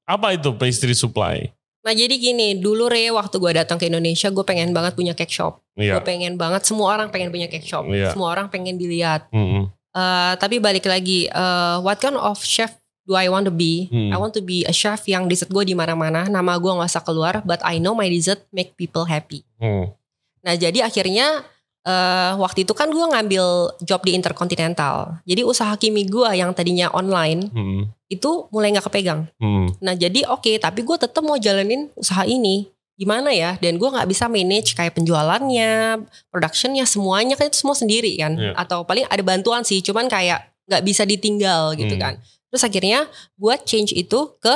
Apa 0.06 0.38
itu 0.38 0.54
pastry 0.56 0.94
supply? 0.94 1.50
Nah 1.82 1.96
jadi 1.96 2.20
gini, 2.20 2.60
dulu 2.60 2.92
Re 2.92 3.10
waktu 3.10 3.40
gue 3.40 3.52
datang 3.58 3.80
ke 3.80 3.88
Indonesia, 3.88 4.28
gue 4.28 4.46
pengen 4.46 4.76
banget 4.76 4.94
punya 4.94 5.16
cake 5.16 5.32
shop. 5.32 5.64
Iya. 5.80 5.98
Gue 5.98 6.04
pengen 6.04 6.36
banget, 6.36 6.68
semua 6.68 6.94
orang 6.94 7.10
pengen 7.10 7.32
punya 7.32 7.48
cake 7.48 7.66
shop. 7.66 7.88
Iya. 7.88 8.12
Semua 8.12 8.36
orang 8.36 8.52
pengen 8.52 8.76
dilihat. 8.76 9.32
Mm-mm. 9.32 9.72
Eh, 9.98 10.34
tapi 10.38 10.62
balik 10.62 10.86
lagi, 10.86 11.26
eh, 11.26 11.78
what 11.82 11.98
kind 11.98 12.20
of 12.20 12.38
chef 12.46 12.78
do 13.08 13.18
I 13.18 13.32
want 13.32 13.48
to 13.48 13.54
be? 13.56 13.88
Hmm. 13.90 14.12
I 14.14 14.20
want 14.20 14.36
to 14.36 14.44
be 14.44 14.68
a 14.68 14.76
chef 14.76 15.08
yang 15.08 15.32
dessert 15.32 15.50
gue 15.50 15.64
di 15.64 15.74
mana-mana, 15.74 16.28
nama 16.28 16.60
gue 16.60 16.70
nggak 16.70 16.92
usah 16.92 17.02
keluar, 17.02 17.40
but 17.48 17.64
I 17.64 17.80
know 17.80 17.96
my 17.96 18.06
dessert 18.12 18.44
make 18.52 18.76
people 18.76 19.08
happy. 19.08 19.48
Hmm. 19.58 19.96
Nah 20.44 20.54
jadi 20.60 20.84
akhirnya 20.86 21.48
eh 21.88 22.32
waktu 22.36 22.68
itu 22.68 22.76
kan 22.76 22.92
gue 22.92 23.00
ngambil 23.00 23.46
job 23.80 24.04
di 24.04 24.12
Intercontinental. 24.12 25.24
Jadi 25.24 25.42
usaha 25.42 25.72
kimi 25.80 26.04
gue 26.04 26.28
yang 26.36 26.52
tadinya 26.52 26.92
online 26.92 27.48
Hmm. 27.48 27.88
itu 28.08 28.52
mulai 28.52 28.76
nggak 28.76 28.92
kepegang. 28.92 29.32
Hmm. 29.40 29.72
Nah 29.80 29.96
jadi 29.96 30.28
oke 30.28 30.60
tapi 30.60 30.84
gue 30.84 30.98
tetap 31.00 31.24
mau 31.24 31.40
jalanin 31.40 31.88
usaha 31.96 32.28
ini. 32.28 32.68
Gimana 32.98 33.30
ya? 33.30 33.56
Dan 33.62 33.78
gue 33.78 33.88
nggak 33.88 34.10
bisa 34.10 34.26
manage 34.26 34.74
kayak 34.74 34.98
penjualannya, 34.98 36.02
productionnya 36.28 36.82
semuanya 36.84 37.38
kan 37.38 37.48
itu 37.48 37.62
semua 37.62 37.78
sendiri 37.78 38.10
kan. 38.18 38.34
Iya. 38.36 38.52
Atau 38.58 38.84
paling 38.84 39.06
ada 39.06 39.22
bantuan 39.22 39.62
sih, 39.62 39.80
cuman 39.80 40.10
kayak 40.10 40.44
nggak 40.66 40.84
bisa 40.84 41.06
ditinggal 41.06 41.78
gitu 41.78 41.94
Hmm. 41.94 42.02
kan. 42.02 42.14
Terus 42.50 42.64
akhirnya 42.64 43.06
gue 43.38 43.54
change 43.64 43.94
itu 43.94 44.20
ke 44.42 44.56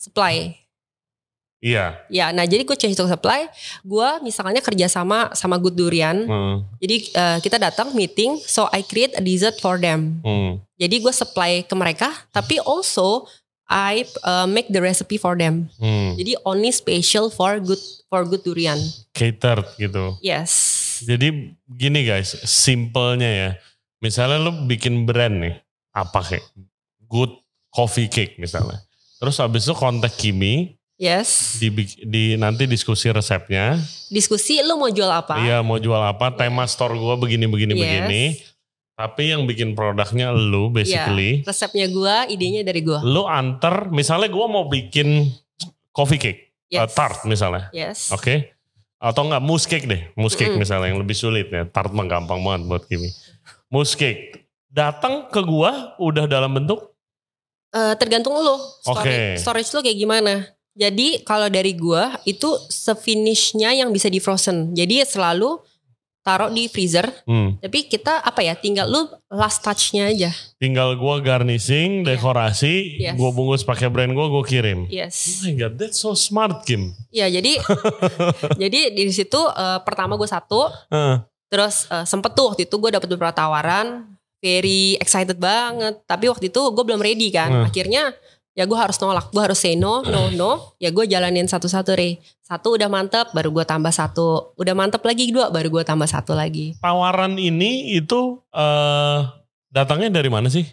supply. 0.00 0.56
Iya. 1.60 2.00
Ya, 2.08 2.32
nah 2.32 2.48
jadi 2.48 2.64
gue 2.64 2.72
change 2.72 2.96
to 2.96 3.04
supply. 3.04 3.44
Gue 3.84 4.08
misalnya 4.24 4.64
kerja 4.64 4.88
sama 4.88 5.28
sama 5.36 5.60
Good 5.60 5.76
Durian. 5.76 6.24
Hmm. 6.24 6.56
Jadi 6.80 6.96
eh, 7.12 7.38
kita 7.44 7.60
datang 7.60 7.92
meeting, 7.92 8.40
so 8.48 8.64
I 8.72 8.80
create 8.80 9.12
a 9.16 9.22
dessert 9.22 9.60
for 9.60 9.76
them. 9.76 10.24
Hmm. 10.24 10.64
Jadi 10.80 11.04
gue 11.04 11.12
supply 11.12 11.60
ke 11.68 11.74
mereka, 11.76 12.08
tapi 12.32 12.56
also 12.64 13.28
I 13.70 14.02
uh, 14.26 14.50
make 14.50 14.66
the 14.72 14.82
recipe 14.82 15.14
for 15.14 15.38
them. 15.38 15.70
Hmm. 15.78 16.18
Jadi 16.18 16.34
only 16.42 16.74
special 16.74 17.30
for 17.30 17.62
good 17.62 17.78
for 18.10 18.26
good 18.26 18.42
durian. 18.42 18.80
Catered 19.14 19.68
gitu. 19.78 20.18
Yes. 20.24 20.50
Jadi 21.06 21.54
gini 21.70 22.02
guys, 22.02 22.34
simpelnya 22.42 23.30
ya. 23.30 23.50
Misalnya 24.02 24.42
lu 24.42 24.64
bikin 24.64 25.04
brand 25.04 25.44
nih, 25.44 25.54
apa 25.92 26.18
kayak 26.24 26.44
good 27.06 27.30
coffee 27.70 28.08
cake 28.08 28.40
misalnya. 28.42 28.80
Terus 29.20 29.36
habis 29.38 29.68
itu 29.68 29.76
kontak 29.76 30.16
Kimi, 30.16 30.79
Yes. 31.00 31.56
di, 31.56 31.72
di 32.04 32.24
nanti 32.36 32.68
diskusi 32.68 33.08
resepnya. 33.08 33.80
Diskusi 34.12 34.60
lu 34.60 34.76
mau 34.76 34.92
jual 34.92 35.08
apa? 35.08 35.40
Iya 35.40 35.64
mau 35.64 35.80
jual 35.80 35.96
apa, 35.96 36.28
tema 36.30 36.68
store 36.68 36.92
gua 36.92 37.16
begini 37.16 37.48
begini 37.48 37.72
Yes. 37.72 37.80
begini. 37.80 38.22
Tapi 38.92 39.32
yang 39.32 39.48
bikin 39.48 39.72
produknya 39.72 40.28
lu 40.28 40.68
Iya. 40.68 40.76
basically. 40.76 41.40
Resepnya 41.40 41.88
gua, 41.88 42.28
idenya 42.28 42.60
dari 42.60 42.84
gua. 42.84 43.00
Lu 43.00 43.24
anter, 43.24 43.88
misalnya 43.88 44.28
gua 44.28 44.44
mau 44.44 44.68
bikin 44.68 45.24
coffee 45.88 46.20
cake, 46.20 46.40
uh, 46.76 46.84
Yes. 46.84 46.92
tart 46.92 47.24
misalnya. 47.24 47.72
Yes. 47.72 48.12
Oke. 48.12 48.52
Atau 49.00 49.24
enggak 49.24 49.40
mousse 49.40 49.64
cake 49.64 49.88
deh. 49.88 50.12
Mousse 50.12 50.36
cake 50.36 50.52
Mm-mm. 50.52 50.60
misalnya 50.60 50.92
yang 50.92 51.00
lebih 51.00 51.16
sulit 51.16 51.48
ya. 51.48 51.64
Tart 51.64 51.88
mah 51.90 52.04
gampang 52.04 52.44
banget 52.44 52.68
buat 52.68 52.84
Kimi. 52.84 53.08
Mousse 53.72 53.96
cake. 53.96 54.36
Datang 54.68 55.32
ke 55.32 55.40
gua 55.40 55.96
udah 55.96 56.28
dalam 56.28 56.52
bentuk 56.52 56.92
Eh, 57.70 57.94
tergantung 57.96 58.34
lu. 58.34 58.58
Oke. 58.84 59.38
Storage, 59.38 59.38
storage 59.38 59.70
lu 59.72 59.80
kayak 59.80 59.94
gimana? 59.96 60.32
Jadi 60.80 61.20
kalau 61.22 61.46
dari 61.46 61.76
gua 61.76 62.16
itu 62.24 62.48
sefinishnya 62.66 63.70
yang 63.74 63.92
bisa 63.92 64.08
di 64.08 64.16
frozen. 64.16 64.72
Jadi 64.72 65.04
selalu 65.04 65.60
taruh 66.20 66.48
di 66.48 66.66
freezer. 66.66 67.04
hmm, 67.24 67.60
Tapi 67.60 67.84
kita 67.84 68.16
apa 68.18 68.40
ya? 68.40 68.52
Tinggal 68.52 68.86
lu 68.86 69.04
last 69.30 69.60
touch-nya 69.60 70.08
aja. 70.08 70.32
tinggal 70.56 70.92
gua 70.94 71.16
garnishing, 71.18 72.00
dekorasi, 72.00 72.96
Iya. 72.96 73.12
Yes. 73.12 73.16
gua 73.16 73.30
bungkus 73.30 73.60
pakai 73.62 73.88
brand 73.88 74.12
gua, 74.12 74.28
gua 74.28 74.40
kirim. 74.42 74.84
Oh 74.84 74.90
Yes. 74.90 75.40
my 75.40 75.52
god, 75.54 75.76
that's 75.76 75.96
so 75.96 76.12
smart 76.12 76.64
Kim. 76.64 76.92
Ya 77.08 77.28
jadi 77.28 77.60
jadi 78.62 78.80
di 78.90 79.08
situ 79.10 79.40
eh, 79.40 79.78
pertama 79.80 80.14
gue 80.14 80.26
satu, 80.26 80.68
Heeh. 80.88 81.24
terus 81.48 81.84
eh, 81.88 82.04
sempet 82.04 82.32
tuh 82.32 82.52
waktu 82.52 82.64
itu 82.64 82.74
gue 82.74 82.90
dapet 82.90 83.08
beberapa 83.08 83.32
tawaran, 83.32 84.04
very 84.38 84.96
excited 84.96 85.36
banget. 85.36 86.00
Tapi 86.04 86.28
waktu 86.28 86.48
itu 86.48 86.60
gue 86.60 86.84
belum 86.84 87.00
ready 87.00 87.28
kan. 87.28 87.50
Hmm. 87.50 87.64
Akhirnya 87.64 88.12
ya 88.54 88.66
gue 88.66 88.78
harus 88.78 88.98
nolak, 88.98 89.30
gue 89.30 89.42
harus 89.42 89.58
say 89.58 89.78
no, 89.78 90.02
no, 90.02 90.28
no. 90.34 90.74
Ya 90.82 90.90
gue 90.90 91.06
jalanin 91.06 91.46
satu-satu 91.46 91.94
re. 91.94 92.18
Satu 92.42 92.74
udah 92.74 92.90
mantep, 92.90 93.30
baru 93.30 93.54
gue 93.54 93.64
tambah 93.64 93.94
satu. 93.94 94.52
Udah 94.58 94.74
mantep 94.74 95.00
lagi 95.06 95.30
dua, 95.30 95.48
baru 95.54 95.70
gue 95.70 95.84
tambah 95.86 96.06
satu 96.06 96.34
lagi. 96.34 96.74
Tawaran 96.82 97.38
ini 97.38 97.94
itu 97.94 98.42
eh 98.50 99.20
datangnya 99.70 100.10
dari 100.18 100.26
mana 100.26 100.50
sih? 100.50 100.66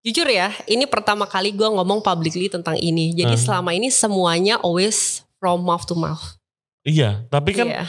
Jujur 0.00 0.24
ya, 0.24 0.48
ini 0.64 0.88
pertama 0.88 1.28
kali 1.28 1.52
gue 1.52 1.66
ngomong 1.66 2.00
publicly 2.00 2.48
tentang 2.48 2.78
ini. 2.78 3.12
Jadi 3.12 3.36
Hmm. 3.36 3.44
selama 3.44 3.76
ini 3.76 3.92
semuanya 3.92 4.56
always 4.64 5.26
from 5.36 5.60
mouth 5.60 5.84
to 5.84 5.92
mouth. 5.92 6.40
Iya, 6.80 7.28
tapi 7.28 7.52
kan 7.52 7.68
Iya. 7.68 7.84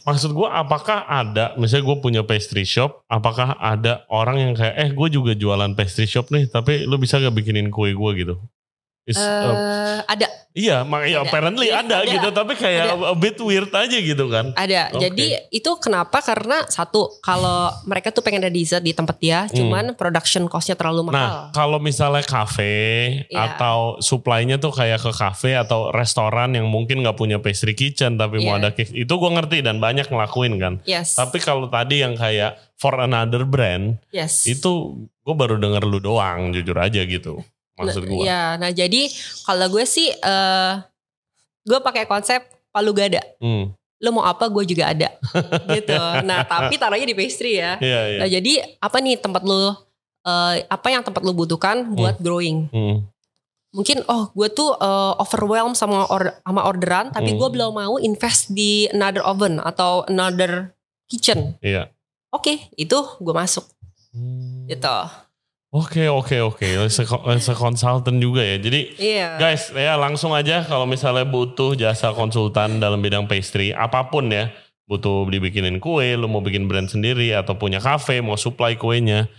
maksud 0.00 0.32
gua 0.32 0.56
apakah 0.56 1.04
ada, 1.04 1.52
misalnya 1.60 1.84
gue 1.84 1.96
punya 2.00 2.22
pastry 2.24 2.64
shop, 2.64 3.04
apakah 3.04 3.60
ada 3.60 4.08
orang 4.08 4.40
yang 4.40 4.52
kayak, 4.56 4.72
eh 4.78 4.88
gue 4.88 5.08
juga 5.12 5.36
jualan 5.36 5.76
pastry 5.76 6.08
shop 6.08 6.32
nih, 6.32 6.48
tapi 6.48 6.88
lu 6.88 6.96
bisa 6.96 7.20
gak 7.20 7.36
bikinin 7.36 7.68
kue 7.68 7.92
gue 7.92 8.10
gitu? 8.16 8.40
Is, 9.08 9.16
uh, 9.16 9.24
Eh, 9.24 9.98
ada 10.06 10.26
iya, 10.52 10.84
makanya 10.84 11.24
ada. 11.24 11.26
apparently 11.26 11.66
Iya, 11.66 11.82
ada, 11.82 11.96
ada. 12.04 12.12
gitu, 12.12 12.28
tapi 12.30 12.52
kayak 12.52 12.94
a 13.00 13.16
bit 13.16 13.40
weird 13.40 13.72
aja 13.72 13.96
gitu 13.96 14.28
kan? 14.28 14.52
Ada. 14.52 14.92
Oke. 14.92 15.08
Jadi 15.08 15.26
itu 15.50 15.70
kenapa? 15.80 16.20
Karena 16.20 16.68
satu, 16.68 17.16
kalau 17.24 17.72
mereka 17.88 18.12
tuh 18.12 18.20
pengen 18.20 18.44
ada 18.44 18.52
dessert 18.52 18.84
di 18.84 18.92
tempat 18.92 19.16
dia, 19.16 19.48
cuman 19.48 19.96
production 19.96 20.46
costnya 20.46 20.76
terlalu 20.76 21.08
mahal. 21.08 21.16
Hmm. 21.16 21.24
Nah, 21.48 21.56
kalau 21.56 21.78
misalnya 21.80 22.22
kafe 22.22 22.76
Iya. 23.26 23.56
atau 23.56 23.96
supply-nya 23.98 24.60
tuh 24.60 24.70
kayak 24.70 25.00
ke 25.00 25.12
kafe 25.16 25.56
atau 25.56 25.88
restoran 25.90 26.52
yang 26.52 26.68
mungkin 26.68 27.00
nggak 27.00 27.16
punya 27.16 27.40
pastry 27.40 27.72
kitchen 27.72 28.20
tapi 28.20 28.44
mau 28.44 28.60
Iya. 28.60 28.68
ada 28.68 28.70
cake, 28.70 28.92
itu 28.92 29.10
gue 29.10 29.30
ngerti 29.32 29.64
dan 29.64 29.80
banyak 29.80 30.06
ngelakuin 30.06 30.60
kan. 30.60 30.74
yes. 30.84 31.16
Tapi 31.16 31.40
kalau 31.40 31.66
tadi 31.66 32.04
yang 32.04 32.14
kayak 32.14 32.60
for 32.76 33.00
another 33.00 33.48
brand, 33.48 33.96
yes. 34.12 34.44
itu 34.44 35.02
gue 35.20 35.34
baru 35.34 35.56
denger 35.56 35.88
lu 35.88 35.98
doang, 35.98 36.52
jujur 36.52 36.76
aja 36.76 37.00
gitu. 37.02 37.40
Maksud 37.82 38.04
gue. 38.04 38.22
Ya, 38.22 38.56
nah 38.56 38.68
jadi 38.68 39.08
kalau 39.42 39.66
gue 39.68 39.84
sih 39.84 40.10
eh 40.10 40.72
gue 41.62 41.78
pakai 41.78 42.04
konsep 42.04 42.40
palu 42.68 42.90
gada. 42.90 43.20
Hmm. 43.38 43.72
Lo 43.98 44.10
mau 44.10 44.24
apa 44.24 44.46
gue 44.46 44.64
juga 44.64 44.88
ada 44.88 45.12
gitu. 45.76 45.96
Nah 46.22 46.40
tapi 46.42 46.74
taruhnya 46.74 47.04
di 47.04 47.12
pastry 47.12 47.56
ya. 47.56 47.76
Iya, 47.76 48.00
iya. 48.06 48.18
Nah, 48.18 48.28
jadi 48.28 48.52
apa 48.78 48.96
nih 48.98 49.16
tempat 49.16 49.42
lo 49.42 49.76
eh, 50.20 50.64
apa 50.64 50.88
yang 50.88 51.00
tempat 51.00 51.20
lo 51.20 51.32
butuhkan 51.32 51.84
buat 51.90 52.16
growing? 52.18 52.68
Hmm. 52.68 53.04
Mungkin 53.70 54.02
oh 54.04 54.32
gue 54.32 54.48
tuh 54.48 54.72
eh, 54.72 55.12
overwhelmed 55.16 55.76
sama 55.76 56.02
or- 56.06 56.34
sama 56.40 56.64
orderan, 56.64 57.12
tapi 57.12 57.32
Hmm. 57.32 57.38
gue 57.38 57.48
belum 57.52 57.72
mau 57.72 57.94
invest 57.98 58.50
di 58.50 58.88
another 58.88 59.22
oven 59.22 59.60
atau 59.60 60.02
another 60.04 60.72
kitchen. 61.06 61.54
Iya. 61.60 61.92
Oke, 62.30 62.70
itu 62.74 62.94
gue 63.18 63.34
masuk 63.34 63.66
Hmm. 64.10 64.66
gitu. 64.66 64.96
Oke, 65.70 66.10
oke, 66.10 66.34
oke. 66.42 66.66
Se- 66.90 67.06
Se-consultant 67.38 68.18
juga 68.18 68.42
ya. 68.42 68.58
Jadi 68.58 68.90
Iya. 68.98 69.38
Guys, 69.38 69.70
ya 69.70 69.94
langsung 69.94 70.34
aja 70.34 70.66
kalau 70.66 70.82
misalnya 70.82 71.22
butuh 71.22 71.78
jasa 71.78 72.10
konsultan 72.10 72.82
dalam 72.82 72.98
bidang 72.98 73.30
pastry, 73.30 73.70
apa 73.70 74.10
pun 74.10 74.34
ya, 74.34 74.50
butuh 74.90 75.30
dibikinin 75.30 75.78
kue, 75.78 76.18
lu 76.18 76.26
mau 76.26 76.42
bikin 76.42 76.66
brand 76.66 76.90
sendiri 76.90 77.30
atau 77.30 77.54
punya 77.54 77.78
cafe, 77.78 78.18
mau 78.18 78.34
supply 78.34 78.74
kuenya, 78.74 79.30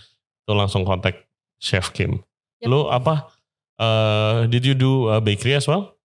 tuh 0.47 0.55
langsung 0.55 0.87
kontak 0.87 1.27
Chef 1.59 1.91
Kim. 1.91 2.23
Yep. 2.63 2.67
Lu 2.71 2.87
apa? 2.87 3.27
eh, 3.75 4.45
did 4.47 4.63
you 4.63 4.77
do 4.77 5.09
uh, 5.09 5.19
bakery 5.19 5.57
as 5.57 5.67
well? 5.67 5.97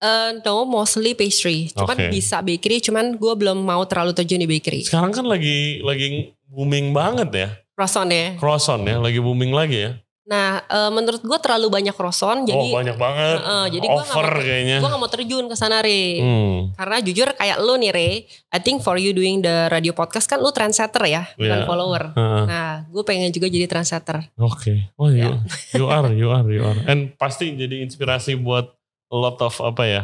Eh, 0.00 0.42
no, 0.42 0.64
mostly 0.64 1.12
pastry. 1.12 1.70
Cuman 1.70 1.94
Oke. 1.94 2.06
bisa 2.08 2.40
bakery, 2.40 2.80
cuman 2.80 3.14
gue 3.14 3.34
belum 3.36 3.62
mau 3.62 3.84
terlalu 3.86 4.10
terjun 4.10 4.40
di 4.40 4.48
bakery. 4.48 4.82
Sekarang 4.82 5.12
kan 5.12 5.22
lagi 5.22 5.84
lagi 5.84 6.32
booming 6.48 6.90
banget 6.90 7.28
ya, 7.30 7.48
Croissant 7.78 8.10
ya. 8.10 8.34
croissant 8.34 8.82
ya, 8.82 8.98
lagi 8.98 9.22
booming 9.22 9.54
lagi 9.54 9.78
ya. 9.78 9.92
Nah, 10.26 10.60
eh, 10.60 10.90
menurut 10.90 11.22
gue 11.22 11.38
terlalu 11.38 11.70
banyak 11.70 11.94
croissant, 11.94 12.42
jadi 12.42 12.58
oh 12.60 12.74
banyak 12.74 12.98
banget, 12.98 13.38
Heeh, 13.38 13.64
jadi 13.72 13.86
gua 13.86 13.96
nggak 13.96 14.12
over 14.12 14.28
mau- 14.28 14.42
kayaknya. 14.42 14.76
gue 14.76 14.88
gak 14.88 15.00
mau 15.00 15.08
terjun 15.08 15.44
ke 15.46 15.56
sana, 15.56 15.78
Re. 15.78 16.02
Hmm, 16.18 16.56
Karena 16.74 16.96
jujur 17.00 17.28
kayak 17.32 17.56
lu 17.56 17.74
nih, 17.78 17.90
Re. 17.90 18.10
I 18.28 18.58
think 18.58 18.82
for 18.82 18.98
you 18.98 19.10
doing 19.10 19.40
the 19.40 19.70
radio 19.70 19.94
podcast 19.94 20.26
kan 20.26 20.36
lu 20.36 20.50
trendsetter 20.50 21.00
ya, 21.06 21.22
bukan 21.32 21.48
Iya. 21.54 21.64
follower. 21.64 22.02
heeh. 22.12 22.44
Nah, 22.44 22.84
gue 22.84 23.02
pengen 23.04 23.30
juga 23.30 23.46
jadi 23.46 23.64
trendsetter. 23.64 24.20
Oke, 24.36 24.92
oh 24.96 25.08
you, 25.08 25.22
Ya. 25.22 25.32
you 25.78 25.86
are, 25.86 26.10
you 26.10 26.28
are, 26.28 26.44
you 26.44 26.60
are. 26.60 26.76
And 26.84 27.14
pasti 27.14 27.54
jadi 27.54 27.80
inspirasi 27.80 28.36
buat 28.36 28.68
a 29.08 29.16
lot 29.16 29.38
of 29.38 29.54
apa 29.56 29.82
ya, 29.86 30.02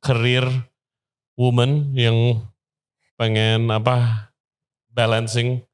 career 0.00 0.46
woman 1.34 1.92
yang 1.92 2.40
pengen 3.14 3.68
apa 3.68 4.32
balancing 4.88 5.68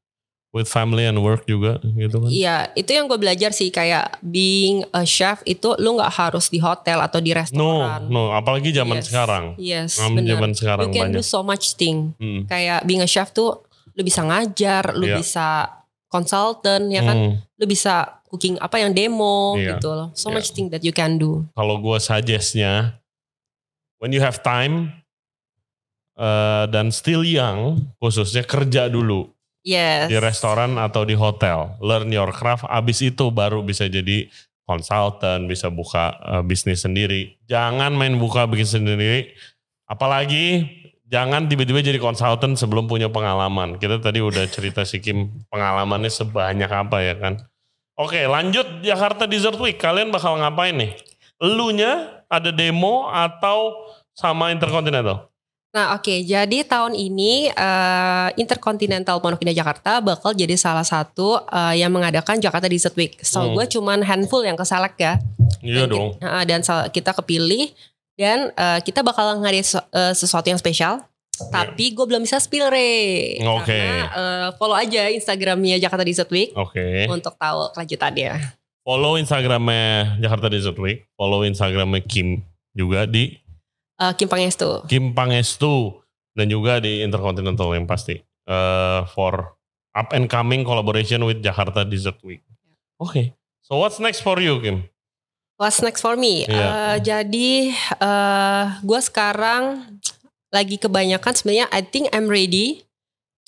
with 0.57 0.65
family 0.67 1.05
and 1.05 1.21
work 1.21 1.45
juga 1.45 1.77
gitu 1.85 2.17
kan. 2.17 2.31
Iya, 2.33 2.57
itu 2.73 2.89
yang 2.89 3.05
gue 3.05 3.21
belajar 3.21 3.53
sih 3.53 3.69
kayak 3.69 4.17
being 4.25 4.89
a 4.91 5.05
chef 5.05 5.45
itu 5.45 5.77
lu 5.77 6.01
nggak 6.01 6.09
harus 6.09 6.49
di 6.49 6.57
hotel 6.57 7.05
atau 7.05 7.21
di 7.21 7.31
No, 7.31 7.37
restoran. 7.37 8.01
no, 8.09 8.33
apalagi 8.33 8.73
zaman 8.73 8.97
Yes. 8.97 9.05
sekarang. 9.07 9.45
Yes, 9.61 9.91
Zaman 10.01 10.17
benar. 10.17 10.29
zaman 10.33 10.51
sekarang 10.57 10.87
You 10.89 10.95
can 10.97 11.03
banyak. 11.13 11.17
do 11.17 11.23
so 11.23 11.45
much 11.45 11.77
thing. 11.77 12.17
Hmm. 12.17 12.49
Kayak 12.49 12.89
being 12.89 13.05
a 13.05 13.11
chef 13.11 13.31
tuh 13.31 13.61
lu 13.93 14.01
bisa 14.01 14.25
ngajar, 14.25 14.97
lu 14.97 15.05
Iya. 15.05 15.21
bisa 15.21 15.47
konsultan 16.09 16.89
ya 16.89 17.05
kan, 17.05 17.17
Hmm. 17.17 17.35
lu 17.55 17.65
bisa 17.67 18.17
cooking 18.27 18.57
apa 18.57 18.81
yang 18.81 18.91
demo 18.91 19.55
Iya. 19.55 19.77
gitu 19.77 19.93
loh. 19.93 20.09
So 20.17 20.33
Iya. 20.33 20.41
much 20.41 20.49
thing 20.51 20.73
that 20.73 20.81
you 20.81 20.91
can 20.91 21.21
do. 21.21 21.45
Kalau 21.53 21.77
gue 21.77 21.99
suggestnya, 21.99 22.97
when 24.01 24.09
you 24.11 24.25
have 24.25 24.41
time 24.41 25.05
uh, 26.17 26.65
dan 26.67 26.89
still 26.89 27.21
young, 27.21 27.93
khususnya 28.01 28.41
kerja 28.41 28.89
dulu. 28.89 29.29
Yes. 29.67 30.07
di 30.07 30.15
restoran 30.23 30.79
atau 30.79 31.03
di 31.03 31.19
hotel. 31.19 31.75
Learn 31.83 32.07
your 32.15 32.31
craft, 32.31 32.71
abis 32.71 33.03
itu 33.03 33.35
baru 33.35 33.67
bisa 33.67 33.91
jadi 33.91 34.31
konsultan, 34.63 35.51
bisa 35.51 35.75
buka 35.75 36.15
uh, 36.23 36.43
bisnis 36.47 36.87
sendiri. 36.87 37.35
Jangan 37.51 37.91
main 37.99 38.15
buka 38.15 38.47
bisnis 38.47 38.79
sendiri, 38.79 39.35
apalagi 39.91 40.71
jangan 41.11 41.51
tiba-tiba 41.51 41.83
jadi 41.83 41.99
konsultan 41.99 42.55
sebelum 42.55 42.87
punya 42.87 43.11
pengalaman. 43.11 43.75
Kita 43.83 43.99
tadi 43.99 44.23
udah 44.23 44.47
cerita 44.47 44.87
si 44.87 45.03
Kim 45.03 45.35
pengalamannya 45.51 46.15
sebanyak 46.15 46.71
apa 46.71 47.03
ya 47.03 47.19
kan. 47.19 47.43
Oke 47.99 48.23
lanjut 48.23 48.87
Jakarta 48.87 49.27
Dessert 49.27 49.59
Week, 49.59 49.75
kalian 49.75 50.15
bakal 50.15 50.39
ngapain 50.39 50.79
nih? 50.79 50.95
Elunya 51.43 52.23
ada 52.31 52.55
demo 52.55 53.11
atau 53.11 53.83
sama 54.15 54.55
Intercontinental? 54.55 55.27
Nah 55.77 55.93
oke, 55.93 56.25
jadi 56.25 56.65
tahun 56.65 56.97
ini 56.97 57.53
eh, 57.53 58.29
Intercontinental 58.41 59.21
Pondok 59.21 59.45
Indah 59.45 59.53
Jakarta 59.55 60.01
bakal 60.01 60.33
jadi 60.33 60.57
salah 60.57 60.83
satu 60.83 61.37
eh, 61.45 61.85
yang 61.85 61.93
mengadakan 61.93 62.41
Jakarta 62.41 62.65
Dessert 62.65 62.97
Week. 62.97 63.21
So 63.21 63.45
Hmm. 63.45 63.53
gue 63.53 63.69
cuman 63.69 64.01
handful 64.01 64.41
yang 64.41 64.57
keselek 64.57 64.97
ya. 64.97 65.21
Iya 65.61 65.85
Dan 65.85 65.89
dong. 65.93 66.09
ki- 66.17 66.25
eh, 66.25 66.45
dan 66.49 66.61
kita 66.89 67.13
kepilih 67.13 67.77
dan 68.17 68.49
eh, 68.51 68.81
kita 68.81 69.05
bakal 69.05 69.37
ngadain 69.37 69.61
eh, 69.93 70.13
sesuatu 70.13 70.49
yang 70.49 70.57
spesial. 70.57 71.05
Tapi 71.37 71.93
gue 71.93 72.01
belum 72.03 72.25
bisa 72.25 72.41
spill 72.41 72.73
re. 72.73 73.37
Iya. 73.37 73.53
Oke. 73.53 73.69
Karena 73.69 74.05
eh, 74.09 74.49
follow 74.57 74.73
aja 74.75 75.13
Instagramnya 75.13 75.77
Jakarta 75.77 76.01
Dessert 76.01 76.33
Week 76.33 76.57
Oke. 76.57 77.05
untuk 77.07 77.37
tahu 77.37 77.69
kelanjutannya. 77.71 78.33
Follow 78.81 79.21
Instagramnya 79.21 80.17
Jakarta 80.17 80.49
Dessert 80.49 80.81
Week. 80.81 81.05
Follow 81.13 81.45
Instagramnya 81.45 82.01
Kim 82.01 82.41
juga 82.73 83.05
di 83.05 83.37
Eh, 83.97 84.13
Kim 84.17 84.29
Pangestu. 84.29 84.85
Kim 84.89 85.17
Pangestu 85.17 86.05
dan 86.37 86.53
juga 86.53 86.81
di 86.81 87.01
Intercontinental 87.01 87.73
yang 87.73 87.89
pasti 87.89 88.21
Eh, 88.47 89.01
for 89.11 89.59
up 89.99 90.15
and 90.15 90.31
coming 90.31 90.63
collaboration 90.63 91.27
with 91.27 91.43
Jakarta 91.43 91.83
Dessert 91.83 92.23
Week. 92.23 92.47
Oke. 93.03 93.35
So 93.67 93.83
what's 93.83 93.99
next 93.99 94.23
for 94.23 94.39
you 94.39 94.63
Kim? 94.63 94.87
What's 95.59 95.83
next 95.83 95.99
for 95.99 96.15
me? 96.15 96.47
Iya. 96.47 96.55
Eh, 96.55 96.97
jadi 97.03 97.51
eh 97.75 98.65
gue 98.87 99.01
sekarang 99.03 99.99
lagi 100.55 100.79
kebanyakan 100.79 101.35
sebenarnya 101.35 101.67
I 101.75 101.83
think 101.83 102.07
I'm 102.15 102.31
ready 102.31 102.87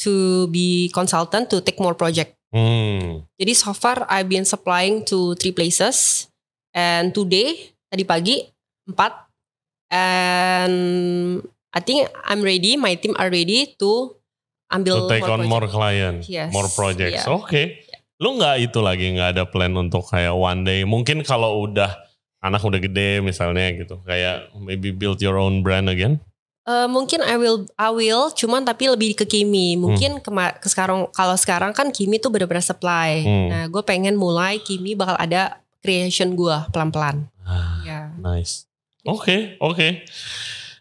to 0.03 0.46
be 0.51 0.90
consultant 0.90 1.46
to 1.55 1.62
take 1.62 1.78
more 1.78 1.94
project. 1.94 2.34
Hmm. 2.51 3.22
Jadi 3.38 3.55
so 3.55 3.70
far 3.70 4.03
I've 4.11 4.26
been 4.26 4.49
supplying 4.49 5.07
to 5.14 5.38
three 5.38 5.55
places 5.55 6.26
and 6.74 7.14
today 7.14 7.70
tadi 7.86 8.03
pagi 8.03 8.42
empat 8.90 9.27
and 9.91 10.76
I 11.70 11.80
think 11.80 12.07
I'm 12.24 12.41
ready. 12.41 12.76
My 12.76 12.95
team 12.95 13.12
are 13.14 13.28
ready 13.28 13.76
to 13.78 14.16
ambil 14.68 15.05
To 15.05 15.11
take 15.11 15.24
on 15.24 15.41
project. 15.41 15.49
more 15.49 15.66
clients, 15.66 16.24
Yes, 16.26 16.51
more 16.51 16.68
projects. 16.68 17.24
yeah. 17.24 17.30
Oke. 17.30 17.84
Lu 18.18 18.34
nggak 18.34 18.57
itu 18.62 18.78
lagi 18.78 19.14
nggak 19.14 19.30
ada 19.32 19.45
plan 19.45 19.72
untuk 19.72 20.03
kayak 20.05 20.32
one 20.32 20.62
day. 20.62 20.82
Mungkin 20.82 21.22
kalau 21.22 21.62
udah 21.62 22.03
anak 22.39 22.61
udah 22.61 22.78
gede 22.78 23.18
misalnya 23.20 23.70
gitu, 23.74 24.03
kayak 24.03 24.51
maybe 24.57 24.91
build 24.91 25.18
your 25.18 25.36
own 25.36 25.61
brand 25.61 25.86
again. 25.86 26.18
Eh, 26.62 26.84
mungkin 26.84 27.24
I 27.24 27.41
will 27.41 27.64
I 27.74 27.89
will 27.89 28.28
cuman 28.28 28.61
tapi 28.61 28.86
lebih 28.86 29.16
ke 29.16 29.24
Kimi 29.24 29.72
Hmm. 29.72 29.89
mungkin 29.89 30.11
kema- 30.20 30.53
ke 30.53 30.68
sekarang 30.68 31.09
kalau 31.11 31.32
sekarang 31.34 31.72
kan 31.72 31.89
Kimi 31.89 32.20
tuh 32.20 32.28
bener-bener 32.28 32.61
supply 32.61 33.24
Hmm. 33.24 33.49
nah 33.49 33.64
gue 33.66 33.80
pengen 33.82 34.12
mulai 34.14 34.61
Kimi 34.61 34.93
bakal 34.93 35.16
ada 35.16 35.57
creation 35.80 36.36
gue 36.36 36.53
pelan-pelan 36.68 37.24
Ah, 37.41 37.80
ya 37.80 38.12
Nice. 38.20 38.67
Oke, 39.07 39.59
oke. 39.62 40.03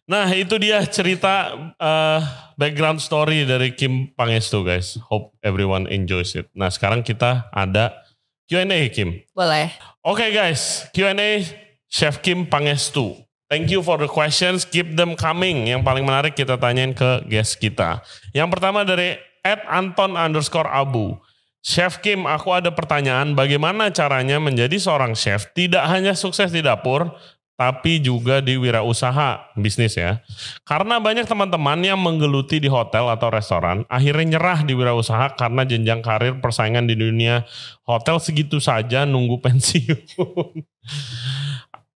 Nah, 0.08 0.32
itu 0.32 0.56
dia 0.56 0.80
cerita 0.88 1.52
eh, 1.76 2.22
background 2.56 3.04
story 3.04 3.44
dari 3.44 3.76
Kim 3.76 4.10
Pangestu, 4.16 4.64
guys. 4.64 4.96
Hope 5.12 5.36
everyone 5.44 5.86
enjoys 5.92 6.32
it. 6.34 6.48
Nah, 6.56 6.72
sekarang 6.72 7.04
kita 7.04 7.52
ada 7.52 8.08
Q&A, 8.48 8.88
Kim. 8.88 9.20
boleh 9.36 9.68
Oke, 10.08 10.32
guys. 10.32 10.88
Q&A 10.96 11.44
Chef 11.92 12.24
Kim 12.24 12.48
Pangestu. 12.48 13.20
Thank 13.48 13.72
you 13.72 13.80
for 13.84 14.00
the 14.00 14.12
questions. 14.12 14.64
Keep 14.64 14.96
them 14.96 15.16
coming. 15.16 15.68
Yang 15.68 15.84
paling 15.84 16.04
menarik 16.04 16.36
kita 16.36 16.60
tanyain 16.60 16.92
ke 16.92 17.24
guest 17.28 17.60
kita. 17.60 18.04
Yang 18.36 18.48
pertama 18.56 18.84
dari 18.84 19.20
Ed 19.44 19.64
Anton 19.68 20.20
underscore 20.20 20.68
Abu. 20.68 21.16
Chef 21.64 22.00
Kim, 22.00 22.24
aku 22.24 22.56
ada 22.56 22.72
pertanyaan. 22.72 23.36
Bagaimana 23.36 23.92
caranya 23.92 24.40
menjadi 24.40 24.80
seorang 24.80 25.16
chef 25.16 25.52
tidak 25.52 25.84
hanya 25.92 26.16
sukses 26.16 26.52
di 26.52 26.64
dapur, 26.64 27.12
tapi 27.58 27.98
juga 27.98 28.38
di 28.38 28.54
wirausaha 28.54 29.52
bisnis 29.58 29.98
ya. 29.98 30.22
Karena 30.62 31.02
banyak 31.02 31.26
teman-teman 31.26 31.82
yang 31.82 31.98
menggeluti 31.98 32.62
di 32.62 32.70
hotel 32.70 33.10
atau 33.10 33.34
restoran, 33.34 33.82
akhirnya 33.90 34.38
nyerah 34.38 34.62
di 34.62 34.78
wirausaha 34.78 35.34
karena 35.34 35.66
jenjang 35.66 36.06
karir 36.06 36.38
persaingan 36.38 36.86
di 36.86 36.94
dunia 36.94 37.50
hotel 37.82 38.22
segitu 38.22 38.62
saja 38.62 39.10
nunggu 39.10 39.42
pensiun. 39.46 39.98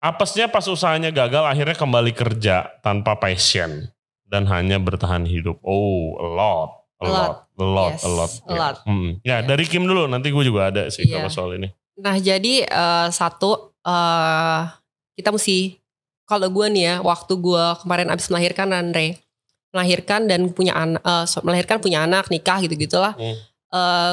Apesnya 0.01 0.49
pas 0.49 0.65
usahanya 0.65 1.13
gagal 1.13 1.45
akhirnya 1.45 1.77
kembali 1.77 2.17
kerja 2.17 2.73
tanpa 2.81 3.21
passion 3.21 3.93
dan 4.25 4.49
hanya 4.49 4.81
bertahan 4.81 5.29
hidup. 5.29 5.61
Oh, 5.61 6.17
a 6.17 6.25
lot. 6.25 6.71
A 7.01 7.09
lot, 7.09 7.13
lot. 7.17 7.37
a 7.57 7.65
lot, 7.65 7.93
Yes, 7.97 8.05
a 8.05 8.11
lot. 8.13 8.33
a 8.45 8.53
lot. 8.53 8.77
Ya, 8.77 8.85
Hmm. 8.85 9.11
ya 9.25 9.37
dari 9.41 9.65
Kim 9.65 9.89
dulu, 9.89 10.05
nanti 10.05 10.29
gue 10.29 10.45
juga 10.45 10.69
ada 10.69 10.85
sih 10.93 11.09
Iya. 11.09 11.21
kalau 11.21 11.33
soal 11.33 11.57
ini. 11.57 11.69
nah 11.97 12.17
jadi 12.17 12.65
eh, 12.65 13.09
satu 13.13 13.77
eh, 13.81 14.61
kita 15.21 15.31
mesti 15.31 15.77
kalau 16.25 16.49
gue 16.49 16.67
nih 16.67 16.85
ya 16.85 16.95
waktu 17.01 17.33
gue 17.37 17.65
kemarin 17.85 18.09
abis 18.09 18.27
melahirkan 18.29 18.73
Andre 18.73 19.21
melahirkan 19.71 20.27
dan 20.27 20.51
punya 20.51 20.75
anak 20.75 21.03
melahirkan 21.43 21.79
punya 21.79 22.03
anak 22.03 22.27
nikah 22.27 22.59
gitu 22.61 22.75
gitulah 22.75 23.15
Hmm. 23.15 23.39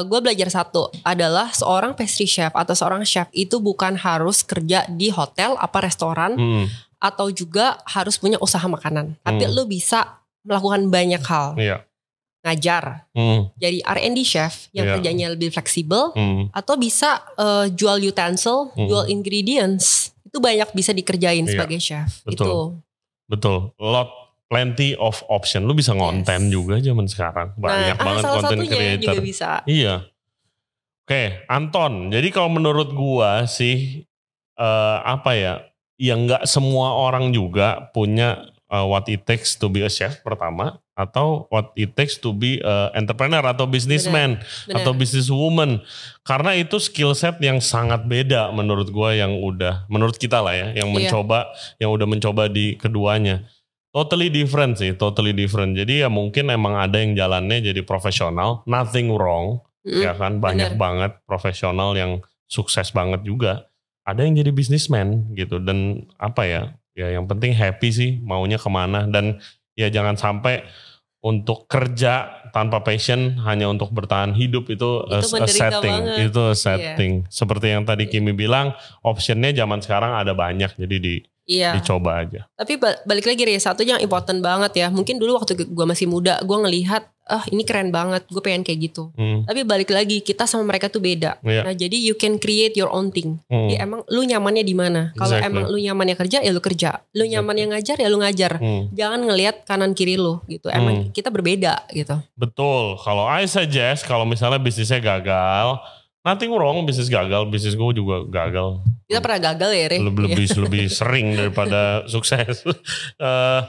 gue 0.05 0.19
belajar 0.21 0.53
satu 0.53 0.93
adalah 1.01 1.49
seorang 1.49 1.97
pastry 1.97 2.29
chef 2.29 2.53
atau 2.53 2.77
seorang 2.77 3.01
chef 3.01 3.25
itu 3.33 3.57
bukan 3.57 3.97
harus 3.97 4.45
kerja 4.45 4.85
di 4.85 5.09
hotel 5.09 5.57
apa 5.57 5.81
restoran 5.81 6.37
Hmm. 6.37 6.65
atau 7.01 7.33
juga 7.33 7.77
harus 7.85 8.17
punya 8.17 8.37
usaha 8.37 8.65
makanan. 8.65 9.17
Tapi 9.21 9.43
Hmm. 9.45 9.53
lu 9.53 9.65
bisa 9.65 10.21
melakukan 10.45 10.89
banyak 10.89 11.21
hal. 11.25 11.57
Iya. 11.57 11.77
Ngajar, 12.45 13.09
Hmm, 13.11 13.49
jadi 13.57 13.81
R&D 13.81 14.21
chef 14.23 14.69
yang 14.71 14.85
Iya. 14.87 14.93
kerjanya 15.01 15.27
lebih 15.33 15.49
fleksibel 15.49 16.13
hmm, 16.13 16.53
atau 16.53 16.77
bisa 16.77 17.21
eh, 17.35 17.65
jual 17.73 17.97
utensil, 17.99 18.69
Hmm. 18.77 18.85
jual 18.87 19.05
ingredients. 19.09 20.13
Itu 20.27 20.37
banyak 20.37 20.69
bisa 20.75 20.91
dikerjain 20.91 21.47
Iya, 21.47 21.51
sebagai 21.55 21.79
chef. 21.79 22.21
betul. 22.27 22.45
Itu. 22.45 22.59
betul. 23.27 23.57
Lot 23.79 24.11
plenty 24.47 24.95
of 24.95 25.19
option. 25.27 25.63
Lu 25.63 25.71
bisa 25.71 25.91
ngonten 25.91 26.47
Yes. 26.47 26.51
juga 26.51 26.75
zaman 26.79 27.05
sekarang. 27.07 27.47
Banyak 27.55 27.95
nah, 27.95 28.03
ah, 28.03 28.05
banget 28.05 28.23
satunya 28.23 28.67
creator. 28.67 29.03
juga 29.15 29.21
bisa. 29.23 29.49
Iya. 29.63 29.95
Oke, 31.07 31.23
Anton. 31.47 32.11
Jadi 32.11 32.27
kalau 32.35 32.51
menurut 32.51 32.91
gua 32.91 33.47
sih 33.47 34.03
eh, 34.57 34.97
apa 34.99 35.31
ya? 35.37 35.53
Yang 35.97 36.19
nggak 36.29 36.43
semua 36.45 36.93
orang 36.93 37.31
juga 37.31 37.89
punya 37.89 38.37
eh, 38.67 38.85
what 38.85 39.07
it 39.07 39.23
takes 39.23 39.55
to 39.55 39.67
be 39.67 39.83
a 39.83 39.89
chef 39.89 40.19
pertama 40.21 40.79
atau 40.97 41.45
what 41.53 41.69
it 41.77 41.93
takes 41.93 42.17
to 42.17 42.33
be 42.33 42.57
a 42.59 42.89
entrepreneur 42.91 43.45
atau 43.45 43.69
businessman 43.69 44.41
Benar. 44.65 44.81
atau 44.81 44.91
businesswoman. 44.91 45.79
Karena 46.25 46.57
itu 46.57 46.81
skill 46.81 47.13
set 47.13 47.37
yang 47.37 47.61
sangat 47.61 48.03
beda 48.03 48.49
menurut 48.51 48.89
gua 48.89 49.13
yang 49.13 49.37
udah 49.37 49.85
menurut 49.87 50.17
kita 50.17 50.41
lah 50.41 50.57
ya, 50.57 50.67
yang 50.73 50.89
Iya. 50.89 51.13
mencoba 51.13 51.53
yang 51.77 51.93
udah 51.93 52.07
mencoba 52.09 52.49
di 52.49 52.73
keduanya. 52.75 53.45
Totally 53.93 54.29
different 54.29 54.77
sih, 54.77 54.93
totally 54.93 55.33
different. 55.33 55.73
Jadi 55.73 56.05
ya 56.05 56.09
mungkin 56.09 56.49
emang 56.49 56.77
ada 56.77 57.01
yang 57.01 57.13
jalannya 57.13 57.61
jadi 57.61 57.81
profesional, 57.81 58.61
nothing 58.65 59.09
wrong 59.13 59.61
Mm, 59.87 60.03
ya 60.03 60.11
kan 60.19 60.43
banyak 60.43 60.75
bener. 60.75 60.81
banget 60.83 61.11
profesional 61.23 61.95
yang 61.95 62.19
sukses 62.43 62.91
banget 62.91 63.23
juga 63.23 63.71
ada 64.03 64.19
yang 64.19 64.35
jadi 64.35 64.51
bisnismen 64.51 65.31
gitu 65.31 65.63
dan 65.63 66.03
apa 66.19 66.43
ya 66.43 66.61
ya 66.97 67.13
yang 67.13 67.29
penting 67.29 67.53
happy 67.53 67.93
sih 67.93 68.11
maunya 68.19 68.57
ke 68.57 68.65
mana 68.67 69.05
dan 69.05 69.37
ya 69.77 69.87
jangan 69.87 70.17
sampai 70.17 70.65
untuk 71.21 71.65
kerja 71.65 72.29
tanpa 72.53 72.81
passion 72.81 73.37
hanya 73.43 73.67
untuk 73.67 73.89
bertahan 73.89 74.33
hidup 74.33 74.69
itu, 74.69 75.05
a- 75.05 75.19
Itu 75.21 75.29
a, 75.29 75.45
menderita 75.45 75.53
setting 75.77 75.97
banget. 76.01 76.17
Iya. 76.17 76.25
itu 76.29 76.41
a 76.41 76.55
setting 76.55 77.13
seperti 77.27 77.65
yang 77.73 77.83
tadi 77.85 78.05
Kimi 78.07 78.33
bilang 78.33 78.73
optionnya 79.01 79.53
zaman 79.53 79.81
sekarang 79.81 80.13
ada 80.13 80.33
banyak 80.33 80.73
jadi 80.77 80.97
di, 80.97 81.15
Iya. 81.47 81.73
dicoba 81.73 82.21
aja 82.21 82.43
Tapi 82.53 82.75
ba- 82.75 82.99
balik 83.01 83.23
lagi 83.23 83.41
Re, 83.41 83.55
satu 83.55 83.81
yang 83.81 83.97
important 83.97 84.39
banget 84.39 84.71
ya. 84.75 84.87
Mungkin 84.89 85.15
dulu 85.15 85.37
waktu 85.37 85.55
gue 85.57 85.85
masih 85.85 86.03
muda, 86.05 86.37
gue 86.39 86.57
ngelihat, 86.57 87.07
ah 87.23 87.43
ini 87.47 87.61
keren 87.61 87.87
banget, 87.87 88.25
gue 88.25 88.39
pengen 88.39 88.61
kayak 88.61 88.79
gitu. 88.85 89.13
Hmm, 89.13 89.43
Tapi 89.43 89.63
balik 89.63 89.87
lagi, 89.87 90.19
kita 90.19 90.43
sama 90.43 90.65
mereka 90.65 90.87
tuh 90.87 90.99
beda. 90.99 91.39
Iya. 91.39 91.63
Nah 91.63 91.73
jadi 91.73 91.95
you 91.95 92.13
can 92.13 92.35
create 92.35 92.73
your 92.73 92.89
own 92.89 93.09
thing. 93.09 93.39
hmm, 93.45 93.69
Jadi 93.69 93.75
emang 93.77 94.01
lu 94.05 94.21
nyamannya 94.21 94.61
di 94.61 94.73
mana? 94.73 95.13
Kalau 95.13 95.33
Exactly. 95.33 95.47
emang 95.47 95.63
lu 95.69 95.77
nyamannya 95.77 96.15
kerja, 96.15 96.37
ya 96.39 96.49
lu 96.49 96.59
kerja. 96.59 96.89
Lu 97.07 97.21
Exactly. 97.21 97.31
nyamannya 97.31 97.65
ngajar, 97.69 97.95
ya 97.95 98.07
lu 98.07 98.17
ngajar. 98.17 98.51
hmm. 98.57 98.81
Jangan 98.91 99.19
ngelihat 99.23 99.55
kanan 99.63 99.91
kiri 99.93 100.15
lu 100.15 100.43
gitu. 100.45 100.67
Emang 100.67 100.93
Hmm. 100.99 101.11
kita 101.11 101.29
berbeda 101.29 101.87
gitu. 101.89 102.17
Betul. 102.33 102.97
Kalau 102.97 103.23
I 103.23 103.45
suggest 103.45 104.03
kalau 104.03 104.23
misalnya 104.23 104.57
bisnisnya 104.57 104.99
gagal, 104.99 105.79
nothing 106.27 106.51
wrong 106.51 106.83
bisnis 106.83 107.07
gagal, 107.07 107.47
bisnis 107.47 107.79
gue 107.79 107.91
juga 107.95 108.27
gagal. 108.27 108.83
Kita 109.07 109.23
pernah 109.23 109.41
gagal 109.55 109.71
ya, 109.71 109.85
Re? 109.87 109.97
Lebih 110.03 110.23
lebih, 110.27 110.47
lebih 110.67 110.85
sering 110.91 111.27
daripada 111.39 111.81
sukses. 112.13 112.67
Eh, 113.15 113.61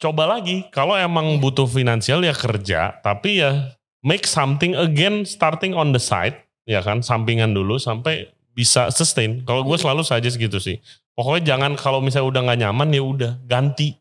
coba 0.00 0.24
lagi. 0.24 0.64
Kalau 0.72 0.96
emang 0.96 1.36
butuh 1.36 1.68
finansial 1.68 2.24
ya 2.24 2.32
kerja, 2.32 2.96
tapi 3.04 3.44
ya 3.44 3.76
make 4.00 4.24
something 4.24 4.72
again 4.72 5.28
starting 5.28 5.76
on 5.76 5.92
the 5.92 6.00
side, 6.00 6.40
ya 6.64 6.80
kan, 6.80 7.04
sampingan 7.04 7.52
dulu 7.52 7.76
sampai 7.76 8.32
bisa 8.56 8.88
sustain. 8.88 9.44
Kalau 9.44 9.60
gue 9.68 9.76
selalu 9.76 10.00
saja 10.00 10.28
segitu 10.32 10.56
sih. 10.56 10.80
Pokoknya 11.12 11.54
jangan 11.54 11.76
kalau 11.76 12.00
misalnya 12.00 12.32
udah 12.32 12.40
nggak 12.48 12.60
nyaman 12.64 12.88
ya 12.88 13.02
udah 13.04 13.32
ganti. 13.44 14.00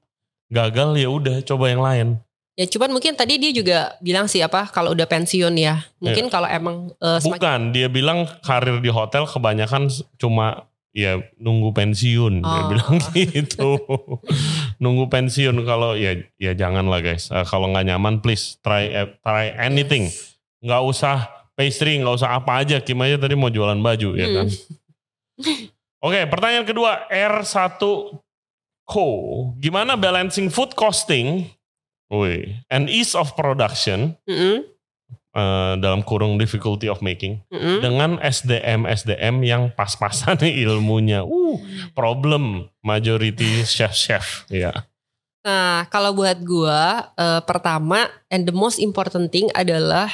Gagal 0.52 0.96
ya 1.00 1.08
udah 1.12 1.44
coba 1.44 1.66
yang 1.68 1.84
lain. 1.84 2.08
Ya 2.52 2.68
cuman 2.68 2.92
mungkin 2.92 3.16
tadi 3.16 3.40
dia 3.40 3.50
juga 3.50 3.78
bilang 4.00 4.28
sih 4.28 4.40
apa 4.40 4.68
kalau 4.68 4.92
udah 4.92 5.08
pensiun 5.08 5.56
ya. 5.56 5.88
Mungkin 5.98 6.28
kalau 6.28 6.46
emang 6.46 6.92
semakin 7.00 7.40
Bukan, 7.40 7.62
dia 7.72 7.88
bilang 7.88 8.28
karir 8.42 8.78
di 8.78 8.92
hotel 8.92 9.24
kebanyakan 9.24 9.88
cuma 10.16 10.68
ya 10.92 11.16
nunggu 11.38 11.72
pensiun. 11.72 12.44
Dia 12.44 12.62
Oh. 12.62 12.68
bilang 12.68 12.96
gitu. 13.16 13.70
nunggu 14.78 15.08
pensiun 15.08 15.56
kalau 15.64 15.96
ya 15.96 16.20
ya 16.36 16.52
jangan 16.52 16.86
lah 16.86 17.00
guys. 17.00 17.32
Eh, 17.32 17.46
kalau 17.46 17.72
nggak 17.72 17.88
nyaman 17.88 18.20
please 18.20 18.60
try 18.60 18.84
eh, 18.86 19.08
try 19.20 19.56
anything. 19.56 20.12
Yes. 20.12 20.36
Nggak 20.60 20.82
usah 20.84 21.16
pastry, 21.56 21.98
nggak 21.98 22.16
usah 22.18 22.36
apa 22.36 22.60
aja. 22.60 22.78
Kim 22.78 23.00
aja 23.00 23.16
tadi 23.16 23.34
mau 23.34 23.48
jualan 23.48 23.80
baju 23.80 24.10
ya 24.14 24.28
Hmm. 24.28 24.36
kan. 24.36 24.48
Oke, 26.04 26.20
pertanyaan 26.28 26.66
kedua 26.66 27.08
R1 27.08 27.80
Co. 28.84 29.08
Gimana 29.56 29.96
balancing 29.96 30.50
food 30.50 30.74
costing 30.74 31.48
Wih, 32.12 32.60
and 32.68 32.92
ease 32.92 33.16
of 33.16 33.32
production 33.40 34.20
Mm-mm, 34.28 34.68
eh, 35.32 35.74
dalam 35.80 36.04
kurung 36.04 36.36
difficulty 36.36 36.92
of 36.92 37.00
making 37.00 37.40
mm-mm. 37.48 37.80
dengan 37.80 38.20
SDM 38.20 38.84
SDM 38.84 39.48
yang 39.48 39.72
pas-pasan 39.72 40.36
nih 40.44 40.60
ilmunya. 40.68 41.24
Uh, 41.24 41.56
problem 41.96 42.68
majority 42.84 43.64
chef-chef 43.64 44.44
ya. 44.52 44.76
Nah, 45.42 45.88
kalau 45.88 46.12
buat 46.12 46.44
gua 46.44 47.16
eh, 47.16 47.42
pertama 47.48 48.12
and 48.28 48.44
the 48.44 48.54
most 48.54 48.78
important 48.84 49.32
thing 49.32 49.48
adalah 49.56 50.12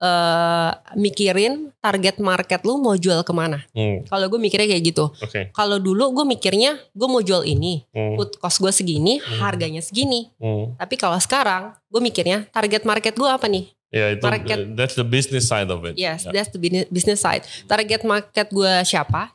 eh 0.00 0.70
mikirin 0.94 1.68
target 1.76 2.16
market 2.18 2.60
lu 2.62 2.76
mau 2.76 2.96
jual 2.96 3.20
ke 3.20 3.30
mana. 3.30 3.60
Hmm, 3.70 4.02
Kalau 4.04 4.26
gue 4.26 4.40
mikirnya 4.40 4.64
kayak 4.66 4.84
gitu. 4.86 5.12
Oke. 5.14 5.52
Kalau 5.52 5.76
dulu 5.76 6.10
gue 6.12 6.24
mikirnya 6.26 6.80
gue 6.90 7.08
mau 7.08 7.20
jual 7.20 7.44
ini, 7.44 7.84
Hmm, 7.90 8.16
food 8.16 8.36
cost 8.36 8.58
gue 8.58 8.72
segini, 8.72 9.20
Hmm. 9.20 9.38
harganya 9.38 9.80
segini. 9.80 10.32
hmm. 10.36 10.76
Tapi 10.76 10.94
kalau 10.96 11.16
sekarang 11.16 11.76
gue 11.86 12.00
mikirnya 12.00 12.48
target 12.48 12.82
market 12.82 13.12
gue 13.12 13.28
apa 13.28 13.44
nih? 13.44 13.68
Ya 13.90 14.14
itu 14.14 14.22
Market. 14.22 14.78
that's 14.78 14.94
the 14.94 15.02
business 15.02 15.44
side 15.44 15.66
of 15.66 15.82
it. 15.82 15.98
Yes, 15.98 16.22
Ya. 16.22 16.30
that's 16.30 16.48
the 16.48 16.62
business- 16.86 17.18
side. 17.18 17.42
Target 17.66 18.06
market 18.06 18.46
gue 18.48 18.72
siapa? 18.86 19.34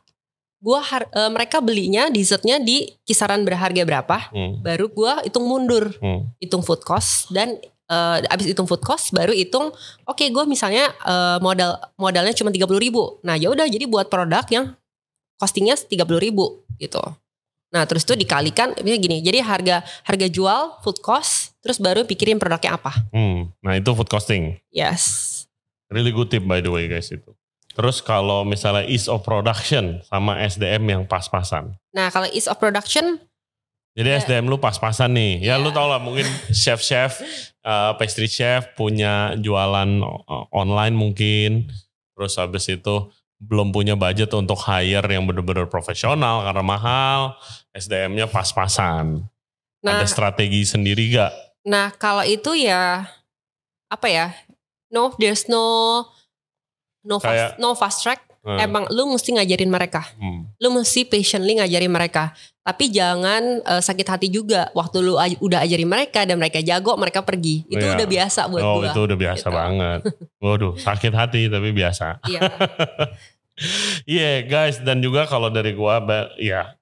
Gua 0.56 0.80
har- 0.80 1.06
eh, 1.06 1.28
mereka 1.28 1.60
belinya 1.60 2.08
dessertnya 2.08 2.56
di 2.56 2.88
kisaran 3.04 3.44
berharga 3.44 3.84
berapa? 3.84 4.32
Hmm, 4.32 4.64
Baru 4.64 4.88
gua 4.88 5.20
hitung 5.20 5.44
mundur, 5.44 5.92
hmm, 6.00 6.40
hitung 6.40 6.64
food 6.64 6.80
cost 6.80 7.28
dan 7.28 7.60
eh, 7.90 8.18
abis 8.32 8.52
hitung 8.52 8.66
food 8.68 8.82
cost 8.82 9.14
baru 9.14 9.32
hitung 9.32 9.70
oke 10.06 10.24
gue 10.24 10.44
misalnya 10.46 10.90
eh, 11.06 11.38
modal 11.40 11.78
modalnya 11.98 12.34
cuma 12.34 12.50
30.000 12.50 12.66
ribu 12.78 13.18
nah 13.22 13.38
ya 13.38 13.50
udah 13.50 13.66
jadi 13.66 13.86
buat 13.86 14.10
produk 14.10 14.44
yang 14.50 14.74
costingnya 15.38 15.78
30.000 15.78 16.06
ribu 16.22 16.66
gitu 16.78 17.02
nah 17.74 17.82
terus 17.84 18.06
itu 18.06 18.14
dikalikan 18.14 18.72
misalnya 18.78 19.00
gini 19.02 19.16
jadi 19.20 19.42
harga 19.42 19.76
harga 20.06 20.26
jual 20.30 20.80
food 20.86 21.02
cost 21.02 21.58
terus 21.60 21.82
baru 21.82 22.06
pikirin 22.06 22.38
produknya 22.38 22.78
apa 22.78 22.94
hmm. 23.10 23.58
Nah 23.58 23.74
itu 23.74 23.90
food 23.90 24.06
costing. 24.06 24.54
yes 24.70 25.34
Really 25.86 26.10
good 26.10 26.30
tip 26.34 26.42
by 26.42 26.58
the 26.58 26.70
way 26.70 26.90
guys 26.90 27.14
itu. 27.14 27.30
Terus 27.76 28.02
kalau 28.02 28.42
misalnya 28.42 28.88
ease 28.90 29.06
of 29.06 29.22
production 29.22 30.02
sama 30.08 30.40
SDM 30.42 30.82
yang 30.82 31.02
pas-pasan. 31.06 31.78
nah 31.94 32.10
kalau 32.10 32.26
ease 32.34 32.50
of 32.50 32.58
production 32.58 33.22
Jadi 33.96 34.08
Ya. 34.12 34.20
SDM 34.20 34.46
lu 34.46 34.60
pas-pasan 34.60 35.10
nih. 35.10 35.40
Ya 35.40 35.56
Ya. 35.56 35.58
lu 35.58 35.72
tau 35.72 35.88
lah 35.88 35.96
mungkin 35.96 36.28
chef-chef, 36.52 37.16
uh, 37.64 37.96
pastry 37.96 38.28
chef 38.28 38.76
punya 38.76 39.32
jualan 39.34 39.88
online 40.52 40.92
mungkin. 40.92 41.72
Terus 42.12 42.36
habis 42.36 42.68
itu 42.68 43.08
belum 43.36 43.68
punya 43.68 43.96
budget 43.96 44.28
untuk 44.32 44.56
hire 44.62 45.04
yang 45.06 45.24
bener-bener 45.24 45.64
profesional 45.64 46.44
karena 46.44 46.60
mahal. 46.60 47.20
SDM-nya 47.72 48.28
pas-pasan. 48.28 49.24
nah 49.80 50.02
Ada 50.02 50.08
strategi 50.08 50.66
sendiri 50.66 51.08
gak? 51.10 51.32
nah 51.62 51.90
kalau 51.90 52.22
itu 52.22 52.54
ya 52.54 53.06
apa 53.86 54.06
ya 54.06 54.34
no 54.88 55.14
there's 55.14 55.46
no 55.46 56.02
no 57.02 57.18
fast, 57.18 57.30
Kayak- 57.30 57.54
no 57.58 57.70
fast 57.72 58.02
track 58.02 58.25
Hmm. 58.46 58.62
emang 58.62 58.86
lu 58.88 59.10
mesti 59.10 59.34
ngajarin 59.34 59.66
mereka 59.66 60.06
Hmm. 60.14 60.46
lu 60.56 60.68
mesti 60.70 61.02
patiently 61.02 61.58
ngajarin 61.58 61.90
mereka. 61.90 62.30
Tapi 62.62 62.88
jangan 62.88 63.42
eh, 63.60 63.78
sakit 63.80 64.06
hati 64.06 64.26
juga 64.28 64.70
waktu 64.70 64.98
lu 65.00 65.14
aj- 65.14 65.38
udah 65.38 65.62
ajarin 65.62 65.86
mereka 65.86 66.22
dan 66.22 66.34
mereka 66.34 66.58
jago, 66.60 66.94
mereka 66.94 67.22
pergi. 67.22 67.66
Itu 67.66 67.78
Iya. 67.80 67.94
udah 67.94 68.06
biasa 68.06 68.40
buat 68.46 68.62
Oh 68.62 68.78
gua. 68.78 68.86
itu 68.86 69.00
udah 69.02 69.14
biasa 69.16 69.46
Gitu. 69.46 69.54
banget. 69.54 70.00
Waduh 70.46 70.74
sakit 70.76 71.12
hati 71.12 71.40
tapi 71.46 71.70
biasa. 71.70 72.22
Iya. 72.24 72.40
Iya 74.06 74.44
guys 74.44 74.76
dan 74.78 75.00
juga 75.00 75.24
kalau 75.24 75.48
dari 75.48 75.72
gua 75.72 76.04
ya 76.36 76.76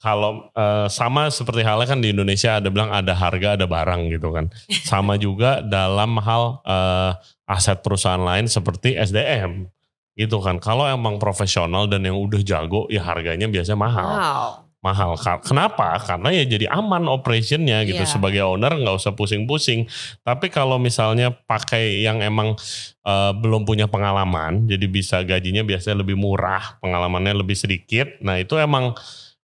kalau 0.00 0.48
eh, 0.50 0.88
sama 0.88 1.28
seperti 1.28 1.60
halnya 1.60 1.84
kan 1.86 2.00
di 2.00 2.08
Indonesia 2.08 2.56
ada 2.56 2.68
bilang 2.68 2.88
ada 2.88 3.12
harga 3.12 3.52
ada 3.52 3.64
barang 3.64 4.08
gitu 4.08 4.32
kan. 4.32 4.48
Sama 4.84 5.16
juga 5.16 5.60
dalam 5.60 6.16
hal 6.18 6.60
eh, 6.62 7.12
aset 7.46 7.80
perusahaan 7.80 8.20
lain 8.20 8.44
seperti 8.46 8.96
SDM 8.96 9.68
gitu 10.14 10.38
kan. 10.38 10.56
Kalau 10.58 10.86
emang 10.86 11.18
profesional 11.18 11.86
dan 11.86 12.02
yang 12.02 12.14
udah 12.16 12.40
jago 12.40 12.86
ya 12.88 13.02
harganya 13.02 13.46
biasanya 13.46 13.78
mahal. 13.78 14.08
Wow. 14.10 14.48
Mahal. 14.84 15.16
Kenapa? 15.40 15.96
Karena 15.96 16.28
ya 16.28 16.44
jadi 16.44 16.68
aman 16.68 17.08
operationnya 17.08 17.88
gitu 17.88 18.04
Iya. 18.04 18.10
sebagai 18.10 18.44
owner 18.44 18.68
nggak 18.76 19.00
usah 19.00 19.16
pusing-pusing. 19.16 19.88
Tapi 20.20 20.52
kalau 20.52 20.76
misalnya 20.76 21.32
pakai 21.32 22.04
yang 22.04 22.20
emang 22.20 22.52
eh, 23.00 23.32
belum 23.32 23.64
punya 23.64 23.88
pengalaman, 23.88 24.68
jadi 24.68 24.84
bisa 24.84 25.24
gajinya 25.24 25.64
biasanya 25.64 26.04
lebih 26.04 26.20
murah, 26.20 26.76
pengalamannya 26.84 27.32
lebih 27.32 27.56
sedikit. 27.56 28.12
Nah 28.20 28.36
itu 28.36 28.60
emang 28.60 28.92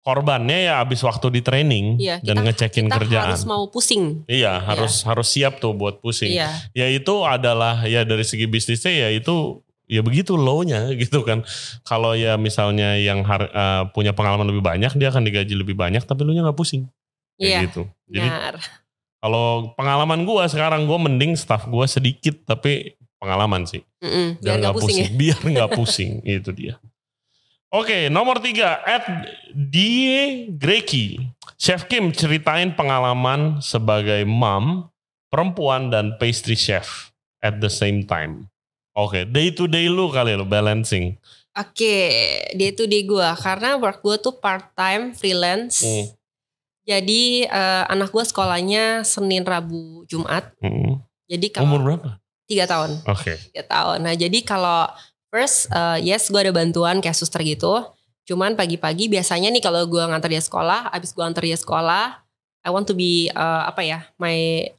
korbannya 0.05 0.69
ya 0.69 0.85
abis 0.85 1.01
waktu 1.01 1.33
di 1.33 1.41
training 1.41 1.97
Iya, 1.97 2.21
dan 2.21 2.39
kita- 2.39 2.43
ngecekin 2.45 2.85
Kita 2.85 2.95
kerjaan. 3.01 3.25
harus 3.33 3.43
mau 3.43 3.65
pusing. 3.67 4.21
Iya, 4.29 4.61
harus 4.61 5.01
harus 5.01 5.27
siap 5.27 5.57
tuh 5.57 5.73
buat 5.73 5.97
pusing. 5.97 6.29
Iya. 6.31 6.47
Ya 6.71 6.87
itu 6.87 7.25
adalah 7.25 7.83
ya 7.83 8.05
dari 8.05 8.21
segi 8.21 8.45
bisnisnya 8.45 8.93
ya 8.93 9.09
itu 9.11 9.64
ya 9.85 10.01
begitu 10.01 10.33
low-nya 10.33 10.89
gitu 10.97 11.21
kan. 11.21 11.41
Kalau 11.81 12.13
ya 12.13 12.35
misalnya 12.35 12.97
yang 12.97 13.21
har- 13.23 13.49
eh, 13.49 13.83
punya 13.91 14.11
pengalaman 14.11 14.49
lebih 14.49 14.61
banyak 14.61 14.93
dia 14.93 15.09
akan 15.09 15.23
digaji 15.23 15.53
lebih 15.53 15.73
banyak 15.73 16.01
tapi 16.01 16.21
lu 16.21 16.33
nya 16.33 16.45
nggak 16.45 16.57
pusing. 16.57 16.89
Kayak 17.35 17.45
Iya. 17.49 17.59
gitu. 17.69 17.81
Jadi 18.07 18.29
kalau 19.19 19.73
pengalaman 19.73 20.21
gua 20.23 20.45
sekarang 20.45 20.85
gua 20.85 21.01
mending 21.01 21.33
staff 21.33 21.65
gua 21.65 21.85
sedikit 21.85 22.45
tapi 22.45 22.93
pengalaman 23.17 23.65
sih. 23.65 23.81
Mm-mm, 24.03 24.37
Biar 24.37 24.39
biar 24.39 24.55
nggak 24.55 24.59
nggak 24.61 24.75
pusing, 24.77 24.97
ya. 24.97 25.09
Biar 25.13 25.39
nggak 25.41 25.69
pusing 25.73 26.11
itu 26.37 26.51
dia. 26.53 26.75
Oke, 27.73 28.07
nomor 28.07 28.39
tiga, 28.39 28.79
at 28.85 29.03
Die 29.51 30.47
Greki. 30.53 31.19
Chef 31.59 31.83
Kim 31.85 32.13
ceritain 32.13 32.71
pengalaman 32.71 33.59
sebagai 33.59 34.23
mom, 34.23 34.87
perempuan 35.27 35.91
dan 35.91 36.15
pastry 36.15 36.55
chef 36.55 37.11
at 37.41 37.59
the 37.59 37.67
same 37.67 38.05
time. 38.05 38.47
Oke, 38.95 39.27
day 39.27 39.51
to 39.51 39.67
day 39.67 39.91
lu 39.91 40.07
kali 40.07 40.39
lo 40.39 40.47
balancing. 40.47 41.19
Oke, 41.55 41.95
dia 42.55 42.71
itu 42.71 42.87
di 42.87 43.03
gue 43.03 43.27
karena 43.43 43.75
work 43.75 43.99
gue 43.99 44.15
tuh 44.23 44.39
part 44.39 44.71
time 44.71 45.11
freelance. 45.11 45.83
Hmm. 45.83 46.15
Jadi 46.87 47.43
eh, 47.43 47.83
anak 47.91 48.15
gue 48.15 48.23
sekolahnya 48.23 49.03
Senin, 49.03 49.43
Rabu, 49.43 50.07
Jumat. 50.07 50.55
Hmm. 50.63 51.03
Jadi 51.27 51.47
kalau 51.51 51.67
Umur 51.75 51.81
berapa? 51.83 52.09
tiga 52.47 52.69
tahun, 52.71 53.01
Oke. 53.09 53.35
tiga 53.51 53.63
tahun. 53.67 54.05
Nah 54.05 54.13
jadi 54.15 54.39
kalau 54.47 54.87
first 55.27 55.67
eh, 55.75 55.99
yes 56.07 56.31
gue 56.31 56.39
ada 56.39 56.55
bantuan 56.55 57.03
kayak 57.03 57.19
suster 57.19 57.43
gitu. 57.43 57.83
Cuman 58.23 58.55
pagi-pagi 58.55 59.11
biasanya 59.11 59.51
nih 59.51 59.59
kalau 59.59 59.83
gue 59.91 60.01
nganter 60.01 60.31
dia 60.31 60.43
sekolah, 60.43 60.87
abis 60.95 61.11
gue 61.11 61.23
antar 61.23 61.43
dia 61.43 61.59
sekolah, 61.59 62.23
I 62.63 62.69
want 62.71 62.87
to 62.87 62.95
be 62.95 63.27
eh, 63.27 63.63
apa 63.67 63.83
ya 63.83 64.07
my 64.15 64.71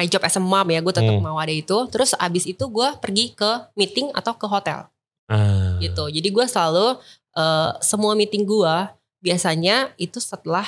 my 0.00 0.08
job 0.08 0.24
as 0.24 0.32
a 0.32 0.42
mom 0.42 0.64
ya, 0.66 0.80
gue 0.80 0.88
tetap 0.90 1.12
Hmm. 1.12 1.20
mau 1.22 1.36
ada 1.36 1.52
itu. 1.52 1.76
Terus 1.86 2.16
abis 2.16 2.48
itu 2.48 2.64
gue 2.64 2.88
pergi 2.96 3.30
ke 3.30 3.50
meeting 3.74 4.08
atau 4.10 4.32
ke 4.32 4.46
hotel. 4.46 4.88
Ah. 5.28 5.78
gitu. 5.78 6.08
Jadi 6.08 6.26
gue 6.26 6.42
selalu 6.44 6.98
eh, 7.30 7.70
semua 7.78 8.18
meeting 8.18 8.42
gue 8.42 8.74
biasanya 9.20 9.94
itu 9.94 10.18
setelah 10.18 10.66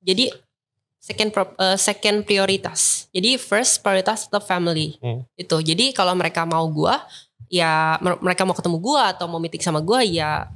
jadi 0.00 0.34
second 0.98 1.30
pro- 1.30 1.54
eh, 1.54 1.78
second 1.78 2.24
prioritas. 2.24 3.06
Jadi 3.10 3.38
first 3.38 3.78
prioritas 3.78 4.26
tetap 4.26 4.42
family. 4.42 4.98
Hmm. 4.98 5.22
Itu. 5.34 5.60
Jadi 5.60 5.92
kalau 5.92 6.12
mereka 6.12 6.42
mau 6.42 6.66
gue 6.66 6.90
ya 7.46 7.94
mer- 7.98 8.18
mereka 8.18 8.42
mau 8.42 8.52
ketemu 8.52 8.78
gue 8.80 9.00
atau 9.06 9.26
mau 9.26 9.38
meeting 9.38 9.60
sama 9.60 9.78
gue 9.78 10.00
ya 10.10 10.50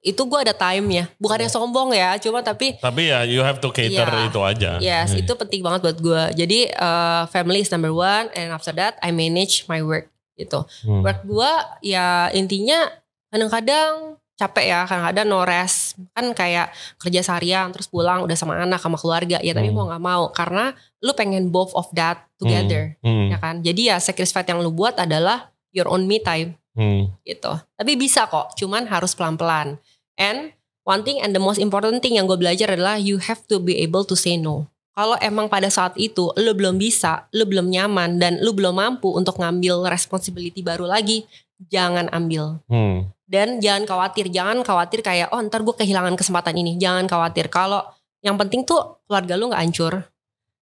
itu 0.00 0.20
gue 0.20 0.38
ada 0.38 0.52
time-nya. 0.52 1.08
Bukannya 1.16 1.48
sombong 1.48 1.90
ya, 1.90 2.20
cuma 2.20 2.44
tapi 2.44 2.76
Tapi 2.76 3.08
ya 3.08 3.24
you 3.24 3.40
have 3.40 3.58
to 3.58 3.68
cater 3.68 4.04
Iya. 4.06 4.28
itu 4.28 4.40
aja. 4.40 4.70
Yes, 4.78 5.08
Hmm. 5.10 5.24
itu 5.24 5.32
penting 5.32 5.60
banget 5.60 5.80
buat 5.82 5.98
gue. 5.98 6.22
Jadi 6.36 6.68
eh, 6.68 7.22
family 7.28 7.60
is 7.60 7.72
number 7.72 7.90
one, 7.90 8.28
and 8.32 8.50
after 8.50 8.72
that 8.72 9.00
I 9.00 9.08
manage 9.08 9.64
my 9.66 9.80
work 9.80 10.12
gitu. 10.36 10.68
Hmm. 10.84 11.00
Work 11.00 11.24
gue 11.24 11.52
ya 11.86 12.28
intinya 12.30 12.92
kadang-kadang 13.30 14.16
capek 14.36 14.66
ya, 14.66 14.80
kadang-kadang 14.84 15.26
no 15.26 15.44
rest. 15.44 15.96
Kan 16.12 16.32
kayak 16.32 16.72
kerja 16.96 17.20
seharian 17.20 17.68
terus 17.70 17.86
pulang 17.86 18.20
udah 18.20 18.32
sama 18.32 18.56
anak 18.56 18.80
sama 18.80 18.96
keluarga 18.96 19.36
ya, 19.38 19.52
tapi 19.52 19.68
Hmm. 19.68 19.76
mau 19.76 19.84
nggak 19.86 20.00
mau 20.02 20.22
karena 20.30 20.72
lu 20.98 21.12
pengen 21.12 21.48
both 21.48 21.72
of 21.72 21.88
that 21.92 22.28
together, 22.36 22.96
Hmm. 23.00 23.28
ya 23.28 23.36
kan? 23.36 23.60
Jadi 23.60 23.88
ya 23.88 23.96
sacrifice 23.96 24.44
yang 24.44 24.60
lu 24.60 24.68
buat 24.70 24.96
adalah 24.96 25.48
your 25.72 25.86
own 25.86 26.04
me 26.04 26.18
time 26.18 26.59
Hmm. 26.74 27.10
gitu. 27.26 27.52
Tapi 27.74 27.92
bisa 27.98 28.30
kok, 28.30 28.54
cuman 28.54 28.86
harus 28.86 29.12
pelan-pelan. 29.18 29.76
And 30.14 30.54
one 30.86 31.02
thing 31.02 31.18
and 31.18 31.34
the 31.34 31.42
most 31.42 31.58
important 31.58 31.98
thing 31.98 32.14
yang 32.14 32.30
gue 32.30 32.38
belajar 32.38 32.70
adalah 32.70 32.96
you 32.96 33.18
have 33.18 33.42
to 33.50 33.58
be 33.58 33.82
able 33.82 34.06
to 34.06 34.14
say 34.14 34.38
no. 34.38 34.70
Kalau 34.94 35.16
emang 35.22 35.46
pada 35.46 35.70
saat 35.70 35.94
itu 35.96 36.34
lu 36.36 36.52
belum 36.52 36.76
bisa, 36.76 37.26
lu 37.32 37.46
belum 37.46 37.70
nyaman 37.70 38.20
dan 38.20 38.42
lu 38.42 38.52
belum 38.52 38.76
mampu 38.76 39.08
untuk 39.10 39.38
ngambil 39.38 39.86
responsibility 39.88 40.60
baru 40.60 40.84
lagi, 40.86 41.24
jangan 41.70 42.10
ambil. 42.10 42.60
Hmm. 42.68 43.08
Dan 43.30 43.62
jangan 43.62 43.86
khawatir, 43.86 44.26
jangan 44.28 44.66
khawatir 44.66 45.06
kayak 45.06 45.30
oh 45.30 45.38
ntar 45.38 45.62
gue 45.62 45.74
kehilangan 45.74 46.18
kesempatan 46.18 46.54
ini. 46.58 46.74
Jangan 46.78 47.06
khawatir. 47.06 47.46
Kalau 47.46 47.86
yang 48.20 48.34
penting 48.34 48.66
tuh 48.66 48.98
keluarga 49.06 49.38
lu 49.38 49.54
nggak 49.54 49.62
hancur. 49.62 49.94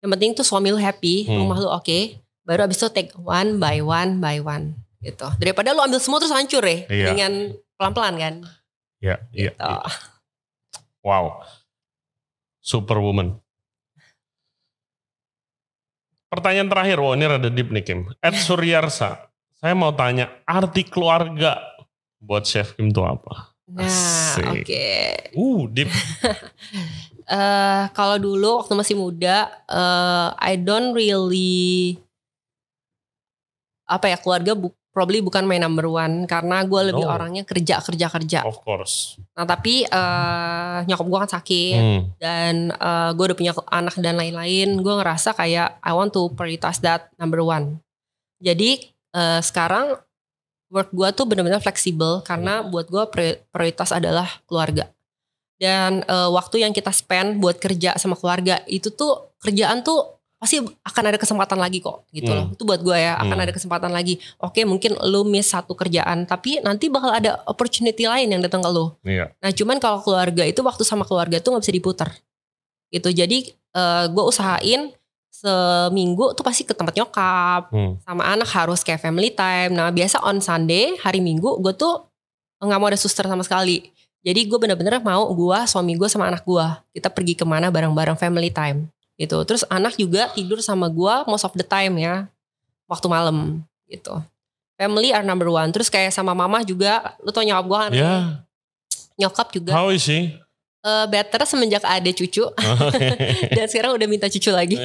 Yang 0.03 0.11
penting 0.19 0.31
tuh 0.35 0.45
suami 0.45 0.75
lu 0.75 0.79
happy, 0.79 1.31
Hmm. 1.31 1.47
rumah 1.47 1.59
lu 1.63 1.71
oke. 1.71 2.19
Baru 2.47 2.67
abis 2.67 2.83
itu 2.83 2.89
take 2.95 3.11
one 3.19 3.59
by 3.59 3.83
one 3.83 4.19
by 4.23 4.39
one 4.39 4.86
gitu. 5.07 5.29
Daripada 5.39 5.71
lu 5.71 5.83
ambil 5.83 6.01
semua 6.03 6.19
terus 6.19 6.35
hancur 6.35 6.63
ya. 6.67 6.79
Iya. 6.91 7.07
Dengan 7.15 7.33
pelan-pelan 7.79 8.15
kan. 8.19 8.35
Ya, 8.99 9.17
iya. 9.31 9.53
Gitu. 9.55 9.63
iya. 9.63 9.81
Wow. 11.07 11.47
Superwoman. 12.59 13.39
Pertanyaan 16.27 16.67
terakhir, 16.67 16.99
wow 16.99 17.15
ini 17.15 17.25
rada 17.31 17.47
deep 17.47 17.71
nih 17.71 17.85
Kim. 17.87 18.01
Ed 18.19 18.35
Suryarsa, 18.47 19.31
saya 19.63 19.75
mau 19.79 19.95
tanya 19.95 20.43
arti 20.43 20.83
keluarga 20.83 21.63
buat 22.19 22.43
Chef 22.43 22.75
Kim 22.75 22.91
itu 22.91 23.01
apa? 23.07 23.55
Nah, 23.71 23.87
oke. 24.51 24.87
Uh, 25.35 25.71
deep. 25.71 25.91
Eh, 27.27 27.85
kalau 27.91 28.23
dulu 28.23 28.63
waktu 28.63 28.79
masih 28.79 28.95
muda, 28.95 29.51
eh, 29.67 30.29
I 30.39 30.55
don't 30.63 30.95
really 30.95 31.99
apa 33.83 34.15
ya 34.15 34.19
keluarga 34.23 34.55
bu, 34.55 34.71
probably 34.97 35.21
bukan 35.21 35.45
my 35.45 35.61
number 35.61 35.85
one 35.85 36.25
karena 36.25 36.65
gue 36.65 36.81
lebih 36.89 37.05
No. 37.05 37.13
orangnya 37.13 37.45
kerja 37.45 37.85
kerja 37.85 38.09
kerja. 38.09 38.41
Of 38.49 38.65
course. 38.65 39.21
Nah 39.37 39.45
tapi 39.45 39.85
eh, 39.85 40.79
nyokap 40.89 41.05
gue 41.05 41.19
kan 41.21 41.31
sakit 41.37 41.77
Hmm. 41.77 42.01
dan 42.17 42.73
gue 43.13 43.25
udah 43.29 43.37
punya 43.37 43.53
anak 43.69 44.01
dan 44.01 44.17
lain-lain. 44.17 44.81
Gue 44.81 44.95
ngerasa 44.97 45.37
kayak 45.37 45.85
I 45.85 45.93
want 45.93 46.17
to 46.17 46.33
prioritize 46.33 46.81
that 46.81 47.13
number 47.21 47.45
one. 47.45 47.85
Jadi 48.41 48.81
eh, 49.13 49.41
sekarang 49.45 50.01
work 50.73 50.91
gue 50.91 51.09
tuh 51.13 51.29
benar-benar 51.29 51.61
fleksibel 51.61 52.25
karena 52.25 52.65
buat 52.65 52.89
gue 52.89 53.05
prioritas 53.13 53.93
adalah 53.93 54.41
keluarga. 54.49 54.89
Dan 55.57 56.01
eh, 56.03 56.29
waktu 56.33 56.65
yang 56.65 56.73
kita 56.73 56.89
spend 56.89 57.37
buat 57.37 57.61
kerja 57.61 58.01
sama 58.01 58.17
keluarga 58.17 58.65
itu 58.65 58.89
tuh 58.89 59.37
kerjaan 59.45 59.85
tuh 59.85 60.16
pasti 60.37 60.61
akan 60.61 61.05
ada 61.09 61.17
kesempatan 61.17 61.57
lagi 61.57 61.81
kok 61.81 62.05
gitu 62.13 62.29
Hmm. 62.29 62.37
loh. 62.37 62.47
Itu 62.53 62.63
buat 62.63 62.81
gue 62.81 62.93
ya 62.93 63.17
akan 63.17 63.33
Hmm. 63.33 63.45
ada 63.49 63.53
kesempatan 63.57 63.89
lagi. 63.89 64.21
Oke 64.37 64.63
mungkin 64.63 64.93
lu 65.09 65.25
miss 65.25 65.49
satu 65.49 65.73
kerjaan 65.73 66.25
tapi 66.25 66.61
nanti 66.61 66.87
bakal 66.87 67.09
ada 67.09 67.41
opportunity 67.45 68.05
lain 68.05 68.29
yang 68.29 68.45
datang 68.45 68.61
ke 68.61 68.69
lu. 68.69 68.93
Iya. 69.01 69.33
Nah 69.41 69.51
cuman 69.51 69.81
kalau 69.81 70.01
keluarga 70.01 70.45
itu 70.45 70.61
waktu 70.61 70.83
sama 70.83 71.03
keluarga 71.03 71.41
tuh 71.41 71.57
nggak 71.57 71.65
bisa 71.65 71.75
diputar. 71.75 72.09
Gitu. 72.89 73.09
Jadi 73.11 73.39
gue 74.09 74.25
usahain 74.25 74.93
seminggu 75.33 76.33
tuh 76.33 76.41
pasti 76.41 76.65
ke 76.65 76.73
tempat 76.73 76.97
nyokap 76.97 77.69
Hmm. 77.69 78.01
sama 78.01 78.25
anak 78.27 78.49
harus 78.49 78.81
kayak 78.81 79.01
family 79.01 79.29
time. 79.31 79.73
Nah 79.73 79.89
biasa 79.91 80.21
on 80.21 80.41
Sunday 80.41 80.97
hari 80.97 81.21
Minggu 81.21 81.61
gue 81.61 81.73
tuh 81.73 82.09
nggak 82.57 82.79
mau 82.79 82.89
ada 82.89 82.97
suster 82.97 83.25
sama 83.25 83.41
sekali. 83.41 83.89
Jadi 84.21 84.43
gue 84.45 84.59
bener-bener 84.59 84.99
mau 84.99 85.23
gue, 85.29 85.59
suami 85.65 85.95
gue 85.95 86.09
sama 86.09 86.27
anak 86.27 86.43
gue 86.43 86.67
kita 86.93 87.09
pergi 87.09 87.33
ke 87.33 87.45
mana 87.45 87.69
bareng-bareng 87.69 88.17
family 88.17 88.49
time 88.49 88.89
gitu. 89.17 89.37
Terus 89.49 89.65
anak 89.69 89.97
juga 89.97 90.31
tidur 90.33 90.61
sama 90.61 90.89
gue 90.89 91.15
most 91.29 91.45
of 91.45 91.53
the 91.57 91.65
time 91.67 91.97
ya 92.01 92.29
waktu 92.87 93.07
malam 93.09 93.65
gitu. 93.89 94.21
Family 94.77 95.11
are 95.11 95.25
number 95.25 95.49
one. 95.49 95.73
Terus 95.73 95.89
kayak 95.89 96.13
sama 96.13 96.37
mama 96.37 96.61
juga, 96.61 97.17
lu 97.25 97.33
tau 97.33 97.41
nyokap 97.41 97.65
gue 97.65 97.79
kan? 97.81 97.93
Ya, 97.97 98.15
Nyokap 99.17 99.49
juga 99.57 99.73
how 99.73 99.89
is 99.89 100.05
she? 100.05 100.37
Eh, 100.87 101.07
better 101.11 101.43
semenjak 101.43 101.83
ada 101.83 102.11
cucu 102.15 102.47
dan 103.57 103.67
sekarang 103.67 103.99
udah 103.99 104.07
minta 104.07 104.31
cucu 104.31 104.55
lagi. 104.55 104.79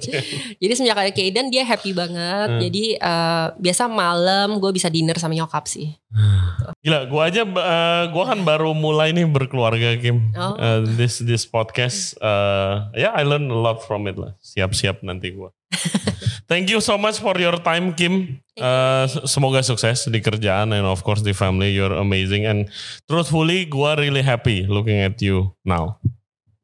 Jadi 0.62 0.72
semenjak 0.72 0.98
ada 0.98 1.12
Kayden 1.12 1.52
dia 1.52 1.68
happy 1.68 1.92
banget. 1.92 2.48
Hmm. 2.48 2.60
Jadi 2.64 2.96
eh, 2.96 3.46
biasa 3.60 3.92
malam 3.92 4.56
gue 4.56 4.70
bisa 4.72 4.88
dinner 4.88 5.20
sama 5.20 5.36
nyokap 5.36 5.68
sih. 5.68 5.92
Gila, 6.84 7.06
gua 7.08 7.30
aja 7.30 7.42
eh, 7.46 8.04
gua 8.10 8.24
kan 8.28 8.40
baru 8.42 8.74
mulai 8.74 9.14
nih 9.14 9.28
berkeluarga 9.28 9.96
Kim. 10.00 10.32
Oh. 10.34 10.56
Eh, 10.58 10.80
this 10.98 11.22
this 11.22 11.46
podcast 11.46 12.16
eh, 12.18 13.06
ya 13.06 13.14
I 13.14 13.22
learn 13.22 13.48
a 13.48 13.58
lot 13.58 13.84
from 13.84 14.08
it 14.08 14.16
lah. 14.18 14.34
Siap-siap 14.40 15.04
nanti 15.04 15.32
gua. 15.32 15.52
Thank 16.50 16.68
you 16.70 16.82
so 16.82 16.98
much 16.98 17.22
for 17.22 17.38
your 17.38 17.56
time 17.60 17.94
Kim. 17.94 18.42
S- 18.58 19.24
semoga 19.30 19.64
sukses 19.64 20.06
di 20.10 20.20
kerjaan 20.20 20.74
and 20.76 20.84
of 20.84 21.00
course 21.06 21.24
di 21.24 21.32
family. 21.32 21.72
You're 21.72 21.96
amazing 21.96 22.44
and 22.44 22.68
truthfully 23.08 23.64
gua 23.66 23.96
really 23.96 24.22
happy 24.22 24.68
looking 24.68 25.00
at 25.00 25.18
you 25.22 25.54
now. 25.64 26.02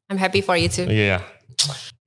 I'm 0.09 0.17
happy 0.17 0.41
for 0.41 0.57
you 0.57 0.69
too. 0.69 0.89
Iya. 0.89 1.21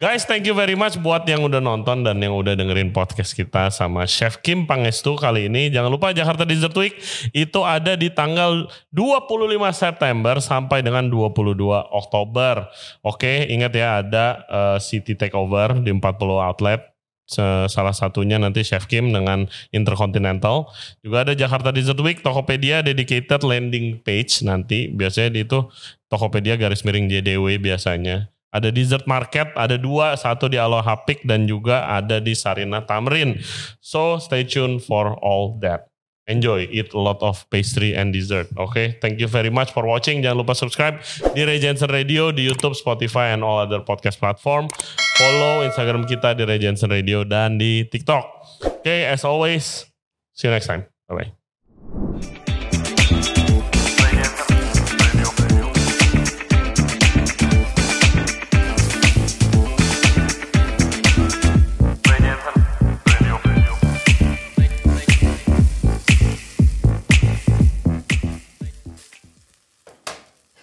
Guys, 0.02 0.26
thank 0.26 0.42
you 0.42 0.50
very 0.50 0.74
much 0.74 0.98
buat 0.98 1.22
yang 1.30 1.46
udah 1.46 1.62
nonton 1.62 2.02
dan 2.02 2.18
yang 2.18 2.34
udah 2.34 2.58
dengerin 2.58 2.90
podcast 2.90 3.38
kita 3.38 3.70
sama 3.70 4.02
Chef 4.02 4.42
Kim 4.42 4.66
Pangestu 4.66 5.14
kali 5.14 5.46
ini. 5.46 5.70
Jangan 5.70 5.86
lupa 5.94 6.10
Jakarta 6.10 6.42
Dessert 6.42 6.74
Week 6.74 6.98
itu 7.30 7.62
ada 7.62 7.94
di 7.94 8.10
tanggal 8.10 8.66
25 8.90 9.62
September 9.70 10.42
sampai 10.42 10.82
dengan 10.82 11.06
22 11.06 11.54
Oktober. 11.94 12.66
Oke, 13.06 13.46
ingat 13.46 13.70
ya 13.78 14.02
ada 14.02 14.42
eh, 14.50 14.78
City 14.82 15.14
Takeover 15.14 15.78
di 15.78 15.94
40 15.94 16.02
outlet. 16.50 16.91
Salah 17.26 17.94
satunya 17.94 18.36
nanti 18.36 18.66
Chef 18.66 18.84
Kim 18.90 19.12
dengan 19.12 19.46
Intercontinental. 19.70 20.68
Juga 21.00 21.28
ada 21.28 21.32
Jakarta 21.32 21.70
Dessert 21.70 22.00
Week, 22.00 22.20
Tokopedia 22.20 22.80
dedicated 22.80 23.44
landing 23.44 24.00
page 24.00 24.42
nanti. 24.44 24.90
Biasanya 24.92 25.44
itu 25.44 25.68
Tokopedia 26.08 26.56
garis 26.56 26.82
miring 26.82 27.08
JDW 27.08 27.60
biasanya. 27.60 28.32
Ada 28.52 28.68
dessert 28.68 29.08
market, 29.08 29.48
ada 29.56 29.80
dua, 29.80 30.12
satu 30.12 30.44
di 30.44 30.60
Aloha 30.60 31.08
Peak 31.08 31.24
dan 31.24 31.48
juga 31.48 31.88
ada 31.88 32.20
di 32.20 32.36
Sarina 32.36 32.84
Tamrin. 32.84 33.40
So 33.80 34.20
stay 34.20 34.44
tuned 34.44 34.84
for 34.84 35.16
all 35.24 35.56
that. 35.64 35.91
Enjoy, 36.32 36.64
eat 36.72 36.96
a 36.96 37.00
lot 37.00 37.20
of 37.20 37.44
pastry 37.52 37.92
and 37.92 38.08
dessert. 38.08 38.48
Oke, 38.56 38.72
okay? 38.72 38.86
thank 39.04 39.20
you 39.20 39.28
very 39.28 39.52
much 39.52 39.76
for 39.76 39.84
watching. 39.84 40.24
Jangan 40.24 40.40
lupa 40.40 40.56
subscribe 40.56 40.96
di 41.36 41.44
Ray 41.44 41.60
Jensen 41.60 41.92
Radio, 41.92 42.32
di 42.32 42.48
YouTube, 42.48 42.72
Spotify, 42.72 43.36
and 43.36 43.44
all 43.44 43.60
other 43.60 43.84
podcast 43.84 44.16
platform. 44.16 44.72
Follow 45.20 45.60
Instagram 45.60 46.08
kita 46.08 46.32
di 46.32 46.48
Ray 46.48 46.56
Jensen 46.56 46.88
Radio 46.88 47.28
dan 47.28 47.60
di 47.60 47.84
TikTok. 47.84 48.24
Oke, 48.64 48.80
okay, 48.80 49.04
as 49.12 49.28
always, 49.28 49.84
see 50.32 50.48
you 50.48 50.56
next 50.56 50.72
time. 50.72 50.88
Bye-bye. 51.12 52.51